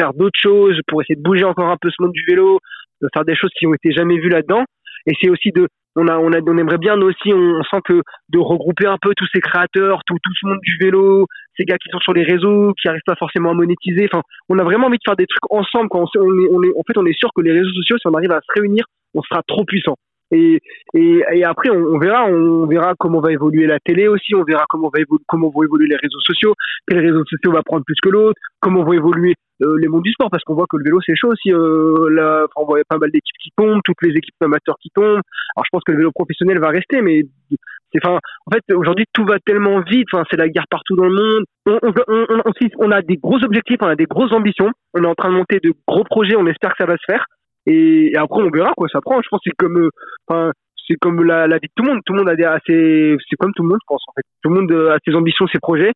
faire 0.00 0.14
d'autres 0.14 0.40
choses 0.40 0.78
pour 0.86 1.02
essayer 1.02 1.16
de 1.16 1.22
bouger 1.22 1.44
encore 1.44 1.68
un 1.68 1.76
peu 1.80 1.90
ce 1.90 2.02
monde 2.02 2.12
du 2.12 2.24
vélo 2.26 2.58
de 3.02 3.08
faire 3.12 3.24
des 3.24 3.36
choses 3.36 3.50
qui 3.58 3.66
ont 3.66 3.74
été 3.74 3.92
jamais 3.92 4.18
vues 4.18 4.28
là-dedans. 4.28 4.64
Et 5.06 5.12
c'est 5.20 5.30
aussi 5.30 5.50
de, 5.52 5.66
on 5.96 6.06
a, 6.06 6.18
on 6.18 6.32
a, 6.32 6.40
on 6.46 6.58
aimerait 6.58 6.78
bien 6.78 7.00
aussi, 7.00 7.32
on, 7.32 7.62
sent 7.64 7.80
que 7.84 8.02
de 8.28 8.38
regrouper 8.38 8.86
un 8.86 8.98
peu 9.00 9.12
tous 9.16 9.26
ces 9.32 9.40
créateurs, 9.40 10.02
tout, 10.06 10.16
tout 10.22 10.32
ce 10.38 10.46
monde 10.46 10.60
du 10.62 10.76
vélo, 10.78 11.26
ces 11.56 11.64
gars 11.64 11.78
qui 11.78 11.88
sont 11.90 12.00
sur 12.00 12.12
les 12.12 12.22
réseaux, 12.22 12.72
qui 12.80 12.88
arrivent 12.88 13.00
pas 13.06 13.16
forcément 13.16 13.50
à 13.50 13.54
monétiser. 13.54 14.08
Enfin, 14.12 14.22
on 14.48 14.58
a 14.58 14.64
vraiment 14.64 14.86
envie 14.86 14.98
de 14.98 15.02
faire 15.04 15.16
des 15.16 15.26
trucs 15.26 15.50
ensemble. 15.50 15.88
Quand 15.88 16.04
on 16.16 16.62
est, 16.62 16.72
en 16.76 16.82
fait, 16.86 16.96
on 16.96 17.06
est 17.06 17.18
sûr 17.18 17.30
que 17.34 17.42
les 17.42 17.52
réseaux 17.52 17.72
sociaux, 17.72 17.96
si 17.98 18.06
on 18.06 18.14
arrive 18.14 18.32
à 18.32 18.40
se 18.40 18.60
réunir, 18.60 18.84
on 19.14 19.22
sera 19.22 19.42
trop 19.46 19.64
puissant. 19.64 19.96
Et, 20.32 20.60
et, 20.94 21.22
et 21.32 21.44
après, 21.44 21.70
on, 21.70 21.98
verra, 21.98 22.26
on 22.26 22.66
verra 22.66 22.94
comment 22.98 23.20
va 23.20 23.32
évoluer 23.32 23.66
la 23.66 23.78
télé 23.80 24.08
aussi, 24.08 24.34
on 24.34 24.44
verra 24.44 24.64
comment 24.68 24.90
va 24.92 25.00
évoluer, 25.00 25.24
comment 25.26 25.50
vont 25.50 25.62
évoluer 25.62 25.88
les 25.88 25.96
réseaux 25.96 26.20
sociaux, 26.20 26.54
quels 26.86 27.00
réseaux 27.00 27.24
sociaux 27.24 27.52
va 27.52 27.62
prendre 27.62 27.84
plus 27.84 27.96
que 28.02 28.08
l'autre, 28.08 28.40
comment 28.60 28.84
vont 28.84 28.92
évoluer 28.92 29.34
euh, 29.62 29.76
les 29.78 29.88
mondes 29.88 30.02
du 30.02 30.12
sport, 30.12 30.30
parce 30.30 30.42
qu'on 30.44 30.54
voit 30.54 30.66
que 30.70 30.76
le 30.76 30.84
vélo 30.84 31.00
c'est 31.04 31.16
chaud 31.16 31.32
aussi. 31.32 31.52
Euh, 31.52 32.08
là, 32.10 32.46
on 32.56 32.64
voit 32.64 32.80
pas 32.88 32.98
mal 32.98 33.10
d'équipes 33.10 33.36
qui 33.42 33.50
tombent, 33.56 33.80
toutes 33.84 34.02
les 34.02 34.10
équipes 34.16 34.34
amateurs 34.40 34.76
qui 34.80 34.90
tombent. 34.94 35.20
Alors 35.56 35.64
je 35.64 35.70
pense 35.72 35.82
que 35.84 35.92
le 35.92 35.98
vélo 35.98 36.12
professionnel 36.12 36.60
va 36.60 36.68
rester, 36.68 37.02
mais 37.02 37.22
c'est, 37.92 38.06
enfin, 38.06 38.18
en 38.46 38.50
fait, 38.52 38.74
aujourd'hui 38.74 39.06
tout 39.12 39.24
va 39.24 39.38
tellement 39.44 39.80
vite. 39.80 40.06
Enfin, 40.12 40.24
c'est 40.30 40.36
la 40.36 40.48
guerre 40.48 40.66
partout 40.70 40.96
dans 40.96 41.06
le 41.06 41.12
monde. 41.12 41.44
On, 41.66 41.78
on, 41.82 41.92
on, 42.08 42.52
on, 42.78 42.90
a 42.90 43.02
des 43.02 43.16
gros 43.16 43.42
objectifs, 43.42 43.78
on 43.80 43.88
a 43.88 43.96
des 43.96 44.06
grosses 44.06 44.32
ambitions. 44.32 44.70
On 44.94 45.02
est 45.02 45.06
en 45.06 45.14
train 45.14 45.30
de 45.30 45.34
monter 45.34 45.58
de 45.62 45.72
gros 45.86 46.04
projets. 46.04 46.36
On 46.36 46.46
espère 46.46 46.70
que 46.70 46.76
ça 46.78 46.86
va 46.86 46.96
se 46.96 47.04
faire. 47.06 47.26
Et, 47.70 48.16
après, 48.16 48.42
on 48.42 48.50
verra 48.50 48.72
quoi 48.76 48.88
ça 48.92 49.00
prend. 49.00 49.20
Je 49.22 49.28
pense 49.28 49.40
que 49.40 49.50
c'est 49.50 49.56
comme, 49.56 49.78
euh, 49.78 49.90
enfin, 50.28 50.52
c'est 50.88 50.96
comme 51.00 51.22
la, 51.24 51.46
la, 51.46 51.56
vie 51.56 51.68
de 51.68 51.72
tout 51.74 51.84
le 51.84 51.92
monde. 51.92 52.00
Tout 52.04 52.12
le 52.12 52.18
monde 52.20 52.28
a 52.28 52.36
des 52.36 52.44
assez, 52.44 53.16
c'est 53.28 53.36
comme 53.36 53.52
tout 53.54 53.62
le 53.62 53.68
monde, 53.68 53.78
je 53.82 53.86
pense 53.86 54.02
en 54.08 54.12
fait. 54.14 54.26
Tout 54.42 54.50
le 54.50 54.60
monde 54.60 54.72
a 54.92 54.98
ses 55.06 55.14
ambitions, 55.14 55.46
ses 55.48 55.60
projets, 55.60 55.92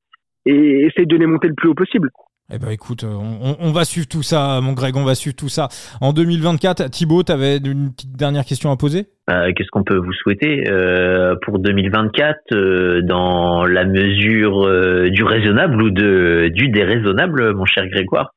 et 0.47 0.87
essaye 0.87 1.07
de 1.07 1.17
les 1.17 1.27
monter 1.27 1.49
le 1.49 1.55
plus 1.55 1.69
haut 1.69 1.75
possible. 1.75 2.11
Eh 2.53 2.59
ben 2.59 2.69
écoute, 2.69 3.05
on, 3.05 3.57
on, 3.59 3.73
va 3.73 3.85
suivre 3.87 4.07
tout 4.07 4.23
ça, 4.23 4.61
mon 4.63 4.75
Greg, 4.75 4.95
on 4.97 5.05
va 5.05 5.15
suivre 5.15 5.35
tout 5.35 5.49
ça. 5.49 5.69
En 6.03 6.13
2024, 6.13 6.91
Thibaut, 6.91 7.23
tu 7.23 7.33
avais 7.33 7.57
une 7.57 7.91
petite 7.91 8.15
dernière 8.15 8.45
question 8.45 8.71
à 8.71 8.77
poser? 8.77 9.07
Euh, 9.31 9.51
Qu'est-ce 9.57 9.71
qu'on 9.71 9.83
peut 9.83 9.97
vous 9.97 10.13
souhaiter 10.13 10.65
euh, 10.69 11.37
pour 11.41 11.59
2024 11.59 12.37
euh, 12.53 13.01
dans 13.01 13.65
la 13.65 13.87
mesure 13.87 14.67
euh, 14.67 15.09
du 15.09 15.25
raisonnable 15.25 15.81
ou 15.81 15.91
de, 15.91 16.51
du 16.53 16.69
déraisonnable, 16.69 17.55
mon 17.55 17.65
cher 17.65 17.89
Grégoire? 17.89 18.35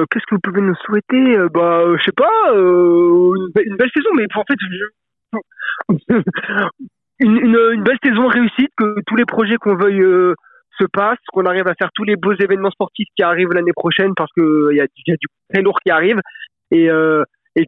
Euh, 0.00 0.04
qu'est-ce 0.10 0.24
que 0.26 0.34
vous 0.34 0.40
pouvez 0.40 0.60
nous 0.60 0.74
souhaiter 0.86 1.36
euh, 1.36 1.48
Bah, 1.52 1.80
euh, 1.80 1.96
je 1.98 2.04
sais 2.04 2.12
pas, 2.12 2.30
une, 2.52 3.76
belle 3.76 3.90
saison, 3.94 4.10
mais 4.14 4.26
en 4.34 4.44
fait, 4.44 4.58
une, 7.20 7.82
belle 7.82 7.98
saison 8.02 8.26
réussite, 8.26 8.70
que 8.76 9.00
tous 9.06 9.16
les 9.16 9.26
projets 9.26 9.56
qu'on 9.56 9.76
veuille 9.76 10.04
se 10.78 10.84
passent, 10.92 11.18
qu'on 11.32 11.44
arrive 11.44 11.68
à 11.68 11.74
faire 11.74 11.90
tous 11.94 12.04
les 12.04 12.16
beaux 12.16 12.34
événements 12.34 12.70
sportifs 12.70 13.08
qui 13.16 13.22
arrivent 13.22 13.52
l'année 13.52 13.74
prochaine, 13.74 14.12
parce 14.16 14.30
que 14.36 14.68
il 14.72 14.76
y, 14.76 14.80
a, 14.80 14.84
y 14.84 15.12
a 15.12 15.16
du 15.16 15.26
très 15.52 15.62
lourd 15.62 15.78
qui 15.84 15.90
arrive, 15.90 16.20
et 16.70 16.86
et 16.86 17.62
et 17.62 17.66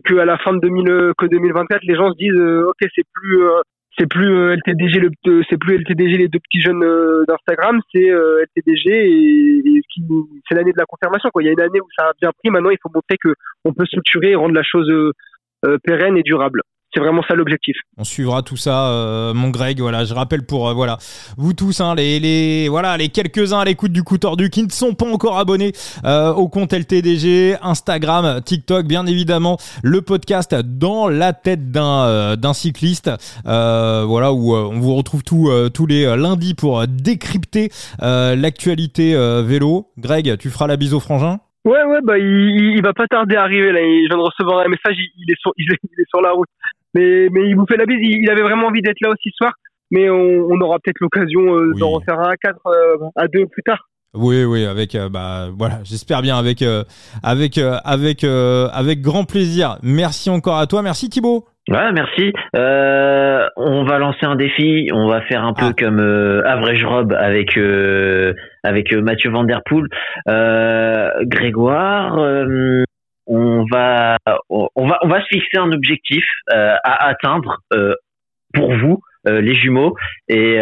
que 0.00 0.18
à 0.18 0.24
la 0.24 0.38
fin 0.38 0.52
de 0.52 0.60
2000, 0.60 1.12
que 1.16 1.26
2024, 1.26 1.82
les 1.82 1.94
gens 1.94 2.10
se 2.10 2.16
disent, 2.16 2.40
ok, 2.40 2.88
c'est 2.94 3.06
plus 3.12 3.38
c'est 4.00 4.06
plus 4.06 4.34
euh, 4.34 4.56
LTDG 4.56 4.98
le 4.98 5.10
c'est 5.48 5.58
plus 5.58 5.76
LTDG 5.76 6.16
les 6.16 6.28
deux 6.28 6.38
petits 6.38 6.62
jeunes 6.62 6.82
euh, 6.82 7.24
d'Instagram 7.28 7.80
c'est 7.94 8.10
euh, 8.10 8.42
LTDG 8.56 8.90
et, 8.90 9.80
c'est 10.48 10.54
l'année 10.54 10.72
de 10.72 10.78
la 10.78 10.86
confirmation 10.86 11.28
quoi. 11.30 11.42
Il 11.42 11.46
y 11.46 11.48
a 11.50 11.52
une 11.52 11.60
année 11.60 11.80
où 11.80 11.88
ça 11.96 12.06
a 12.06 12.12
bien 12.20 12.30
pris 12.32 12.50
maintenant 12.50 12.70
il 12.70 12.78
faut 12.82 12.90
montrer 12.94 13.16
que 13.22 13.34
on 13.64 13.74
peut 13.74 13.84
structurer 13.84 14.30
et 14.30 14.34
rendre 14.34 14.54
la 14.54 14.62
chose 14.62 14.90
pérenne 15.84 16.16
et 16.16 16.22
durable 16.22 16.62
c'est 16.92 17.00
vraiment 17.00 17.22
ça 17.28 17.34
l'objectif. 17.34 17.76
On 17.96 18.04
suivra 18.04 18.42
tout 18.42 18.56
ça, 18.56 18.88
euh, 18.88 19.34
mon 19.34 19.50
Greg. 19.50 19.80
Voilà, 19.80 20.04
je 20.04 20.14
rappelle 20.14 20.44
pour 20.44 20.68
euh, 20.68 20.74
voilà 20.74 20.98
vous 21.36 21.52
tous, 21.52 21.80
hein, 21.80 21.94
les, 21.94 22.18
les 22.18 22.68
voilà 22.68 22.96
les 22.96 23.08
quelques 23.08 23.52
uns 23.52 23.60
à 23.60 23.64
l'écoute 23.64 23.92
du 23.92 24.02
coup 24.02 24.18
tordu 24.18 24.50
qui 24.50 24.62
ne 24.62 24.70
sont 24.70 24.94
pas 24.94 25.06
encore 25.06 25.38
abonnés 25.38 25.72
euh, 26.04 26.32
au 26.32 26.48
compte 26.48 26.72
LTDG, 26.72 27.56
Instagram, 27.62 28.40
TikTok, 28.44 28.86
bien 28.86 29.06
évidemment, 29.06 29.58
le 29.82 30.02
podcast 30.02 30.54
dans 30.54 31.08
la 31.08 31.32
tête 31.32 31.70
d'un 31.70 32.36
d'un 32.36 32.54
cycliste. 32.54 33.10
voilà 33.44 34.32
où 34.32 34.54
on 34.54 34.80
vous 34.80 34.94
retrouve 34.94 35.22
tous 35.22 35.50
tous 35.72 35.86
les 35.86 36.04
lundis 36.16 36.54
pour 36.54 36.86
décrypter 36.86 37.70
l'actualité 38.00 39.14
vélo. 39.42 39.90
Greg, 39.98 40.36
tu 40.38 40.50
feras 40.50 40.66
la 40.66 40.76
bise 40.76 40.94
au 40.94 41.00
frangin? 41.00 41.40
Ouais, 41.64 41.84
ouais, 41.84 42.00
bah, 42.02 42.18
il, 42.18 42.76
il 42.76 42.82
va 42.82 42.94
pas 42.94 43.06
tarder 43.06 43.36
à 43.36 43.42
arriver, 43.42 43.70
là. 43.72 43.80
Il 43.82 44.08
vient 44.08 44.16
de 44.16 44.22
recevoir 44.22 44.60
un 44.64 44.68
message, 44.68 44.96
il, 44.96 45.30
est, 45.30 45.38
sur, 45.40 45.52
il 45.58 45.70
est 45.70 46.08
sur 46.08 46.22
la 46.22 46.32
route. 46.32 46.48
Mais, 46.94 47.28
mais 47.30 47.48
il 47.48 47.56
vous 47.56 47.66
fait 47.66 47.76
la 47.76 47.86
bise. 47.86 47.98
Il, 48.00 48.30
avait 48.30 48.42
vraiment 48.42 48.66
envie 48.66 48.82
d'être 48.82 49.00
là 49.00 49.10
aussi 49.10 49.30
ce 49.30 49.36
soir. 49.36 49.52
Mais 49.90 50.08
on, 50.08 50.46
on 50.48 50.60
aura 50.60 50.78
peut-être 50.78 51.00
l'occasion 51.00 51.56
euh, 51.56 51.72
d'en 51.78 51.90
refaire 51.90 52.20
un 52.20 52.30
à 52.30 52.36
quatre, 52.36 52.66
euh, 52.66 52.96
à 53.16 53.26
deux 53.26 53.46
plus 53.46 53.62
tard. 53.62 53.88
Oui, 54.14 54.44
oui, 54.44 54.64
avec 54.64 54.96
euh, 54.96 55.08
bah 55.08 55.50
voilà, 55.56 55.78
j'espère 55.84 56.20
bien 56.20 56.36
avec 56.36 56.64
avec 57.22 57.58
avec 57.58 58.24
avec 58.24 59.00
grand 59.00 59.24
plaisir. 59.24 59.78
Merci 59.84 60.30
encore 60.30 60.58
à 60.58 60.66
toi, 60.66 60.82
merci 60.82 61.08
Thibaut. 61.08 61.44
Ouais, 61.70 61.92
merci. 61.92 62.32
Euh, 62.56 63.46
on 63.56 63.84
va 63.84 63.98
lancer 63.98 64.26
un 64.26 64.34
défi. 64.34 64.88
On 64.92 65.06
va 65.06 65.20
faire 65.22 65.44
un 65.44 65.52
peu 65.52 65.66
ah. 65.68 65.72
comme 65.78 66.00
euh, 66.00 66.42
Average 66.44 66.84
Rob 66.84 67.12
avec 67.12 67.56
euh, 67.56 68.32
avec 68.64 68.92
Mathieu 68.92 69.30
Van 69.30 69.44
Der 69.44 69.62
Poel. 69.64 69.86
Grégoire, 71.26 72.18
on 73.30 73.64
va 73.70 74.18
on 74.48 74.88
va 74.88 74.98
on 75.02 75.08
va 75.08 75.20
se 75.22 75.26
fixer 75.28 75.58
un 75.58 75.72
objectif 75.72 76.24
à 76.48 77.06
atteindre 77.08 77.58
pour 78.52 78.74
vous. 78.74 79.00
les 79.26 79.54
jumeaux 79.54 79.94
et 80.28 80.58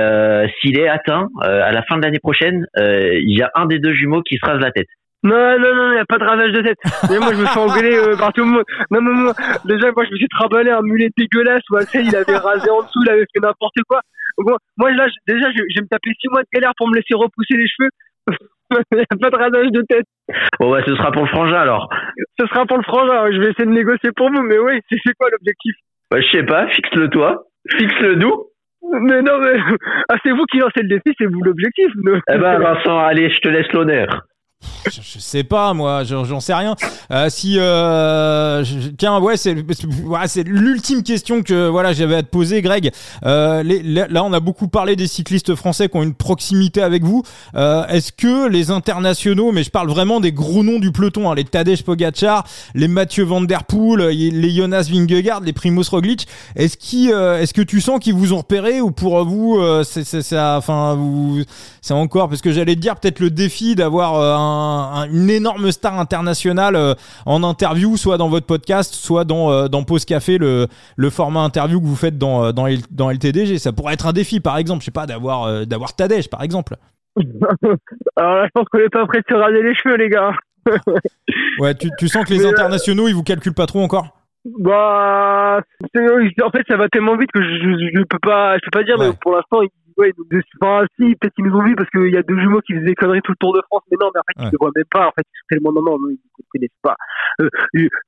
s'il 0.60 0.78
est 0.78 0.88
atteint 0.88 1.28
à 1.42 1.72
la 1.72 1.82
fin 1.82 1.96
de 1.96 2.02
l'année 2.02 2.20
prochaine, 2.20 2.66
il 2.76 3.36
y 3.36 3.42
a 3.42 3.50
un 3.54 3.66
des 3.66 3.78
deux 3.78 3.94
jumeaux 3.94 4.22
qui 4.22 4.36
se 4.36 4.46
rase 4.46 4.60
la 4.60 4.70
tête. 4.70 4.88
Non, 5.24 5.58
non, 5.58 5.74
non, 5.74 5.90
il 5.90 5.94
n'y 5.94 5.98
a 5.98 6.04
pas 6.04 6.18
de 6.18 6.24
ravage 6.24 6.52
de 6.52 6.62
tête. 6.62 6.78
Mais 7.10 7.18
moi, 7.18 7.32
je 7.34 7.40
me 7.40 7.46
suis 7.46 7.58
engueulé 7.58 7.96
euh, 7.96 8.16
par 8.16 8.32
tout 8.32 8.44
le 8.44 8.50
monde. 8.50 8.62
Non, 8.90 9.00
non, 9.00 9.14
non. 9.14 9.32
Déjà, 9.64 9.90
moi, 9.90 10.04
je 10.04 10.12
me 10.12 10.16
suis 10.16 10.28
traballé 10.28 10.70
un 10.70 10.82
mulet 10.82 11.10
dégueulasse 11.16 11.62
où 11.70 11.76
Axel, 11.76 12.06
il 12.06 12.14
avait 12.14 12.36
rasé 12.36 12.70
en 12.70 12.82
dessous, 12.82 13.02
il 13.04 13.10
avait 13.10 13.26
fait 13.34 13.40
n'importe 13.40 13.74
quoi. 13.88 14.00
moi, 14.38 14.92
là, 14.92 15.08
déjà, 15.26 15.50
je, 15.50 15.58
vais 15.58 15.82
me 15.82 15.88
taper 15.88 16.10
six 16.20 16.28
mois 16.28 16.42
de 16.42 16.48
galère 16.54 16.72
pour 16.76 16.88
me 16.88 16.94
laisser 16.94 17.14
repousser 17.14 17.56
les 17.56 17.66
cheveux. 17.66 17.90
Il 18.92 18.98
n'y 18.98 19.02
a 19.02 19.16
pas 19.20 19.30
de 19.30 19.36
radage 19.36 19.70
de 19.70 19.82
tête. 19.82 20.06
Bon, 20.60 20.70
bah, 20.70 20.82
ce 20.86 20.94
sera 20.94 21.10
pour 21.12 21.22
le 21.22 21.28
frangin 21.28 21.60
alors. 21.60 21.88
Ce 22.38 22.46
sera 22.46 22.66
pour 22.66 22.76
le 22.76 22.82
frangin. 22.82 23.30
Je 23.32 23.38
vais 23.38 23.50
essayer 23.50 23.66
de 23.66 23.74
négocier 23.74 24.10
pour 24.16 24.30
vous, 24.30 24.42
mais 24.42 24.58
oui, 24.58 24.80
c'est 24.90 25.14
quoi 25.18 25.30
l'objectif? 25.30 25.74
Bah, 26.10 26.20
je 26.20 26.30
sais 26.30 26.44
pas, 26.44 26.68
fixe-le 26.68 27.08
toi. 27.08 27.44
Fixe-le 27.70 28.16
nous. 28.16 28.44
Mais 29.00 29.22
non, 29.22 29.38
mais 29.40 29.58
ah, 30.08 30.16
c'est 30.24 30.30
vous 30.30 30.44
qui 30.50 30.58
lancez 30.58 30.82
le 30.82 30.88
défi, 30.88 31.14
c'est 31.18 31.26
vous 31.26 31.42
l'objectif. 31.42 31.88
Eh 32.32 32.38
ben, 32.38 32.58
Vincent, 32.60 32.98
allez, 32.98 33.30
je 33.30 33.40
te 33.40 33.48
laisse 33.48 33.70
l'honneur. 33.72 34.06
Je, 34.90 35.18
sais 35.18 35.44
pas 35.44 35.74
moi, 35.74 36.04
j'en 36.04 36.40
sais 36.40 36.54
rien. 36.54 36.74
Euh, 37.10 37.28
si 37.30 37.58
euh, 37.58 38.64
je, 38.64 38.88
tiens 38.88 39.18
ouais 39.18 39.36
c'est 39.36 39.56
c'est 40.26 40.42
l'ultime 40.44 41.02
question 41.02 41.42
que 41.42 41.68
voilà 41.68 41.92
j'avais 41.92 42.16
à 42.16 42.22
te 42.22 42.28
poser 42.28 42.62
Greg. 42.62 42.90
Euh, 43.24 43.62
les, 43.62 43.82
là 43.82 44.24
on 44.24 44.32
a 44.32 44.40
beaucoup 44.40 44.68
parlé 44.68 44.96
des 44.96 45.06
cyclistes 45.06 45.54
français 45.54 45.88
qui 45.88 45.96
ont 45.96 46.02
une 46.02 46.14
proximité 46.14 46.82
avec 46.82 47.04
vous. 47.04 47.22
Euh, 47.54 47.86
Est-ce 47.86 48.12
que 48.12 48.48
les 48.48 48.70
internationaux, 48.70 49.52
mais 49.52 49.62
je 49.62 49.70
parle 49.70 49.88
vraiment 49.88 50.20
des 50.20 50.32
gros 50.32 50.62
noms 50.62 50.78
du 50.78 50.92
peloton, 50.92 51.30
hein, 51.30 51.34
les 51.34 51.44
Tadej 51.44 51.82
Pogacar, 51.82 52.44
les 52.74 52.88
Mathieu 52.88 53.24
Van 53.24 53.40
Der 53.40 53.64
Poel, 53.64 54.08
les 54.08 54.50
Jonas 54.50 54.88
Vingegaard, 54.90 55.40
les 55.40 55.52
Primoz 55.52 55.88
Roglic, 55.90 56.26
est-ce 56.56 56.76
qui 56.76 57.12
euh, 57.12 57.40
est-ce 57.40 57.54
que 57.54 57.62
tu 57.62 57.80
sens 57.80 58.00
qu'ils 58.00 58.14
vous 58.14 58.32
ont 58.32 58.38
repéré 58.38 58.80
ou 58.80 58.90
pour 58.90 59.24
vous 59.24 59.58
euh, 59.58 59.84
c'est 59.84 60.38
enfin 60.38 60.94
vous 60.94 61.42
c'est 61.80 61.94
encore 61.94 62.28
parce 62.28 62.42
que 62.42 62.52
j'allais 62.52 62.74
te 62.74 62.80
dire 62.80 62.96
peut-être 62.96 63.20
le 63.20 63.30
défi 63.30 63.74
d'avoir 63.74 64.14
un 64.16 64.47
une 65.12 65.30
énorme 65.30 65.70
star 65.72 65.98
internationale 65.98 66.76
euh, 66.76 66.94
en 67.26 67.42
interview, 67.42 67.96
soit 67.96 68.18
dans 68.18 68.28
votre 68.28 68.46
podcast, 68.46 68.94
soit 68.94 69.24
dans, 69.24 69.50
euh, 69.50 69.68
dans 69.68 69.84
Pause 69.84 70.04
Café, 70.04 70.38
le, 70.38 70.66
le 70.96 71.10
format 71.10 71.40
interview 71.40 71.80
que 71.80 71.86
vous 71.86 71.96
faites 71.96 72.18
dans, 72.18 72.44
euh, 72.44 72.52
dans, 72.52 72.66
dans 72.90 73.10
LTDG. 73.10 73.58
Ça 73.58 73.72
pourrait 73.72 73.94
être 73.94 74.06
un 74.06 74.12
défi, 74.12 74.40
par 74.40 74.58
exemple, 74.58 74.80
je 74.80 74.86
sais 74.86 74.90
pas, 74.90 75.06
d'avoir 75.06 75.66
d'avoir 75.66 75.94
Tadej, 75.94 76.28
par 76.28 76.42
exemple. 76.42 76.76
Alors 78.16 78.34
là, 78.36 78.46
je 78.46 78.50
pense 78.54 78.66
qu'on 78.70 78.78
est 78.78 78.88
pas 78.88 79.06
prêt 79.06 79.20
de 79.20 79.24
se 79.28 79.34
raser 79.34 79.62
les 79.62 79.74
cheveux, 79.74 79.96
les 79.96 80.08
gars. 80.08 80.32
ouais, 81.60 81.74
tu, 81.74 81.88
tu 81.98 82.08
sens 82.08 82.24
que 82.24 82.32
les 82.32 82.46
internationaux, 82.46 83.08
ils 83.08 83.14
vous 83.14 83.22
calculent 83.22 83.54
pas 83.54 83.66
trop 83.66 83.80
encore? 83.80 84.18
Bah, 84.58 85.60
en 85.60 86.50
fait, 86.50 86.64
ça 86.68 86.76
va 86.76 86.88
tellement 86.88 87.16
vite 87.16 87.30
que 87.32 87.42
je, 87.42 87.90
je, 87.94 88.02
peux 88.04 88.18
pas, 88.18 88.56
je 88.56 88.60
peux 88.64 88.78
pas 88.78 88.84
dire, 88.84 88.96
mais 88.98 89.10
pour 89.20 89.34
l'instant, 89.34 89.60
ouais, 89.98 90.12
enfin, 90.62 90.86
si, 90.98 91.14
peut-être 91.16 91.34
qu'ils 91.34 91.44
nous 91.44 91.56
ont 91.56 91.64
vu 91.64 91.74
parce 91.76 91.88
qu'il 91.90 92.12
y 92.12 92.16
a 92.16 92.22
deux 92.22 92.38
jumeaux 92.38 92.60
qui 92.60 92.74
faisaient 92.74 92.86
des 92.86 92.94
conneries 92.94 93.22
tout 93.22 93.32
le 93.32 93.36
Tour 93.36 93.54
de 93.54 93.62
France, 93.66 93.82
mais 93.90 93.96
non, 94.00 94.10
mais 94.14 94.20
en 94.20 94.22
fait, 94.22 94.48
ils 94.48 94.52
ne 94.52 94.58
voient 94.58 94.70
même 94.74 94.84
pas, 94.90 95.08
en 95.08 95.12
fait, 95.12 95.24
ils 95.24 95.38
sont 95.38 95.46
tellement, 95.50 95.72
non, 95.72 95.82
non, 95.82 95.98
ils 96.08 96.12
ne 96.14 96.44
connaissent 96.50 96.70
pas. 96.82 96.96
Euh, 97.40 97.48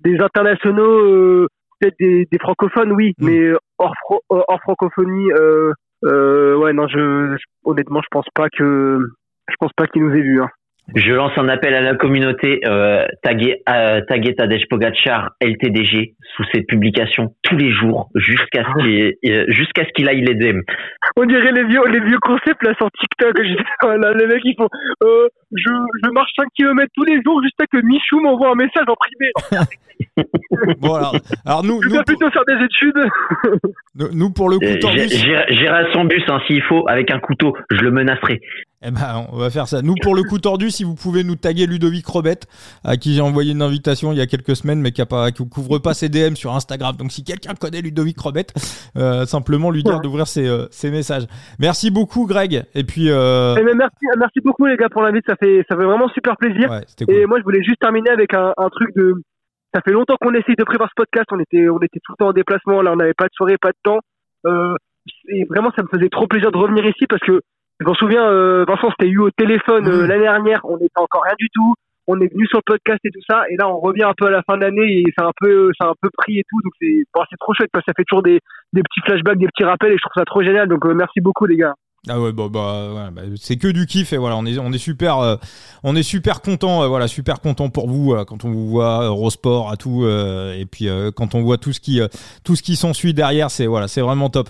des 0.00 0.18
internationaux, 0.18 1.04
euh, 1.04 1.46
peut-être 1.80 1.96
des, 1.98 2.26
des, 2.30 2.38
francophones, 2.38 2.92
oui, 2.92 3.14
mm. 3.18 3.26
mais 3.26 3.52
hors, 3.78 3.94
hors 4.28 4.60
francophonie, 4.62 5.32
euh, 5.32 5.72
euh, 6.04 6.56
ouais, 6.56 6.72
non, 6.72 6.88
je, 6.88 7.36
honnêtement, 7.64 8.00
je 8.02 8.08
pense 8.10 8.28
pas 8.34 8.48
que, 8.48 8.98
je 9.48 9.54
pense 9.58 9.72
pas 9.76 9.86
qu'ils 9.86 10.04
nous 10.04 10.14
aient 10.14 10.22
vus, 10.22 10.40
hein. 10.40 10.48
Je 10.94 11.12
lance 11.12 11.32
un 11.36 11.48
appel 11.48 11.74
à 11.74 11.80
la 11.80 11.94
communauté, 11.94 12.60
euh, 12.66 13.06
taguer, 13.22 13.62
euh, 13.68 14.00
taguer 14.08 14.34
Tadej 14.34 14.66
Pogacar 14.68 15.30
LTDG 15.40 16.14
sous 16.36 16.44
ses 16.52 16.62
publications 16.62 17.34
tous 17.42 17.56
les 17.56 17.72
jours 17.72 18.08
jusqu'à 18.14 18.64
ce 18.64 18.82
qu'il 18.82 19.32
euh, 19.32 19.44
jusqu'à 19.48 19.84
ce 19.84 19.90
qu'il 19.94 20.08
aille 20.08 20.22
les 20.22 20.34
DM. 20.34 20.60
On 21.16 21.26
dirait 21.26 21.52
les 21.52 21.64
vieux 21.64 21.86
les 21.88 22.00
vieux 22.00 22.18
concepts 22.20 22.62
là 22.62 22.74
sur 22.74 22.90
TikTok. 22.92 23.38
Là, 23.82 24.12
les 24.14 24.26
mecs 24.26 24.42
ils 24.44 24.54
font 24.56 24.68
euh, 25.04 25.28
je, 25.52 25.70
je 26.04 26.10
marche 26.10 26.30
5 26.38 26.46
km 26.56 26.88
tous 26.94 27.04
les 27.04 27.20
jours 27.24 27.42
jusqu'à 27.42 27.66
que 27.66 27.84
Michou 27.84 28.20
m'envoie 28.20 28.50
un 28.50 28.54
message 28.54 28.84
en 28.88 28.94
privé. 28.94 29.32
bon 30.80 30.94
alors, 30.94 31.14
alors 31.44 31.64
nous, 31.64 31.82
je 31.82 31.88
nous 31.88 32.02
plutôt 32.04 32.30
faire 32.30 32.44
des 32.46 32.64
études. 32.64 34.12
nous 34.14 34.32
pour 34.32 34.48
le 34.48 34.58
coup, 34.58 34.88
j'irai 34.88 35.92
son 35.92 36.04
bus 36.04 36.22
hein, 36.28 36.40
s'il 36.46 36.62
faut 36.62 36.88
avec 36.88 37.12
un 37.12 37.20
couteau, 37.20 37.56
je 37.70 37.80
le 37.82 37.90
menacerai. 37.90 38.40
Eh 38.82 38.90
ben, 38.90 39.26
on 39.30 39.36
va 39.36 39.50
faire 39.50 39.68
ça. 39.68 39.82
Nous, 39.82 39.94
pour 40.00 40.14
le 40.14 40.22
coup 40.22 40.38
tordu, 40.38 40.70
si 40.70 40.84
vous 40.84 40.94
pouvez 40.94 41.22
nous 41.22 41.36
taguer 41.36 41.66
Ludovic 41.66 42.06
Robette, 42.06 42.46
à 42.82 42.96
qui 42.96 43.12
j'ai 43.12 43.20
envoyé 43.20 43.52
une 43.52 43.60
invitation 43.60 44.10
il 44.10 44.16
y 44.16 44.22
a 44.22 44.26
quelques 44.26 44.56
semaines, 44.56 44.80
mais 44.80 44.90
qui, 44.90 45.02
a 45.02 45.06
pas, 45.06 45.30
qui 45.32 45.46
couvre 45.46 45.78
pas 45.78 45.92
ses 45.92 46.08
DM 46.08 46.34
sur 46.34 46.54
Instagram. 46.54 46.96
Donc, 46.96 47.12
si 47.12 47.22
quelqu'un 47.22 47.52
connaît 47.54 47.82
Ludovic 47.82 48.18
Robette, 48.18 48.54
euh, 48.96 49.26
simplement 49.26 49.70
lui 49.70 49.82
dire 49.82 50.00
d'ouvrir 50.00 50.26
ses, 50.26 50.48
euh, 50.48 50.66
ses, 50.70 50.90
messages. 50.90 51.26
Merci 51.58 51.90
beaucoup, 51.90 52.26
Greg. 52.26 52.64
Et 52.74 52.84
puis. 52.84 53.10
Euh... 53.10 53.54
Eh 53.60 53.64
ben, 53.64 53.76
merci, 53.76 54.06
merci 54.18 54.40
beaucoup, 54.42 54.64
les 54.64 54.78
gars, 54.78 54.88
pour 54.88 55.02
l'invite. 55.02 55.24
Ça 55.28 55.36
fait, 55.36 55.62
ça 55.68 55.76
fait 55.76 55.84
vraiment 55.84 56.08
super 56.08 56.38
plaisir. 56.38 56.70
Ouais, 56.70 56.80
cool. 57.04 57.14
Et 57.14 57.26
moi, 57.26 57.38
je 57.38 57.44
voulais 57.44 57.62
juste 57.62 57.80
terminer 57.80 58.10
avec 58.10 58.32
un, 58.32 58.54
un 58.56 58.68
truc 58.70 58.96
de. 58.96 59.12
Ça 59.74 59.82
fait 59.82 59.92
longtemps 59.92 60.16
qu'on 60.18 60.32
essaye 60.32 60.56
de 60.56 60.64
prévoir 60.64 60.88
ce 60.88 60.94
podcast. 60.96 61.26
On 61.32 61.38
était, 61.38 61.68
on 61.68 61.78
était 61.80 62.00
tout 62.02 62.12
le 62.12 62.16
temps 62.16 62.28
en 62.28 62.32
déplacement. 62.32 62.80
Là, 62.80 62.92
on 62.94 62.96
n'avait 62.96 63.14
pas 63.14 63.26
de 63.26 63.34
soirée, 63.34 63.58
pas 63.60 63.72
de 63.72 63.78
temps. 63.82 64.00
Euh, 64.46 64.74
et 65.28 65.44
vraiment, 65.44 65.70
ça 65.76 65.82
me 65.82 65.88
faisait 65.88 66.08
trop 66.08 66.26
plaisir 66.26 66.50
de 66.50 66.56
revenir 66.56 66.84
ici 66.86 67.06
parce 67.06 67.22
que 67.22 67.42
je 67.80 67.84
m'en 67.86 67.94
souviens, 67.94 68.24
euh, 68.24 68.64
Vincent, 68.68 68.90
c'était 68.90 69.10
eu 69.10 69.18
au 69.18 69.30
téléphone 69.30 69.88
euh, 69.88 70.06
l'année 70.06 70.24
dernière. 70.24 70.60
On 70.64 70.76
n'était 70.76 71.00
encore 71.00 71.22
rien 71.24 71.34
du 71.38 71.48
tout. 71.48 71.74
On 72.06 72.20
est 72.20 72.30
venu 72.32 72.46
sur 72.46 72.58
le 72.58 72.64
podcast 72.66 73.00
et 73.04 73.10
tout 73.10 73.22
ça. 73.28 73.42
Et 73.50 73.56
là, 73.56 73.68
on 73.68 73.80
revient 73.80 74.02
un 74.02 74.12
peu 74.16 74.26
à 74.26 74.30
la 74.30 74.42
fin 74.42 74.56
de 74.56 74.62
l'année 74.62 75.00
et 75.00 75.04
c'est 75.16 75.24
un 75.24 75.32
peu, 75.40 75.70
c'est 75.78 75.86
un 75.86 75.94
peu 76.00 76.10
pris 76.12 76.38
et 76.38 76.44
tout. 76.48 76.60
Donc 76.62 76.72
c'est, 76.80 77.04
bon, 77.14 77.22
c'est 77.30 77.36
trop 77.38 77.54
chouette 77.54 77.70
parce 77.72 77.84
que 77.84 77.90
ça 77.90 77.94
fait 77.96 78.04
toujours 78.04 78.22
des, 78.22 78.40
des 78.72 78.82
petits 78.82 79.00
flashbacks, 79.06 79.38
des 79.38 79.46
petits 79.46 79.64
rappels 79.64 79.92
et 79.92 79.96
je 79.96 80.02
trouve 80.02 80.20
ça 80.20 80.24
trop 80.24 80.42
génial. 80.42 80.68
Donc 80.68 80.84
euh, 80.84 80.94
merci 80.94 81.20
beaucoup 81.20 81.46
les 81.46 81.56
gars. 81.56 81.74
Ah 82.08 82.18
ouais, 82.18 82.32
bah, 82.32 82.48
bah, 82.50 83.10
bah, 83.12 83.22
c'est 83.36 83.56
que 83.56 83.68
du 83.68 83.84
kiff 83.84 84.14
et 84.14 84.16
voilà, 84.16 84.36
on 84.36 84.46
est, 84.46 84.58
on 84.58 84.72
est 84.72 84.78
super, 84.78 85.18
euh, 85.18 85.36
on 85.82 85.94
est 85.94 86.02
super 86.02 86.40
content, 86.40 86.82
euh, 86.82 86.88
voilà, 86.88 87.08
super 87.08 87.40
content 87.40 87.68
pour 87.68 87.88
vous 87.88 88.14
euh, 88.14 88.24
quand 88.24 88.46
on 88.46 88.50
vous 88.50 88.68
voit 88.68 89.04
Eurosport 89.04 89.70
à 89.70 89.76
tout 89.76 90.06
et 90.06 90.64
puis 90.64 90.88
quand 91.14 91.34
on 91.34 91.42
voit 91.42 91.58
tout 91.58 91.72
ce 91.72 91.80
qui, 91.80 92.00
tout 92.42 92.56
ce 92.56 92.62
qui 92.62 92.76
s'ensuit 92.76 93.12
derrière, 93.12 93.50
c'est 93.50 93.66
voilà, 93.66 93.86
c'est 93.86 94.00
vraiment 94.00 94.30
top. 94.30 94.48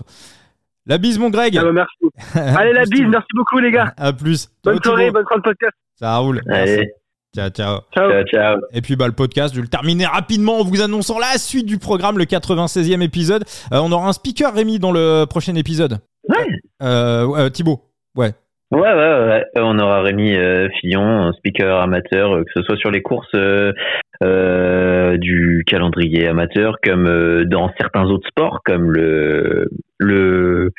La 0.86 0.98
bise, 0.98 1.18
mon 1.18 1.30
Greg. 1.30 1.56
Ah 1.58 1.64
bah, 1.64 1.72
merci. 1.72 1.98
Allez, 2.58 2.72
la 2.72 2.84
bise, 2.84 3.06
merci 3.06 3.28
beaucoup, 3.34 3.58
les 3.58 3.70
gars. 3.70 3.92
À 3.96 4.12
plus. 4.12 4.48
Bonne 4.64 4.82
soirée, 4.82 5.10
bonne 5.10 5.24
fin 5.28 5.36
de 5.36 5.42
podcast. 5.42 5.72
Ça 5.96 6.16
roule. 6.16 6.40
Allez. 6.48 6.90
Ciao, 7.34 7.48
ciao. 7.50 7.80
Ciao, 7.94 8.10
ciao. 8.24 8.58
Et 8.72 8.80
puis 8.80 8.96
bah, 8.96 9.06
le 9.06 9.12
podcast, 9.12 9.54
je 9.54 9.60
vais 9.60 9.62
le 9.62 9.68
terminer 9.68 10.06
rapidement 10.06 10.58
en 10.60 10.64
vous 10.64 10.80
annonçant 10.82 11.18
la 11.18 11.38
suite 11.38 11.66
du 11.66 11.78
programme, 11.78 12.18
le 12.18 12.24
96e 12.24 13.02
épisode. 13.02 13.44
on 13.70 13.92
aura 13.92 14.08
un 14.08 14.12
speaker, 14.12 14.52
Rémi, 14.52 14.78
dans 14.78 14.90
le 14.90 15.26
prochain 15.26 15.54
épisode. 15.54 16.00
Ouais. 16.28 16.46
Euh, 16.82 17.50
Thibaut. 17.50 17.84
Ouais. 18.16 18.34
Ouais, 18.70 18.80
ouais, 18.80 19.26
ouais. 19.26 19.44
On 19.56 19.78
aura 19.80 20.02
Rémi 20.02 20.32
euh, 20.36 20.68
Fillon, 20.80 21.32
speaker 21.32 21.80
amateur, 21.80 22.44
que 22.44 22.50
ce 22.54 22.62
soit 22.62 22.76
sur 22.76 22.92
les 22.92 23.02
courses 23.02 23.34
euh, 23.34 25.16
du 25.18 25.64
calendrier 25.66 26.28
amateur, 26.28 26.76
comme 26.84 27.44
dans 27.46 27.72
certains 27.80 28.04
autres 28.04 28.28
sports, 28.28 28.60
comme 28.64 28.92
le 28.92 29.68
le 29.98 30.70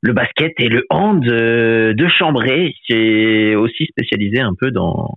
le 0.00 0.12
basket 0.14 0.52
et 0.58 0.68
le 0.68 0.84
hand 0.88 1.22
de 1.22 2.08
Chambray, 2.08 2.72
qui 2.86 2.94
est 2.94 3.54
aussi 3.56 3.84
spécialisé 3.86 4.40
un 4.40 4.54
peu 4.58 4.70
dans 4.70 5.14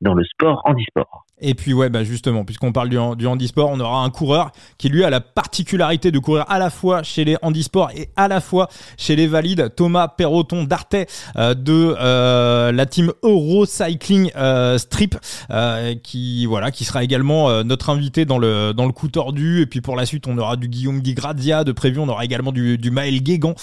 dans 0.00 0.14
le 0.14 0.24
sport 0.24 0.62
handisport. 0.64 1.24
Et 1.40 1.54
puis 1.54 1.72
ouais, 1.72 1.88
bah 1.88 2.04
justement, 2.04 2.44
puisqu'on 2.44 2.72
parle 2.72 2.88
du, 2.88 2.98
du, 3.16 3.26
handisport, 3.26 3.70
on 3.70 3.80
aura 3.80 4.02
un 4.04 4.10
coureur 4.10 4.52
qui 4.78 4.88
lui 4.88 5.04
a 5.04 5.10
la 5.10 5.20
particularité 5.20 6.10
de 6.10 6.18
courir 6.18 6.44
à 6.48 6.58
la 6.58 6.70
fois 6.70 7.02
chez 7.02 7.24
les 7.24 7.36
handisports 7.42 7.90
et 7.94 8.10
à 8.16 8.28
la 8.28 8.40
fois 8.40 8.68
chez 8.98 9.16
les 9.16 9.26
valides. 9.26 9.72
Thomas 9.74 10.08
Perroton 10.08 10.64
d'Artet 10.64 11.06
euh, 11.36 11.54
de 11.54 11.94
euh, 11.98 12.72
la 12.72 12.86
team 12.86 13.12
Eurocycling 13.22 14.30
euh, 14.36 14.78
Strip, 14.78 15.16
euh, 15.50 15.94
qui 16.02 16.46
voilà, 16.46 16.70
qui 16.70 16.84
sera 16.84 17.02
également 17.02 17.48
euh, 17.48 17.62
notre 17.62 17.90
invité 17.90 18.24
dans 18.24 18.38
le 18.38 18.72
dans 18.74 18.86
le 18.86 18.92
coup 18.92 19.08
tordu. 19.08 19.62
Et 19.62 19.66
puis 19.66 19.80
pour 19.80 19.96
la 19.96 20.06
suite, 20.06 20.26
on 20.26 20.36
aura 20.36 20.56
du 20.56 20.68
Guillaume 20.68 21.00
Di 21.00 21.14
Grazia 21.14 21.64
de 21.64 21.72
prévu. 21.72 22.00
On 22.00 22.08
aura 22.08 22.24
également 22.24 22.52
du, 22.52 22.76
du 22.76 22.90
Maël 22.90 23.22
Guégan 23.22 23.54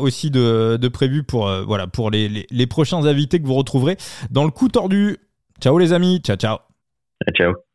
aussi 0.00 0.30
de, 0.30 0.78
de 0.80 0.88
prévu 0.88 1.22
pour 1.22 1.50
voilà 1.66 1.86
pour 1.86 2.10
les, 2.10 2.28
les, 2.28 2.46
les 2.50 2.66
prochains 2.66 3.04
invités 3.04 3.40
que 3.40 3.46
vous 3.46 3.54
retrouverez 3.54 3.96
dans 4.30 4.44
le 4.44 4.50
coup 4.50 4.68
tordu. 4.68 5.18
Ciao 5.60 5.78
les 5.78 5.92
amis, 5.92 6.20
ciao 6.24 6.36
ciao. 6.36 6.71
Ciao. 7.34 7.64